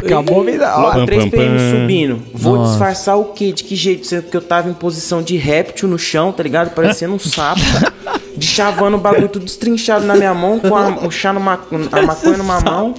[0.04, 2.22] Acabou me dar Logo Pam, 3 pam, PM subindo.
[2.32, 2.70] Vou Nossa.
[2.70, 3.52] disfarçar o quê?
[3.52, 4.06] De que jeito?
[4.06, 6.70] Sendo que eu tava em posição de réptil no chão, tá ligado?
[6.70, 7.60] Parecendo um sapo.
[8.36, 11.60] de chavando o bagulho tudo destrinchado na minha mão, com a, o chá numa,
[11.92, 12.94] a maconha numa mão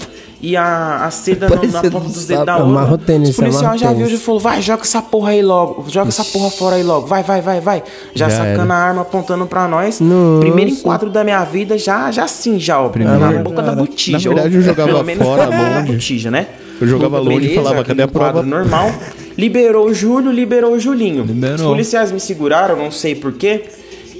[0.45, 2.97] e a, a seda no- na ponta dos dedos da outra.
[2.97, 5.85] Tênis, Os policial já viu, já falou, vai, joga essa porra aí logo.
[5.89, 7.07] Joga essa porra fora aí logo.
[7.07, 7.81] Vai, vai, vai, vai.
[8.13, 8.73] Já, Já sacando era.
[8.73, 10.01] a arma, apontando pra nós.
[10.01, 10.39] Nossa.
[10.41, 12.91] Primeiro enquadro da minha vida, já, já assim, já, ó.
[12.93, 14.17] Na boca da botija.
[14.29, 15.93] Na verdade, eu jogava pelo menos fora, na longe.
[15.93, 16.47] botija, né?
[16.81, 18.43] Eu jogava longe e falava, cadê a prova?
[18.43, 18.91] normal.
[19.37, 21.23] Liberou o Júlio, liberou o Julinho.
[21.23, 21.55] Liberou.
[21.55, 23.63] Os policiais me seguraram, não sei porquê.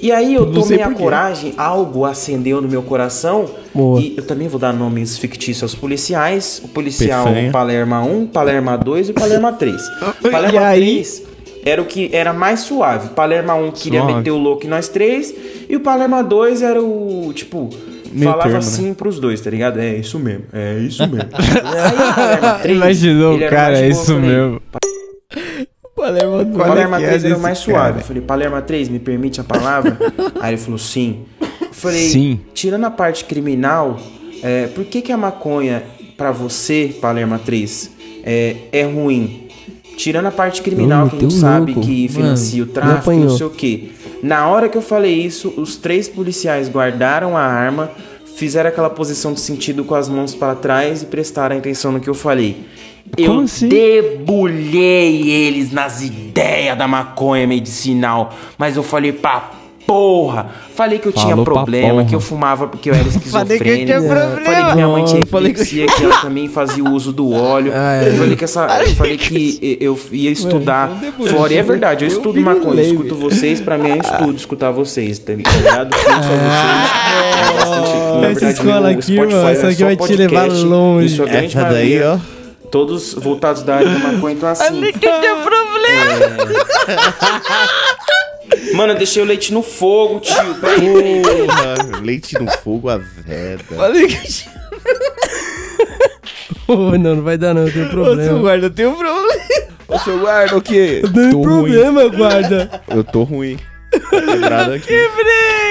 [0.04, 3.50] E aí eu tomei a coragem, algo acendeu no meu coração.
[3.74, 4.02] Boa.
[4.02, 6.62] E eu também vou dar nomes fictícios aos policiais.
[6.62, 7.52] O policial Peçanha.
[7.54, 9.82] Palerma 1, Palerma 2 e Palerma 3.
[10.30, 10.96] Palerma E aí?
[10.96, 11.24] 3
[11.66, 13.12] era o que era mais suave.
[13.12, 14.18] Palerma 1 queria Suave.
[14.18, 15.34] meter o louco em nós três.
[15.70, 17.70] E o Palerma 2 era o, tipo...
[18.12, 18.58] Meio falava termo, né?
[18.60, 19.80] assim pros dois, tá ligado?
[19.80, 21.30] É isso mesmo, é isso mesmo.
[21.34, 24.62] aí o Palerma 3, Imaginou, cara, é isso mesmo.
[26.04, 27.88] Palerma o Palerma 3 era o mais desse suave.
[27.88, 27.98] cara?
[28.00, 29.98] Eu falei, Palerma 3, me permite a palavra?
[30.42, 31.22] Aí ele falou, sim.
[31.62, 32.40] Eu falei, Sim.
[32.54, 34.00] tirando a parte criminal,
[34.42, 35.82] é, por que, que a maconha,
[36.18, 37.92] pra você, Palerma 3,
[38.24, 39.48] é, é ruim?
[39.98, 41.88] Tirando a parte criminal, Ô, que a gente sabe louco.
[41.88, 43.92] que financia o me tráfico, não sei o quê.
[44.22, 47.92] Na hora que eu falei isso, os três policiais guardaram a arma,
[48.36, 52.10] fizeram aquela posição de sentido com as mãos para trás e prestaram atenção no que
[52.10, 52.66] eu falei.
[53.18, 53.68] Eu assim?
[53.70, 59.52] debulhei eles nas ideias da maconha medicinal, mas eu falei pra
[59.86, 60.48] porra.
[60.74, 63.20] Falei que eu tinha Falou pra problema, que eu fumava porque eu era Falei
[63.60, 63.86] que eu esquizofrênico.
[63.86, 64.42] tinha problema.
[64.46, 67.12] Falei que minha mãe tinha Não, falei que- epilepsia, que ela também fazia o uso
[67.12, 67.72] do óleo.
[67.76, 68.08] Ah, é.
[68.08, 70.90] Eu falei que essa, eu falei que eu ia estudar
[71.30, 71.54] fora.
[71.54, 74.72] E é verdade, eu Eu estudo maconha, eu escuto vocês, pra mim é estudo escutar
[74.72, 75.92] vocês, tá ligado?
[75.92, 76.90] Não só vocês.
[77.38, 81.06] é bastante- na Essa escola aqui, mano, é isso aqui vai te levar podcast, longe.
[81.08, 82.33] Isso é grande Essa daí, maioria, ó.
[82.74, 84.82] Todos voltados da área da maconha, então assim.
[84.82, 85.12] que tem
[85.44, 86.38] problema.
[88.74, 90.56] Mano, eu deixei o leite no fogo, tio.
[90.60, 91.22] Peraí.
[91.22, 93.64] Porra, leite no fogo, azeda.
[93.76, 94.46] Falei que
[96.68, 98.40] Ô, não, não vai dar não, eu tenho Ô, seu problema.
[98.40, 99.34] guarda, tem um problema.
[99.88, 101.02] Ô, seu guarda, o quê?
[101.04, 101.72] Eu tenho Tô ruim.
[101.74, 102.82] problema, guarda.
[102.90, 103.60] Eu tô ruim.
[103.92, 105.10] Tá quebrado aqui.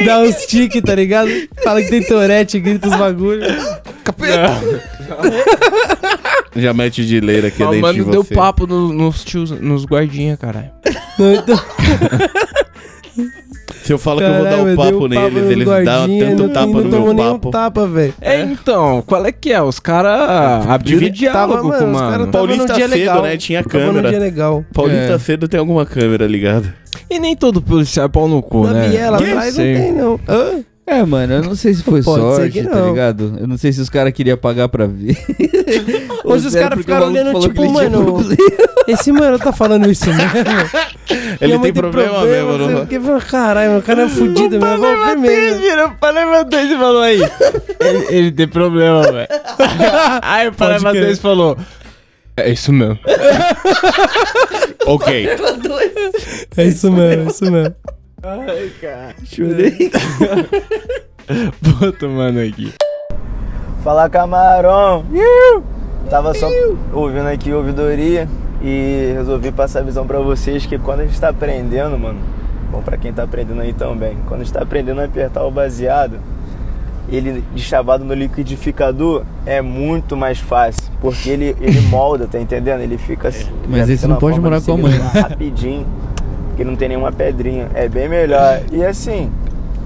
[0.06, 1.28] Dá uns tique, tá ligado?
[1.64, 3.42] Fala que tem torete, grita os bagulho.
[6.54, 8.34] Já mete de leira aqui O dentro de mano deu você.
[8.34, 10.70] papo no- nos tios, nos guardinha, caralho.
[11.18, 11.58] Não, então...
[13.82, 15.84] Se eu falo que eu vou dar Caralho, um dei papo neles, nos eles dão
[15.84, 17.50] guardinha, tanto não, tapa não no tomou meu nenhum papo.
[17.50, 18.14] tapa, velho.
[18.20, 19.60] É, então, qual é que é?
[19.60, 22.10] Os caras abriram Ele diálogo tava, com mano, o os mano.
[22.10, 23.22] caras tava Paulista num dia cedo, legal.
[23.22, 23.36] né?
[23.36, 24.08] Tinha Tava num câmera.
[24.10, 24.64] dia legal.
[24.72, 25.18] Paulista É.
[25.18, 26.72] cedo tem alguma câmera ligada.
[27.10, 28.88] E nem todo policial é pau no cu, Na né?
[28.88, 29.74] biela Não atrás não sei.
[29.74, 30.20] tem, não.
[30.28, 30.60] Hã?
[30.84, 33.36] É, mano, eu não sei se foi Pode sorte, tá ligado?
[33.38, 35.16] Eu não sei se os caras queriam pagar pra ver.
[36.24, 38.36] Os se era caras porque o ficaram olhando, tipo, mano, problema.
[38.86, 40.30] esse mano tá falando isso mesmo.
[41.40, 42.82] Ele tem problema, mesmo, não sei não?
[42.82, 43.00] o que.
[43.00, 45.60] Fala, Caralho, o cara é fudido, meu avó vermelho.
[45.60, 47.20] virou o Palerma 2 e falou aí.
[47.80, 49.28] ele, ele tem problema, velho.
[50.22, 51.06] aí o crer.
[51.06, 51.56] 2 falou.
[52.36, 52.98] É isso mesmo.
[54.84, 55.28] Ok.
[56.56, 57.74] É isso mesmo, é isso mesmo.
[58.24, 59.14] Ai, cara.
[59.24, 59.90] Chorei.
[61.60, 62.72] Vou tomando aqui.
[63.82, 65.04] Fala camarão!
[66.08, 66.48] Tava só
[66.92, 68.28] ouvindo aqui a ouvidoria
[68.62, 72.20] e resolvi passar a visão pra vocês que quando a gente tá aprendendo, mano,
[72.70, 75.50] bom pra quem tá aprendendo aí também, quando a gente tá aprendendo a apertar o
[75.50, 76.20] baseado,
[77.08, 82.82] ele de chavado no liquidificador é muito mais fácil, porque ele, ele molda, tá entendendo?
[82.82, 83.50] Ele fica assim.
[83.66, 84.96] Mas já aí fica você não pode morar com a mãe.
[84.98, 85.86] Rapidinho,
[86.52, 87.68] porque não tem nenhuma pedrinha.
[87.74, 88.60] É bem melhor.
[88.70, 89.30] E assim,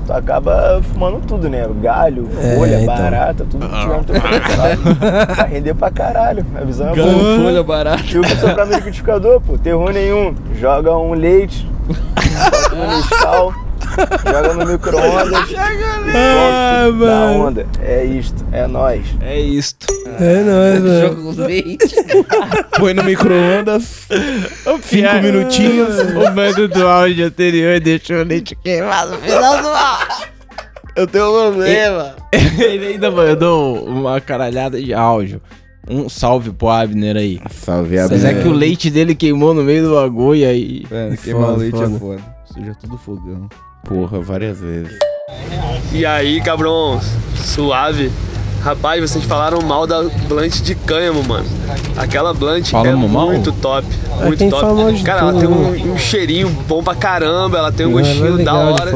[0.06, 1.66] tu acaba fumando tudo, né?
[1.80, 2.94] Galho, É, folha, então.
[2.94, 5.34] barata, tudo que tiver no teu corpo, sabe?
[5.36, 6.44] Vai render pra caralho.
[6.60, 7.38] A visão é Galho, boa.
[7.38, 8.02] folha, barata.
[8.12, 10.34] E o que sobrar no liquidificador, pô, terror nenhum.
[10.54, 13.54] Joga um leite, bota no Nescau,
[14.24, 15.48] joga no micro-ondas.
[16.18, 17.46] Ah, mano.
[17.48, 17.66] onda.
[17.82, 19.04] É isto, é nóis.
[19.20, 19.86] É isto.
[20.18, 21.00] É nóis, mano.
[21.00, 21.94] Joga os leite.
[22.78, 24.06] Põe no micro-ondas.
[24.82, 25.98] Cinco minutinhos.
[25.98, 30.26] O mano do áudio anterior deixou o leite queimado no final do áudio.
[30.94, 32.16] Eu tenho um problema.
[32.32, 35.42] Ele ainda mandou uma caralhada de áudio.
[35.88, 37.40] Um salve pro Abner aí.
[37.50, 40.84] Salve, Mas é que o leite dele queimou no meio do bagulho aí.
[40.90, 42.22] Mano, queimar o leite é foda.
[42.46, 43.48] Suja tudo fogão.
[43.88, 44.92] Porra, várias vezes.
[45.92, 47.00] E aí, cabrão,
[47.36, 48.10] suave.
[48.62, 51.46] Rapaz, vocês falaram mal da blunt de cânhamo, mano.
[51.96, 53.26] Aquela blunt é mal?
[53.28, 53.86] muito top.
[54.20, 55.02] É, Muito mal top.
[55.04, 58.52] Cara, ela tem um, um cheirinho bom pra caramba, ela tem um é gostinho da
[58.60, 58.90] legal de hora.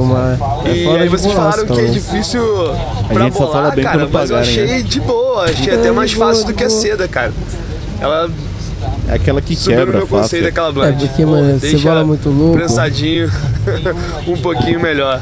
[0.65, 1.93] É E fora aí vocês falaram que é também.
[1.93, 2.43] difícil
[3.07, 4.83] pra gente só fala bolar, bem cara, mas eu achei né?
[4.83, 5.45] de boa.
[5.45, 7.33] Achei até É, mais fácil do que a seda, cara.
[8.01, 8.29] Ela
[9.11, 10.43] É aquela que no quebra meu conceito fácil.
[10.43, 10.87] daquela blunt.
[10.89, 12.57] É porque, Pô, mano, deixa cebola muito louco.
[12.59, 13.29] Prensadinho,
[14.29, 15.21] um pouquinho melhor.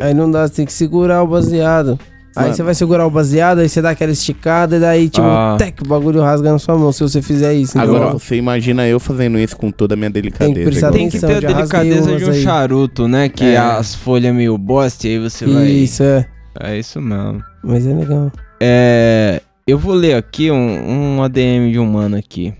[0.00, 1.98] Aí não dá, você tem que segurar o baseado.
[2.36, 5.56] Aí você vai segurar o baseado, aí você dá aquela esticada e daí, tipo, Ah.
[5.58, 7.76] tec, o bagulho rasga na sua mão se você fizer isso.
[7.76, 7.96] entendeu?
[7.96, 10.54] Agora você imagina eu fazendo isso com toda a minha delicadeza.
[10.70, 12.42] prestar igual- Tem que ter a delicadeza de um aí.
[12.42, 13.28] charuto, né?
[13.28, 13.56] Que É.
[13.56, 15.66] as folhas meio bosta aí você vai.
[15.66, 16.26] Isso, é.
[16.60, 17.42] É isso mesmo.
[17.64, 18.30] Mas é legal.
[18.60, 19.40] É.
[19.66, 22.54] Eu vou ler aqui um, um ADM de um mano aqui.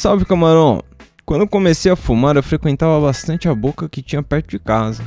[0.00, 0.82] Salve camarão!
[1.26, 5.02] Quando eu comecei a fumar, eu frequentava bastante a boca que tinha perto de casa.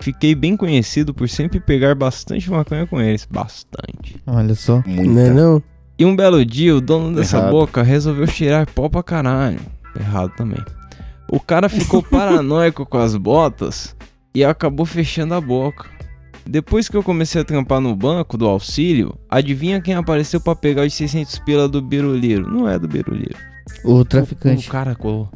[0.00, 3.28] Fiquei bem conhecido por sempre pegar bastante maconha com eles.
[3.30, 4.20] Bastante.
[4.26, 4.82] Olha só.
[4.84, 5.04] Muita.
[5.04, 5.62] Não é não?
[5.96, 7.52] E um belo dia, o dono dessa Errado.
[7.52, 9.60] boca resolveu cheirar pó pra caralho.
[9.96, 10.64] Errado também.
[11.30, 13.94] O cara ficou paranoico com as botas
[14.34, 15.88] e acabou fechando a boca.
[16.44, 20.84] Depois que eu comecei a trampar no banco do auxílio, adivinha quem apareceu pra pegar
[20.84, 22.50] os 600 pila do Biruliro?
[22.50, 23.53] Não é do Biruliro.
[23.84, 24.68] O traficante.
[24.68, 25.28] O cara colou.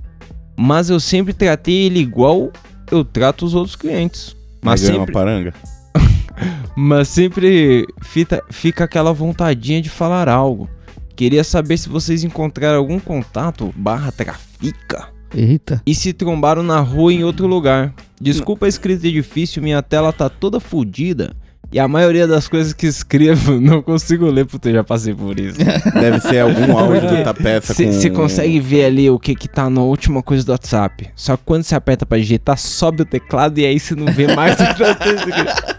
[0.56, 2.52] Mas eu sempre tratei ele igual
[2.90, 4.36] eu trato os outros clientes.
[4.62, 5.54] Mas é uma sempre, paranga.
[6.76, 10.68] mas sempre fita- fica aquela vontadinha de falar algo.
[11.14, 15.82] Queria saber se vocês encontraram algum contato barra trafica Eita.
[15.84, 17.92] e se trombaram na rua em outro lugar.
[18.20, 21.34] Desculpa a escrita difícil, minha tela tá toda fodida.
[21.70, 25.38] E a maioria das coisas que escrevo não consigo ler, porque eu já passei por
[25.38, 25.58] isso.
[25.92, 27.92] Deve ser algum áudio da peça com...
[27.92, 31.10] Você consegue ver ali o que que tá na última coisa do WhatsApp.
[31.14, 34.34] Só que quando você aperta pra digitar, sobe o teclado e aí você não vê
[34.34, 35.78] mais o que tá escrito.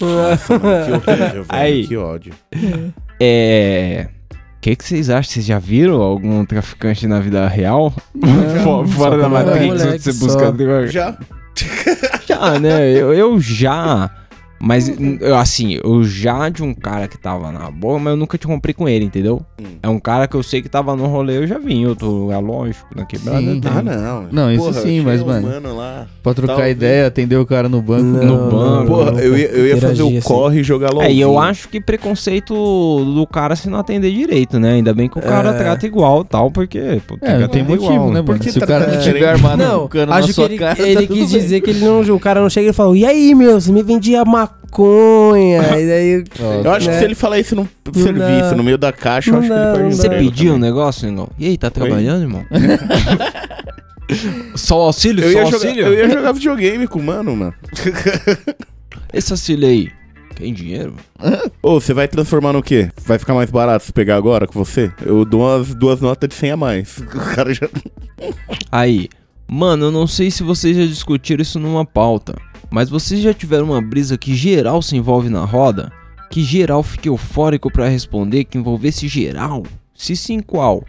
[0.00, 1.46] Nossa, mano, que horrível, velho.
[1.48, 1.86] Aí.
[1.88, 2.32] Que ódio.
[3.18, 4.08] É.
[4.32, 5.32] O que, que vocês acham?
[5.32, 7.92] Vocês já viram algum traficante na vida real?
[8.62, 10.54] Fo- Fora da Matrix, você busca?
[10.88, 11.16] Já.
[12.26, 12.90] Já, né?
[12.92, 14.10] Eu, eu já.
[14.60, 14.88] Mas,
[15.20, 18.46] eu, assim, eu já de um cara que tava na boa, mas eu nunca te
[18.46, 19.40] comprei com ele, entendeu?
[19.82, 22.08] É um cara que eu sei que tava no rolê, eu já vi em outro
[22.10, 23.40] lugar, lógico, na quebrada.
[23.40, 23.60] Sim.
[23.64, 24.26] Ah, não.
[24.32, 26.06] Não, isso Porra, sim, mas, um mano, lá.
[26.22, 28.02] Pra trocar Tal- ideia, atender o cara no banco.
[28.02, 28.86] Não, No banco.
[28.88, 30.20] Porra, eu ia, eu ia fazer o assim.
[30.22, 31.02] corre e jogar LOL.
[31.02, 34.72] É, e eu acho que preconceito do cara se não atender direito, né?
[34.74, 35.52] Ainda bem que o cara É.
[35.52, 37.00] trata igual tal, porque.
[37.06, 38.24] Pô, É, tem motivo, igual, né, mano?
[38.24, 40.58] Porque Se o cara não tiver armado Não, um cano acho na que sua ele,
[40.58, 41.40] cara, ele tá quis bem.
[41.40, 43.82] dizer que ele não, o cara não chega e falou, e aí, meu, você me
[43.82, 44.47] vendia maconha.
[45.36, 46.24] E daí,
[46.64, 46.98] Eu acho que né?
[46.98, 48.54] se ele falar isso no Não serviço, dá.
[48.54, 50.58] no meio da caixa, eu Não acho que dá, ele perde não Você pediu um
[50.58, 51.28] negócio, irmão?
[51.38, 52.44] E aí, tá trabalhando, irmão?
[54.54, 55.24] Só o auxílio?
[55.24, 55.86] Eu Só ia, o jogar, auxílio?
[55.86, 57.54] eu ia jogar videogame com o mano, mano.
[59.12, 59.90] Esse auxílio aí,
[60.34, 60.94] tem dinheiro?
[61.62, 62.90] Ô, você vai transformar no quê?
[63.04, 64.90] Vai ficar mais barato se pegar agora com você?
[65.04, 66.98] Eu dou umas duas notas de 100 a mais.
[66.98, 67.68] O cara já...
[68.72, 69.08] Aí,
[69.46, 72.34] mano, eu não sei se vocês já discutiram isso numa pauta,
[72.70, 75.92] mas vocês já tiveram uma brisa que geral se envolve na roda?
[76.30, 79.62] Que geral fique eufórico pra responder, que envolvesse geral?
[79.94, 80.84] Se sim, qual?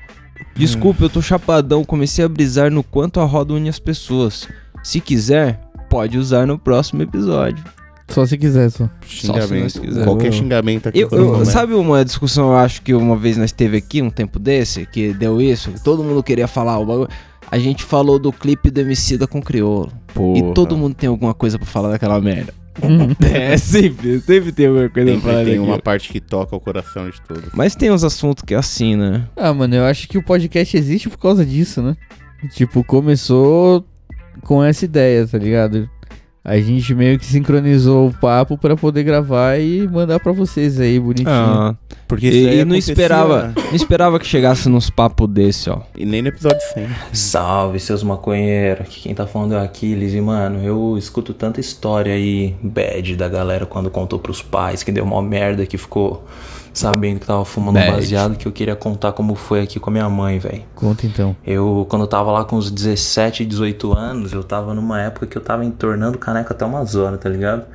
[0.55, 4.47] Desculpa, eu tô chapadão, comecei a brisar no quanto a roda une as pessoas.
[4.83, 7.63] Se quiser, pode usar no próximo episódio.
[8.09, 8.89] Só se quiser, só.
[9.05, 9.47] Xingamento.
[9.47, 10.03] se nós quiser.
[10.03, 10.99] Qualquer xingamento aqui.
[10.99, 11.51] Eu, eu- começa.
[11.51, 15.13] sabe uma discussão, eu acho que uma vez nós teve aqui, um tempo desse, que
[15.13, 17.09] deu isso, que todo mundo queria falar o bagulho.
[17.51, 19.91] A gente falou do clipe do Emicida com Criolo.
[20.09, 20.53] E Porra.
[20.53, 22.53] todo mundo tem alguma coisa pra falar daquela merda.
[23.33, 25.65] é, sempre, sempre tem alguma coisa pra falar Sempre tem daquilo.
[25.65, 27.49] uma parte que toca o coração de todos.
[27.53, 29.27] Mas tem uns assuntos que é assim, né?
[29.35, 31.97] Ah, mano, eu acho que o podcast existe por causa disso, né?
[32.53, 33.83] Tipo, começou
[34.43, 35.89] com essa ideia, tá ligado?
[36.43, 40.97] A gente meio que sincronizou o papo pra poder gravar e mandar pra vocês aí,
[40.99, 41.29] bonitinho.
[41.29, 41.75] Ah,
[42.07, 45.69] Porque isso aí e, e não acontecia- esperava, não esperava que chegasse nos papos desse,
[45.69, 45.81] ó.
[45.95, 46.87] E nem no episódio 100.
[47.11, 48.81] Salve, seus maconheiros.
[48.81, 50.13] Aqui quem tá falando é o Aquiles.
[50.13, 54.91] E, mano, eu escuto tanta história aí, bad da galera quando contou pros pais que
[54.93, 56.25] deu uma merda, que ficou
[56.79, 57.91] sabendo que tava fumando Bad.
[57.91, 60.63] baseado, que eu queria contar como foi aqui com a minha mãe, velho.
[60.75, 61.35] Conta então.
[61.45, 65.37] Eu, quando eu tava lá com uns 17, 18 anos, eu tava numa época que
[65.37, 67.65] eu tava entornando caneca até umas horas, tá ligado?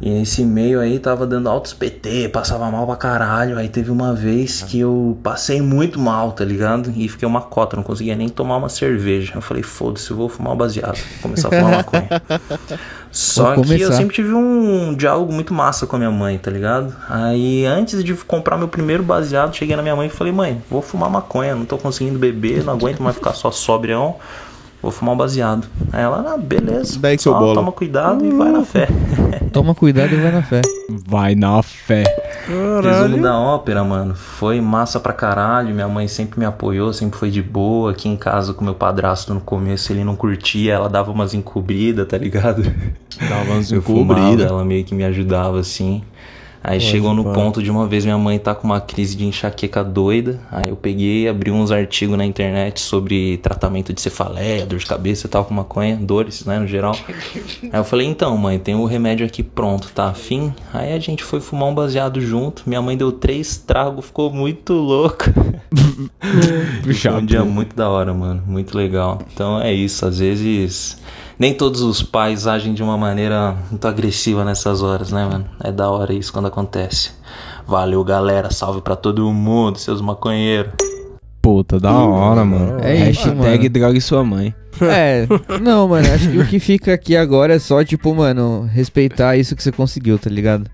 [0.00, 3.58] E nesse meio aí tava dando altos PT, passava mal pra caralho.
[3.58, 6.92] Aí teve uma vez que eu passei muito mal, tá ligado?
[6.96, 9.32] E fiquei uma cota, não conseguia nem tomar uma cerveja.
[9.34, 10.96] Eu falei, foda-se, eu vou fumar um baseado.
[10.96, 12.08] Vou começar a fumar maconha.
[13.12, 16.94] Só que eu sempre tive um diálogo muito massa com a minha mãe, tá ligado?
[17.08, 20.80] Aí antes de comprar meu primeiro baseado, cheguei na minha mãe e falei, mãe, vou
[20.80, 24.16] fumar maconha, não tô conseguindo beber, não aguento mais ficar só sobrião.
[24.82, 25.68] Vou fumar um baseado.
[25.92, 26.98] Aí ela, ah, beleza.
[26.98, 27.54] Daí seu só bolo.
[27.54, 28.88] toma cuidado e vai na fé.
[29.52, 30.60] Toma cuidado e vai na fé.
[30.88, 32.04] Vai na fé.
[32.82, 34.14] Resumo da ópera, mano.
[34.14, 35.74] Foi massa pra caralho.
[35.74, 37.90] Minha mãe sempre me apoiou, sempre foi de boa.
[37.90, 42.06] Aqui em casa com meu padrasto no começo ele não curtia, ela dava umas encobridas,
[42.06, 42.62] tá ligado?
[43.28, 44.46] Dava umas encobridas.
[44.46, 46.02] ela meio que me ajudava assim.
[46.62, 47.32] Aí chegou no pá.
[47.32, 50.38] ponto de uma vez minha mãe tá com uma crise de enxaqueca doida.
[50.50, 55.26] Aí eu peguei, abri uns artigos na internet sobre tratamento de cefaleia, dor de cabeça
[55.26, 56.96] e tal com maconha, dores, né, no geral.
[57.72, 60.52] Aí eu falei, então, mãe, tem o remédio aqui pronto, tá afim?
[60.72, 62.62] Aí a gente foi fumar um baseado junto.
[62.66, 65.32] Minha mãe deu três tragos, ficou muito louca.
[67.00, 68.42] Foi um dia muito da hora, mano.
[68.46, 69.20] Muito legal.
[69.32, 70.06] Então é isso.
[70.06, 70.96] Às vezes,
[71.40, 75.46] nem todos os pais agem de uma maneira muito agressiva nessas horas, né, mano?
[75.64, 77.12] É da hora isso quando acontece.
[77.66, 78.50] Valeu, galera.
[78.50, 80.70] Salve pra todo mundo, seus maconheiros.
[81.40, 82.78] Puta, da hora, mano.
[82.82, 83.70] É isso, Hashtag mano.
[83.70, 84.54] drogue sua mãe.
[84.82, 85.26] É,
[85.60, 89.54] não, mano, acho que o que fica aqui agora é só, tipo, mano, respeitar isso
[89.54, 90.70] que você conseguiu, tá ligado?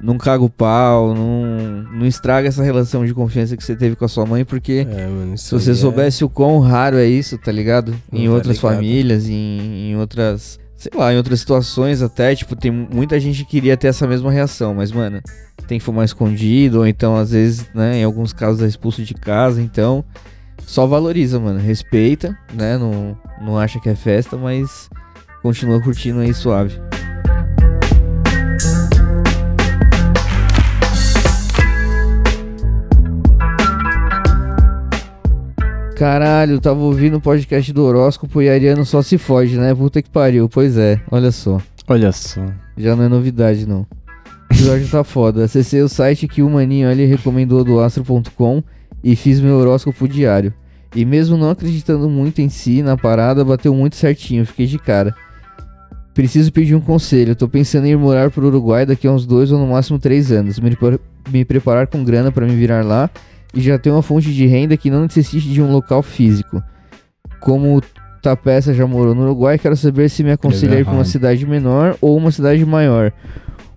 [0.00, 4.04] Não caga o pau, não, não estraga essa relação de confiança que você teve com
[4.04, 7.50] a sua mãe, porque mano, se você é- soubesse o quão raro é isso, tá
[7.50, 7.94] ligado?
[8.12, 8.72] Não Em tá outras ligado.
[8.74, 13.50] famílias, em, em outras, sei lá, em outras situações até, tipo, tem muita gente que
[13.52, 15.22] queria ter essa mesma reação, mas, mano,
[15.66, 19.14] tem que fumar escondido, ou então, às vezes, né, em alguns casos é expulso de
[19.14, 20.04] casa, então,
[20.66, 24.90] só valoriza, mano, respeita, né, não, não acha que é festa, mas
[25.42, 26.78] continua curtindo aí suave.
[35.96, 39.74] Caralho, tava ouvindo o podcast do horóscopo e Ariano só se foge, né?
[39.74, 40.46] Puta que pariu.
[40.46, 41.58] Pois é, olha só.
[41.88, 42.44] Olha só.
[42.76, 43.80] Já não é novidade, não.
[43.80, 45.44] O episódio tá foda.
[45.44, 48.62] Acessei o site que o maninho ali recomendou do astro.com
[49.02, 50.52] e fiz meu horóscopo diário.
[50.94, 55.14] E mesmo não acreditando muito em si, na parada, bateu muito certinho, fiquei de cara.
[56.12, 57.34] Preciso pedir um conselho.
[57.34, 60.30] Tô pensando em ir morar pro Uruguai daqui a uns dois ou no máximo três
[60.30, 60.60] anos.
[60.60, 60.76] Me,
[61.30, 63.08] me preparar com grana pra me virar lá
[63.54, 66.62] e já ter uma fonte de renda que não necessite de um local físico.
[67.40, 67.82] Como o
[68.22, 71.46] Tapeça já morou no Uruguai, quero saber se me aconselha a ir pra uma cidade
[71.46, 73.12] menor ou uma cidade maior.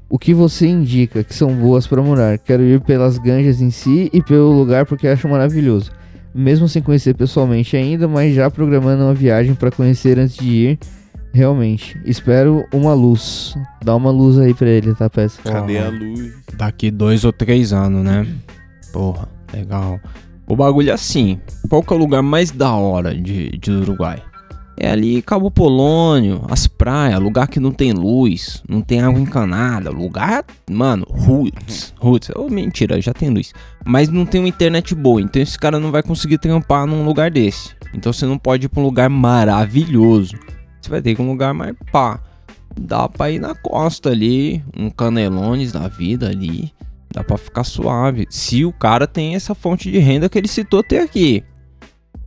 [0.09, 2.39] O que você indica que são boas pra morar?
[2.39, 5.91] Quero ir pelas ganjas em si e pelo lugar porque acho maravilhoso.
[6.33, 10.79] Mesmo sem conhecer pessoalmente ainda, mas já programando uma viagem pra conhecer antes de ir.
[11.31, 11.99] Realmente.
[12.05, 13.55] Espero uma luz.
[13.83, 15.39] Dá uma luz aí pra ele, tá, peça?
[15.43, 16.33] Cadê a luz?
[16.57, 18.25] Daqui dois ou três anos, né?
[18.91, 19.99] Porra, legal.
[20.47, 21.39] O bagulho é assim.
[21.69, 24.21] Qual que é o lugar mais da hora de, de Uruguai?
[24.81, 29.89] É ali Cabo Polônio, as praias, lugar que não tem luz, não tem água encanada,
[29.89, 32.31] lugar, mano, roots, roots.
[32.33, 33.53] Oh, mentira, já tem luz.
[33.85, 37.29] Mas não tem uma internet boa, então esse cara não vai conseguir trampar num lugar
[37.29, 37.75] desse.
[37.93, 40.37] Então você não pode ir pra um lugar maravilhoso.
[40.81, 42.17] Você vai ter que ir um lugar mais pá.
[42.79, 46.71] Dá pra ir na costa ali, um canelones da vida ali.
[47.19, 48.25] Dá pra ficar suave.
[48.29, 51.43] Se o cara tem essa fonte de renda que ele citou ter aqui.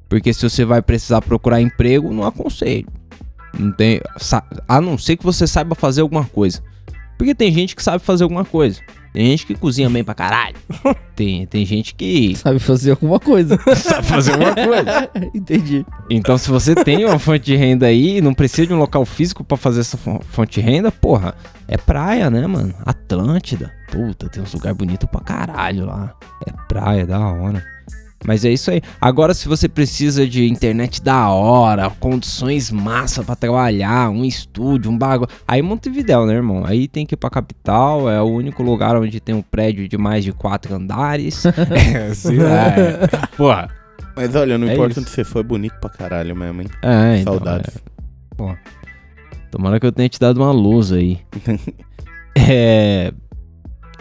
[0.06, 2.86] Porque se você vai precisar procurar emprego, não aconselho.
[3.58, 4.02] Não tem.
[4.68, 6.62] A não ser que você saiba fazer alguma coisa.
[7.16, 8.82] Porque tem gente que sabe fazer alguma coisa.
[9.12, 10.56] Tem gente que cozinha bem pra caralho.
[11.14, 12.34] Tem, tem gente que.
[12.34, 13.58] Sabe fazer alguma coisa.
[13.76, 15.10] Sabe fazer alguma coisa.
[15.34, 15.84] Entendi.
[16.08, 19.04] Então, se você tem uma fonte de renda aí e não precisa de um local
[19.04, 21.34] físico pra fazer essa fon- fonte de renda, porra,
[21.68, 22.74] é praia, né, mano?
[22.84, 23.70] Atlântida.
[23.90, 26.14] Puta, tem uns lugares bonitos pra caralho lá.
[26.46, 27.62] É praia, da hora.
[28.26, 28.80] Mas é isso aí.
[29.00, 34.96] Agora, se você precisa de internet da hora, condições massa pra trabalhar, um estúdio, um
[34.98, 35.28] bagulho.
[35.46, 36.64] Aí Montevidéu, né, irmão?
[36.64, 38.08] Aí tem que ir pra capital.
[38.08, 41.44] É o único lugar onde tem um prédio de mais de quatro andares.
[41.94, 43.06] é, assim, é.
[43.36, 43.68] Porra.
[44.14, 45.00] Mas olha, não É importa isso.
[45.00, 46.68] onde você foi, bonito pra caralho mesmo, hein?
[46.82, 47.76] É, então, Saudades.
[47.76, 47.80] é.
[48.36, 48.54] Pô.
[49.50, 51.18] Tomara que eu tenha te dado uma luz aí.
[52.36, 53.12] é.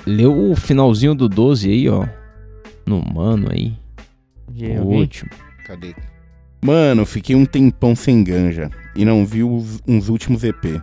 [0.05, 2.05] leu o finalzinho do 12 aí, ó.
[2.85, 3.73] No mano aí.
[4.51, 4.99] De o alguém?
[5.01, 5.31] último.
[5.65, 5.93] Cadê?
[6.63, 10.81] Mano, fiquei um tempão sem ganja e não vi os, uns últimos EP.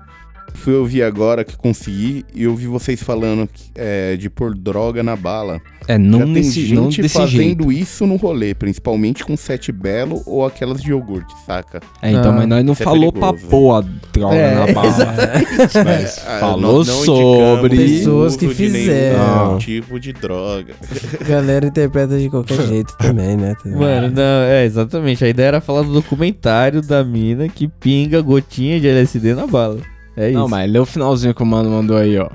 [0.54, 5.14] Fui ouvir agora que consegui e ouvi vocês falando que, é, de pôr droga na
[5.14, 5.60] bala.
[5.86, 7.72] É, não Já tem gente não desse fazendo jeito.
[7.72, 11.80] isso no rolê, principalmente com sete belo ou aquelas de iogurte, saca?
[12.02, 13.50] É, então, mas nós não é falou pra perigoso.
[13.50, 13.80] pôr a
[14.12, 14.88] droga É, na bala.
[14.88, 15.78] exatamente.
[15.84, 17.76] Mas Ah, falou não- não sobre.
[17.76, 19.58] Pessoas que fizeram.
[19.58, 20.74] tipo de droga.
[21.26, 23.54] Galera interpreta de qualquer jeito também, né?
[23.64, 25.24] Mano, não, é, exatamente.
[25.24, 29.78] A ideia era falar do documentário da mina que pinga gotinha de LSD na bala.
[30.19, 30.39] É isso.
[30.39, 32.28] Não, mas lê o finalzinho que o mano mandou aí, ó.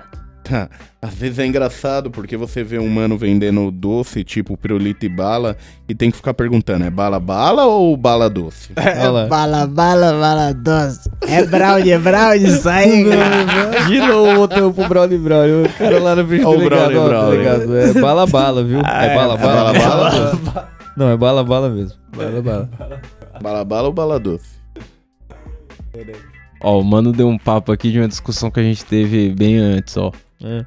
[1.02, 5.56] Às vezes é engraçado porque você vê um mano vendendo doce, tipo pirulito e bala,
[5.88, 8.72] e tem que ficar perguntando, é bala bala ou bala doce?
[9.30, 11.10] Bala, bala, bala doce.
[11.28, 13.06] É brownie, é brownie, sai.
[13.88, 15.66] De novo, voltamos pro Brownie Brownie.
[15.66, 17.32] O cara lá na frente Ó do o delegado, Brownie ó, Brownie.
[17.38, 17.78] delegado.
[17.78, 18.82] É bala bala, viu?
[18.84, 19.74] Ah, é é, bala é bala.
[19.74, 20.70] bala, bala?
[20.98, 21.98] Não, é bala bala mesmo.
[22.16, 22.70] Bala bala.
[23.42, 24.46] Bala bala ou bala doce?
[26.64, 29.58] Ó, o mano deu um papo aqui de uma discussão que a gente teve bem
[29.58, 30.12] antes, ó.
[30.42, 30.66] É.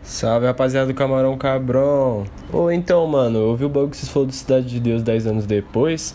[0.00, 2.24] Salve rapaziada do Camarão Cabrão.
[2.52, 5.26] Ou então, mano, eu ouvi o bagulho que vocês falaram do Cidade de Deus 10
[5.26, 6.14] anos depois.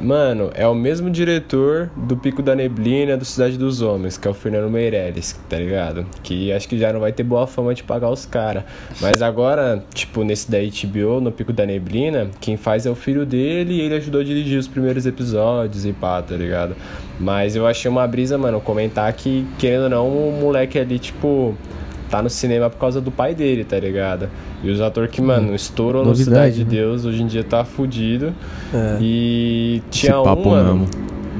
[0.00, 4.30] Mano, é o mesmo diretor do Pico da Neblina do Cidade dos Homens, que é
[4.30, 6.06] o Fernando Meirelles, tá ligado?
[6.22, 8.64] Que acho que já não vai ter boa fama de pagar os caras.
[9.00, 13.26] Mas agora, tipo, nesse da HBO, no Pico da Neblina, quem faz é o filho
[13.26, 16.74] dele e ele ajudou a dirigir os primeiros episódios e pá, tá ligado?
[17.20, 21.54] Mas eu achei uma brisa, mano, comentar que, querendo ou não, o moleque ali, tipo,
[22.08, 24.28] tá no cinema por causa do pai dele, tá ligado?
[24.62, 26.70] E os atores que, mano, estourou no Novidade, Cidade de né?
[26.70, 28.32] Deus, hoje em dia tá fudido.
[28.72, 28.98] É.
[29.00, 30.88] E tinha Esse papo um, mano,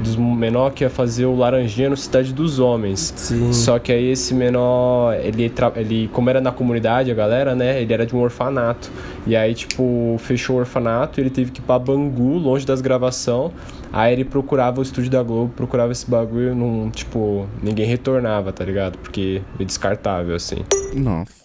[0.03, 3.13] dos menor que ia fazer o Laranjinha no Cidade dos Homens.
[3.15, 3.53] Sim.
[3.53, 7.93] Só que aí esse menor, ele, ele como era na comunidade, a galera, né, ele
[7.93, 8.91] era de um orfanato.
[9.25, 13.51] E aí, tipo, fechou o orfanato, ele teve que ir pra Bangu, longe das gravações.
[13.91, 18.65] Aí ele procurava o estúdio da Globo, procurava esse bagulho, não, tipo, ninguém retornava, tá
[18.65, 18.97] ligado?
[18.97, 20.57] Porque é descartável, assim.
[20.93, 21.42] Nossa.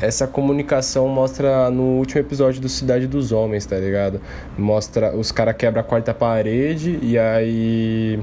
[0.00, 0.06] É.
[0.06, 4.20] Essa comunicação mostra no último episódio do Cidade dos Homens, tá ligado?
[4.56, 8.20] Mostra os caras quebram a quarta parede e aí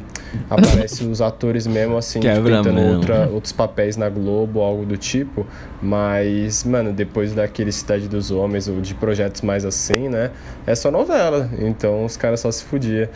[0.50, 2.96] aparece os atores mesmo assim, Quebra tentando mesmo.
[2.98, 5.46] outra- outros papéis na Globo, algo do tipo.
[5.82, 10.32] Mas, mano, depois daquele Cidade dos Homens ou de projetos mais assim, né?
[10.66, 11.50] É só novela.
[11.60, 13.08] Então os caras só se fudiam.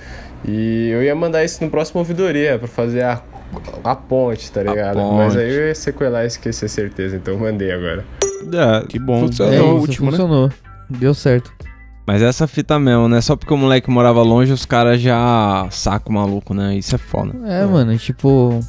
[0.47, 3.21] E eu ia mandar isso no próximo ouvidoria pra fazer a,
[3.83, 4.97] a ponte, tá ligado?
[4.97, 5.43] Mas ponte.
[5.43, 8.05] aí eu ia sequelar e esquecer certeza, então eu mandei agora.
[8.53, 9.21] É, que bom.
[9.21, 10.17] Funcionou É o último, né?
[10.17, 10.51] funcionou.
[10.89, 11.51] Deu certo.
[12.07, 13.21] Mas essa fita mesmo, né?
[13.21, 16.75] Só porque o moleque morava longe, os caras já sacam o maluco, né?
[16.75, 17.33] Isso é foda.
[17.47, 18.59] É, mano, tipo.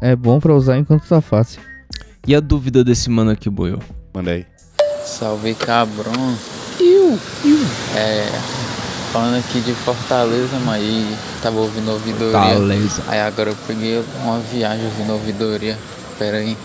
[0.00, 1.60] É bom pra usar enquanto tá fácil.
[2.26, 3.78] E a dúvida desse mano aqui, Boiô?
[4.14, 4.46] Manda aí.
[5.04, 6.12] Salve cabrão.
[7.96, 8.55] É.
[9.12, 12.32] Falando aqui de Fortaleza, mas aí tava ouvindo ouvidoria.
[12.40, 13.02] Fortaleza.
[13.08, 15.78] Aí agora eu peguei uma viagem ouvindo ouvidoria.
[16.18, 16.56] Pera aí.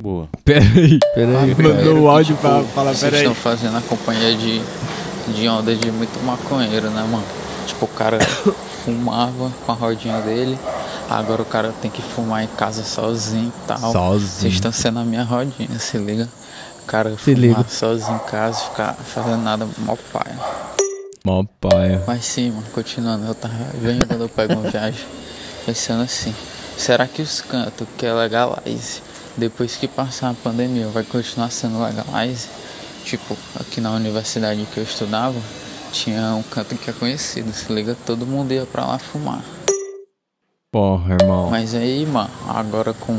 [0.00, 0.28] Boa.
[0.44, 0.98] Pera aí.
[1.14, 1.54] Pera aí.
[1.54, 3.22] Mandou o áudio pra Tipo, falar, Vocês pera aí.
[3.22, 4.62] estão fazendo a companhia de,
[5.34, 7.24] de onda de muito maconheiro, né, mano?
[7.66, 8.18] Tipo, o cara
[8.84, 10.58] fumava com a rodinha dele.
[11.10, 13.92] Agora o cara tem que fumar em casa sozinho e tal.
[13.92, 14.20] Sozinho.
[14.28, 16.28] Vocês estão sendo a minha rodinha, se liga?
[16.82, 17.64] O cara Se fumar liga.
[17.68, 20.36] sozinho em casa, ficar fazendo nada, mó paia.
[21.26, 22.04] Mó paia.
[22.06, 25.04] Mas sim, mano, continuando, eu tava vendo quando eu pego uma viagem,
[25.66, 26.32] pensando assim,
[26.78, 29.02] será que os cantos que é legalize,
[29.36, 32.46] depois que passar a pandemia, vai continuar sendo legalize?
[33.04, 35.34] Tipo, aqui na universidade que eu estudava,
[35.90, 39.42] tinha um canto que é conhecido, se liga, todo mundo ia pra lá fumar.
[40.70, 41.50] Porra, irmão.
[41.50, 43.12] Mas aí, mano, agora com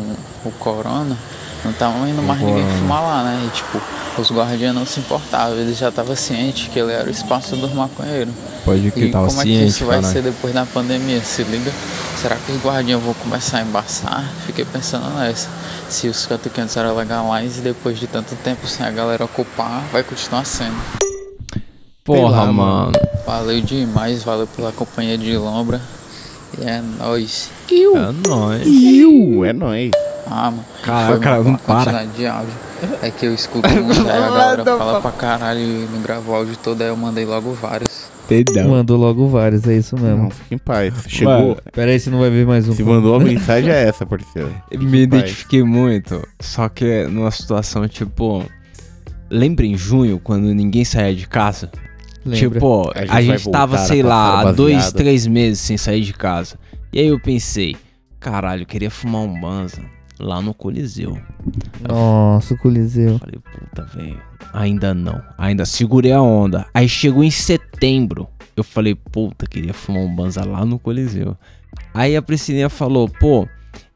[0.45, 1.17] o corona,
[1.65, 3.47] não tava indo mais ninguém fumar lá, né?
[3.47, 3.81] E tipo,
[4.21, 7.73] os guardiões não se importavam, eles já estavam cientes que ele era o espaço dos
[7.73, 8.33] maconheiros.
[8.65, 10.13] Pode que e tava como é que ciente, isso vai caralho.
[10.13, 11.21] ser depois da pandemia?
[11.21, 11.71] Se liga?
[12.21, 14.29] Será que os guardiões vão começar a embaçar?
[14.45, 15.49] Fiquei pensando nessa.
[15.89, 19.23] Se os cantos que antes eram legais e depois de tanto tempo sem a galera
[19.23, 20.75] ocupar, vai continuar sendo.
[22.03, 22.91] Porra, lá, mano.
[23.25, 25.81] Valeu demais, valeu pela companhia de Lombra.
[26.57, 27.49] E é nóis.
[27.69, 28.65] É nóis.
[28.65, 29.91] Iu, é nóis.
[30.25, 30.65] Ah, mano.
[30.81, 32.05] Caralho, cara, não para.
[32.05, 32.66] de áudio.
[33.01, 36.35] É que eu escuto muito, aí a galera fala pra caralho e não gravo o
[36.35, 38.05] áudio todo, aí eu mandei logo vários.
[38.27, 38.69] Pedão.
[38.69, 40.23] Mandou logo vários, é isso mesmo.
[40.23, 40.93] Não, fica em paz.
[41.07, 41.33] Chegou.
[41.33, 42.73] Mano, Pera aí, você não vai ver mais um.
[42.73, 44.53] Se mandou a mensagem é essa, parceiro.
[44.71, 45.21] Me em paz.
[45.21, 48.43] identifiquei muito, só que numa situação tipo.
[49.29, 51.69] Lembra em junho, quando ninguém saía de casa?
[52.25, 52.59] Lembra.
[52.59, 56.13] Tipo, A gente a gente tava, sei lá, há dois, três meses sem sair de
[56.13, 56.57] casa.
[56.93, 57.75] E aí eu pensei,
[58.19, 59.81] caralho, eu queria fumar um banza.
[60.19, 61.17] Lá no Coliseu.
[61.87, 63.19] Nossa, o Coliseu.
[63.19, 64.21] Falei, puta, velho.
[64.53, 65.21] Ainda não.
[65.37, 66.65] Ainda segurei a onda.
[66.73, 68.27] Aí chegou em setembro.
[68.55, 71.37] Eu falei, puta, queria fumar um banza lá no Coliseu.
[71.93, 73.47] Aí a Priscilinha falou, pô,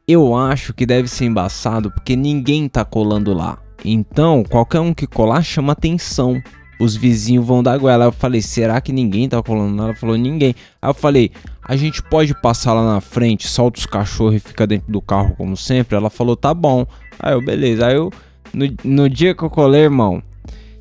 [0.06, 3.58] eu acho que deve ser embaçado porque ninguém tá colando lá.
[3.84, 6.40] Então, qualquer um que colar chama atenção.
[6.82, 8.06] Os vizinhos vão dar goela.
[8.06, 9.84] Eu falei, será que ninguém tá colando lá?
[9.84, 10.54] Ela falou, ninguém.
[10.80, 11.30] Aí eu falei,
[11.62, 15.34] a gente pode passar lá na frente, solta os cachorros e fica dentro do carro
[15.36, 15.96] como sempre?
[15.96, 16.84] Ela falou, tá bom.
[17.20, 17.86] Aí eu, beleza.
[17.86, 18.10] Aí eu,
[18.52, 20.20] no, no dia que eu colei, irmão,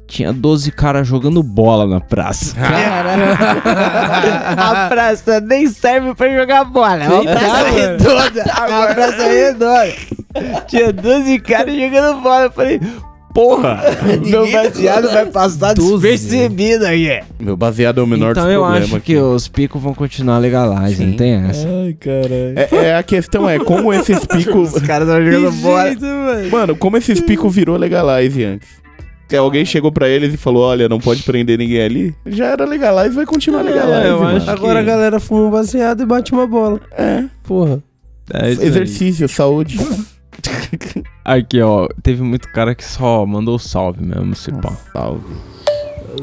[0.07, 2.55] tinha 12 caras jogando bola na praça.
[4.57, 7.03] a praça nem serve pra jogar bola.
[7.03, 8.41] É uma praça redonda.
[8.41, 9.93] É uma praça redonda.
[10.67, 12.45] Tinha 12 caras jogando bola.
[12.45, 12.81] Eu falei,
[13.33, 13.81] porra,
[14.25, 17.21] meu baseado vai passar despercebido aí.
[17.39, 19.05] Meu baseado é o menor então dos eu acho aqui.
[19.13, 21.67] que os picos vão continuar legalizados, não tem essa.
[21.67, 22.53] Ai, caralho.
[22.55, 24.73] É, é, a questão é como esses picos.
[24.75, 25.91] Os caras estão jogando Que bola.
[26.51, 28.69] mano, como esses picos virou legalize antes.
[29.27, 32.15] Que alguém chegou pra eles e falou: Olha, não pode prender ninguém ali.
[32.25, 34.07] Já era legalize, vai continuar legalize.
[34.07, 34.37] eu mano.
[34.37, 36.81] acho Agora a galera fuma um baseado e bate uma bola.
[36.91, 37.23] É.
[37.43, 37.81] Porra.
[38.33, 38.67] É isso aí.
[38.67, 39.77] Exercício, saúde.
[41.23, 44.73] Aqui, ó, teve muito cara que só mandou salve mesmo, se pá.
[44.91, 45.23] Salve.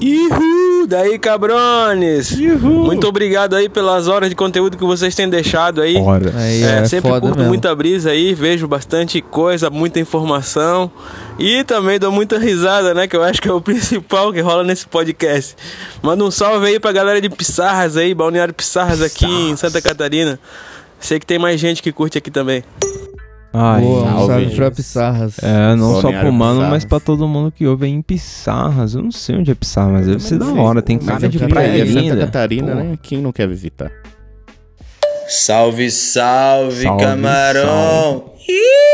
[0.01, 0.87] Ihu!
[0.87, 2.37] Daí, cabrones!
[2.39, 5.97] Muito obrigado aí pelas horas de conteúdo que vocês têm deixado aí.
[5.97, 6.35] Horas.
[6.37, 7.45] Aí, É, é sempre curto mesmo.
[7.49, 10.91] muita brisa aí, vejo bastante coisa, muita informação.
[11.39, 13.07] E também dou muita risada, né?
[13.07, 15.57] Que eu acho que é o principal que rola nesse podcast.
[16.03, 20.39] Manda um salve aí pra galera de Pissarras aí, Balneário Pissarras aqui em Santa Catarina.
[21.01, 22.63] Sei que tem mais gente que curte aqui também.
[23.53, 24.27] Ai, Boa, um salve.
[24.45, 25.39] salve pra Pissarras.
[25.43, 26.71] É, não só pro mano, Pissarras.
[26.71, 28.95] mas pra todo mundo que ouve aí em Pissarras.
[28.95, 30.83] Eu não sei onde é Pissarras, mas deve ser da hora.
[30.83, 32.17] Tem cara Mas de praia Santa.
[32.27, 32.79] Catarina, Pô.
[32.79, 32.99] né?
[33.03, 33.91] Quem não quer visitar?
[35.29, 38.33] Salve, salve, Salve, camarão!
[38.49, 38.88] Ih,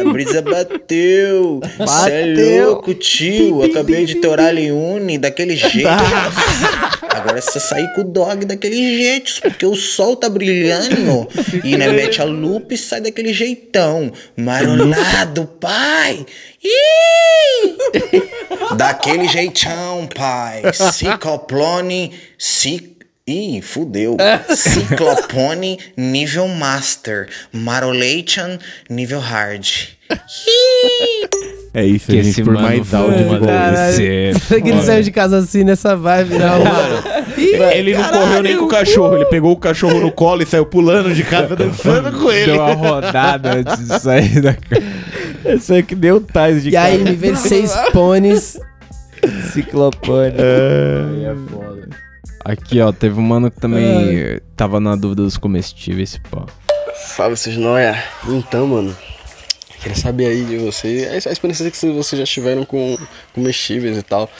[0.00, 1.60] A brisa bateu!
[2.04, 3.62] Cê é louco, tio!
[3.62, 5.88] Acabei de torar Leone daquele jeito.
[7.10, 11.26] Agora é só sair com o dog daquele jeito, porque o sol tá brilhando.
[11.64, 14.12] E né, mete a lupa e sai daquele jeitão.
[14.36, 16.26] Maronado, pai!
[16.62, 17.76] Ih!
[18.76, 20.62] Daquele jeitão, pai.
[20.92, 22.95] Cicloplone, cic...
[23.28, 24.16] Ih, fudeu.
[24.54, 27.28] Ciclopone nível Master.
[27.52, 28.56] Marolation
[28.88, 29.66] nível Hard.
[31.74, 32.44] É isso, Que gente.
[32.44, 34.00] Por mano mais igual Caralho.
[34.00, 34.38] esse.
[34.38, 37.02] Você é que ele saiu de casa assim nessa vibe, não, mano.
[37.72, 40.64] ele não correu nem com o cachorro, ele pegou o cachorro no colo e saiu
[40.64, 42.52] pulando de casa dançando com ele.
[42.52, 44.82] Deu uma rodada antes de sair da casa.
[45.44, 48.56] Esse é que deu tais de E aí me vê seis pôneis.
[49.52, 50.32] Ciclopone.
[50.38, 52.05] É foda.
[52.48, 56.46] Aqui, ó, teve um mano que também tava na dúvida dos comestíveis, pô.
[56.94, 58.00] Salve, vocês noia.
[58.28, 58.96] Então, mano,
[59.80, 62.96] queria saber aí de você, a experiência que vocês já tiveram com
[63.34, 64.30] comestíveis e tal.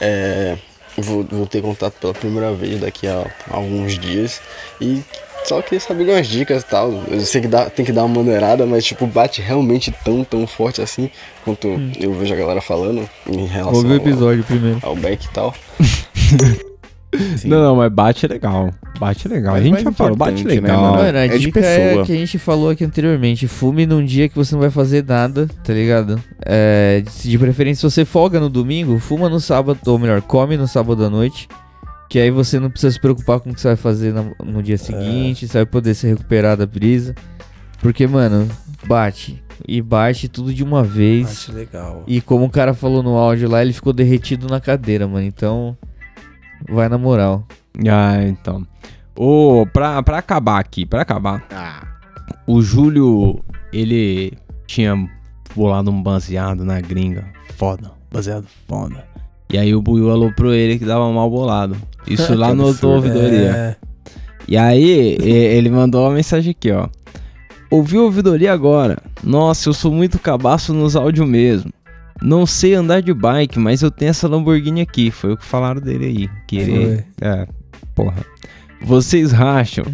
[0.00, 0.56] É,
[0.96, 4.40] vou, vou ter contato pela primeira vez daqui a, alguns dias
[4.80, 5.02] e
[5.44, 6.92] só queria saber algumas dicas e tal.
[7.10, 10.46] Eu sei que dá, tem que dar uma maneirada, mas tipo, bate realmente tão, tão
[10.46, 11.10] forte assim
[11.44, 11.66] quanto
[11.98, 14.78] eu vejo a galera falando em relação Ouve o ao- episódio primeiro.
[14.82, 15.52] ao back e tal.
[17.44, 18.70] Não, não, mas bate é legal.
[18.98, 19.54] Bate é legal.
[19.54, 20.94] a gente já falou, bate legal.
[20.94, 23.48] Mano, a dica é que a gente falou aqui anteriormente.
[23.48, 26.22] Fume num dia que você não vai fazer nada, tá ligado?
[26.44, 30.56] É, de de preferência, se você folga no domingo, fuma no sábado, ou melhor, come
[30.56, 31.48] no sábado à noite.
[32.08, 34.62] Que aí você não precisa se preocupar com o que você vai fazer no, no
[34.62, 37.14] dia seguinte, você vai poder se recuperar da brisa.
[37.80, 38.48] Porque, mano,
[38.86, 39.42] bate.
[39.66, 41.26] E bate tudo de uma vez.
[41.26, 42.04] Bate legal.
[42.06, 45.26] E como o cara falou no áudio lá, ele ficou derretido na cadeira, mano.
[45.26, 45.76] Então,
[46.68, 47.46] vai na moral.
[47.90, 48.66] Ah, então.
[49.14, 51.44] Ô, pra, pra acabar aqui, pra acabar.
[52.46, 53.40] O Júlio,
[53.72, 54.32] ele
[54.66, 54.94] tinha
[55.54, 57.24] bolado um baseado na gringa.
[57.56, 59.04] Foda, baseado foda.
[59.52, 61.76] E aí o Buiu aloprou ele que dava mal bolado.
[62.06, 62.94] Isso lá no absurdo.
[62.94, 63.50] ouvidoria.
[63.50, 63.76] É.
[64.46, 66.88] E aí, ele mandou uma mensagem aqui, ó.
[67.70, 68.96] Ouvi a ouvidoria agora.
[69.22, 71.70] Nossa, eu sou muito cabaço nos áudios mesmo.
[72.22, 75.10] Não sei andar de bike, mas eu tenho essa Lamborghini aqui.
[75.10, 76.30] Foi o que falaram dele aí.
[76.46, 77.04] Que ele.
[77.20, 77.46] É,
[77.94, 78.24] porra.
[78.82, 79.84] Vocês racham.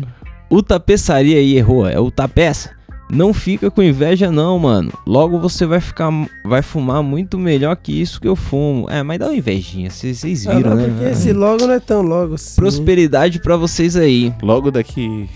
[0.48, 2.70] O tapeçaria aí errou, é o tapeça.
[3.10, 4.90] Não fica com inveja não, mano.
[5.06, 6.10] Logo você vai ficar,
[6.44, 8.88] vai fumar muito melhor que isso que eu fumo.
[8.90, 10.88] É, mas dá uma invejinha, vocês vocês Ah, viram, não, né?
[10.88, 12.56] porque esse logo não é tão logo assim.
[12.56, 14.32] Prosperidade pra vocês aí.
[14.42, 15.28] Logo daqui.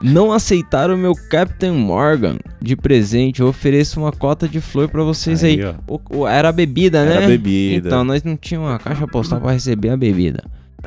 [0.00, 3.40] Não aceitaram o meu Captain Morgan de presente.
[3.40, 5.62] Eu ofereço uma cota de flor pra vocês aí.
[5.64, 7.16] Aí, O- o- era bebida, né?
[7.16, 7.88] Era bebida.
[7.88, 10.42] Então, nós não tínhamos uma caixa postal pra receber a bebida.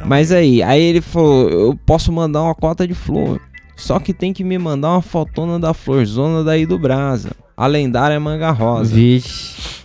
[0.05, 3.39] Mas aí, aí ele falou: Eu posso mandar uma cota de flor.
[3.77, 7.29] Só que tem que me mandar uma fotona da florzona daí do Brasa.
[7.55, 8.93] A lendária Manga Rosa.
[8.93, 9.77] Vixe.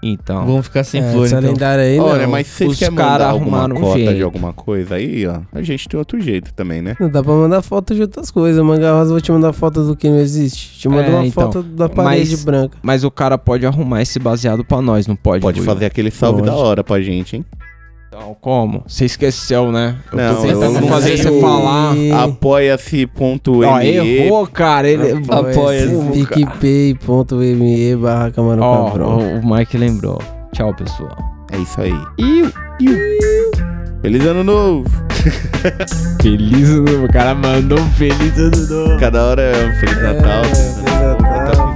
[0.00, 0.46] Então.
[0.46, 1.50] Vamos ficar sem É, flor, essa então.
[1.50, 2.30] lendária aí, Olha, não.
[2.30, 5.26] mas se vocês Os querem cara mandar alguma arrumaram um cota de alguma coisa aí,
[5.26, 6.94] ó, a gente tem outro jeito também, né?
[7.00, 8.64] Não dá pra mandar foto de outras coisas.
[8.64, 10.78] Manga rosa, vou te mandar foto do que não existe.
[10.78, 12.78] Te mando É, uma então, foto da parede mas- branca.
[12.80, 15.42] Mas o cara pode arrumar esse baseado pra nós, não pode?
[15.42, 16.50] Pode fazer aquele salve Pode.
[16.52, 17.44] da hora pra gente, hein?
[18.08, 18.82] Então, como?
[18.86, 19.96] Você esqueceu, né?
[20.10, 21.94] Eu Não, tô tentando eu não fazer você o- falar.
[22.24, 24.88] Apoia-se.me errou, cara.
[24.88, 26.26] Ele Apoia-se.
[26.26, 29.18] PicPay.me barra camarão Ó, cabrão.
[29.18, 30.18] o, o Mike lembrou.
[30.52, 31.16] Tchau, pessoal.
[31.52, 31.94] É isso aí.
[32.18, 32.50] Iu,
[34.00, 34.88] Feliz ano novo!
[36.22, 37.04] Feliz ano novo.
[37.04, 38.98] O cara mandou um feliz ano novo.
[39.00, 40.44] Cada hora é um Feliz Natal.
[40.44, 40.82] Feliz
[41.28, 41.67] Natal.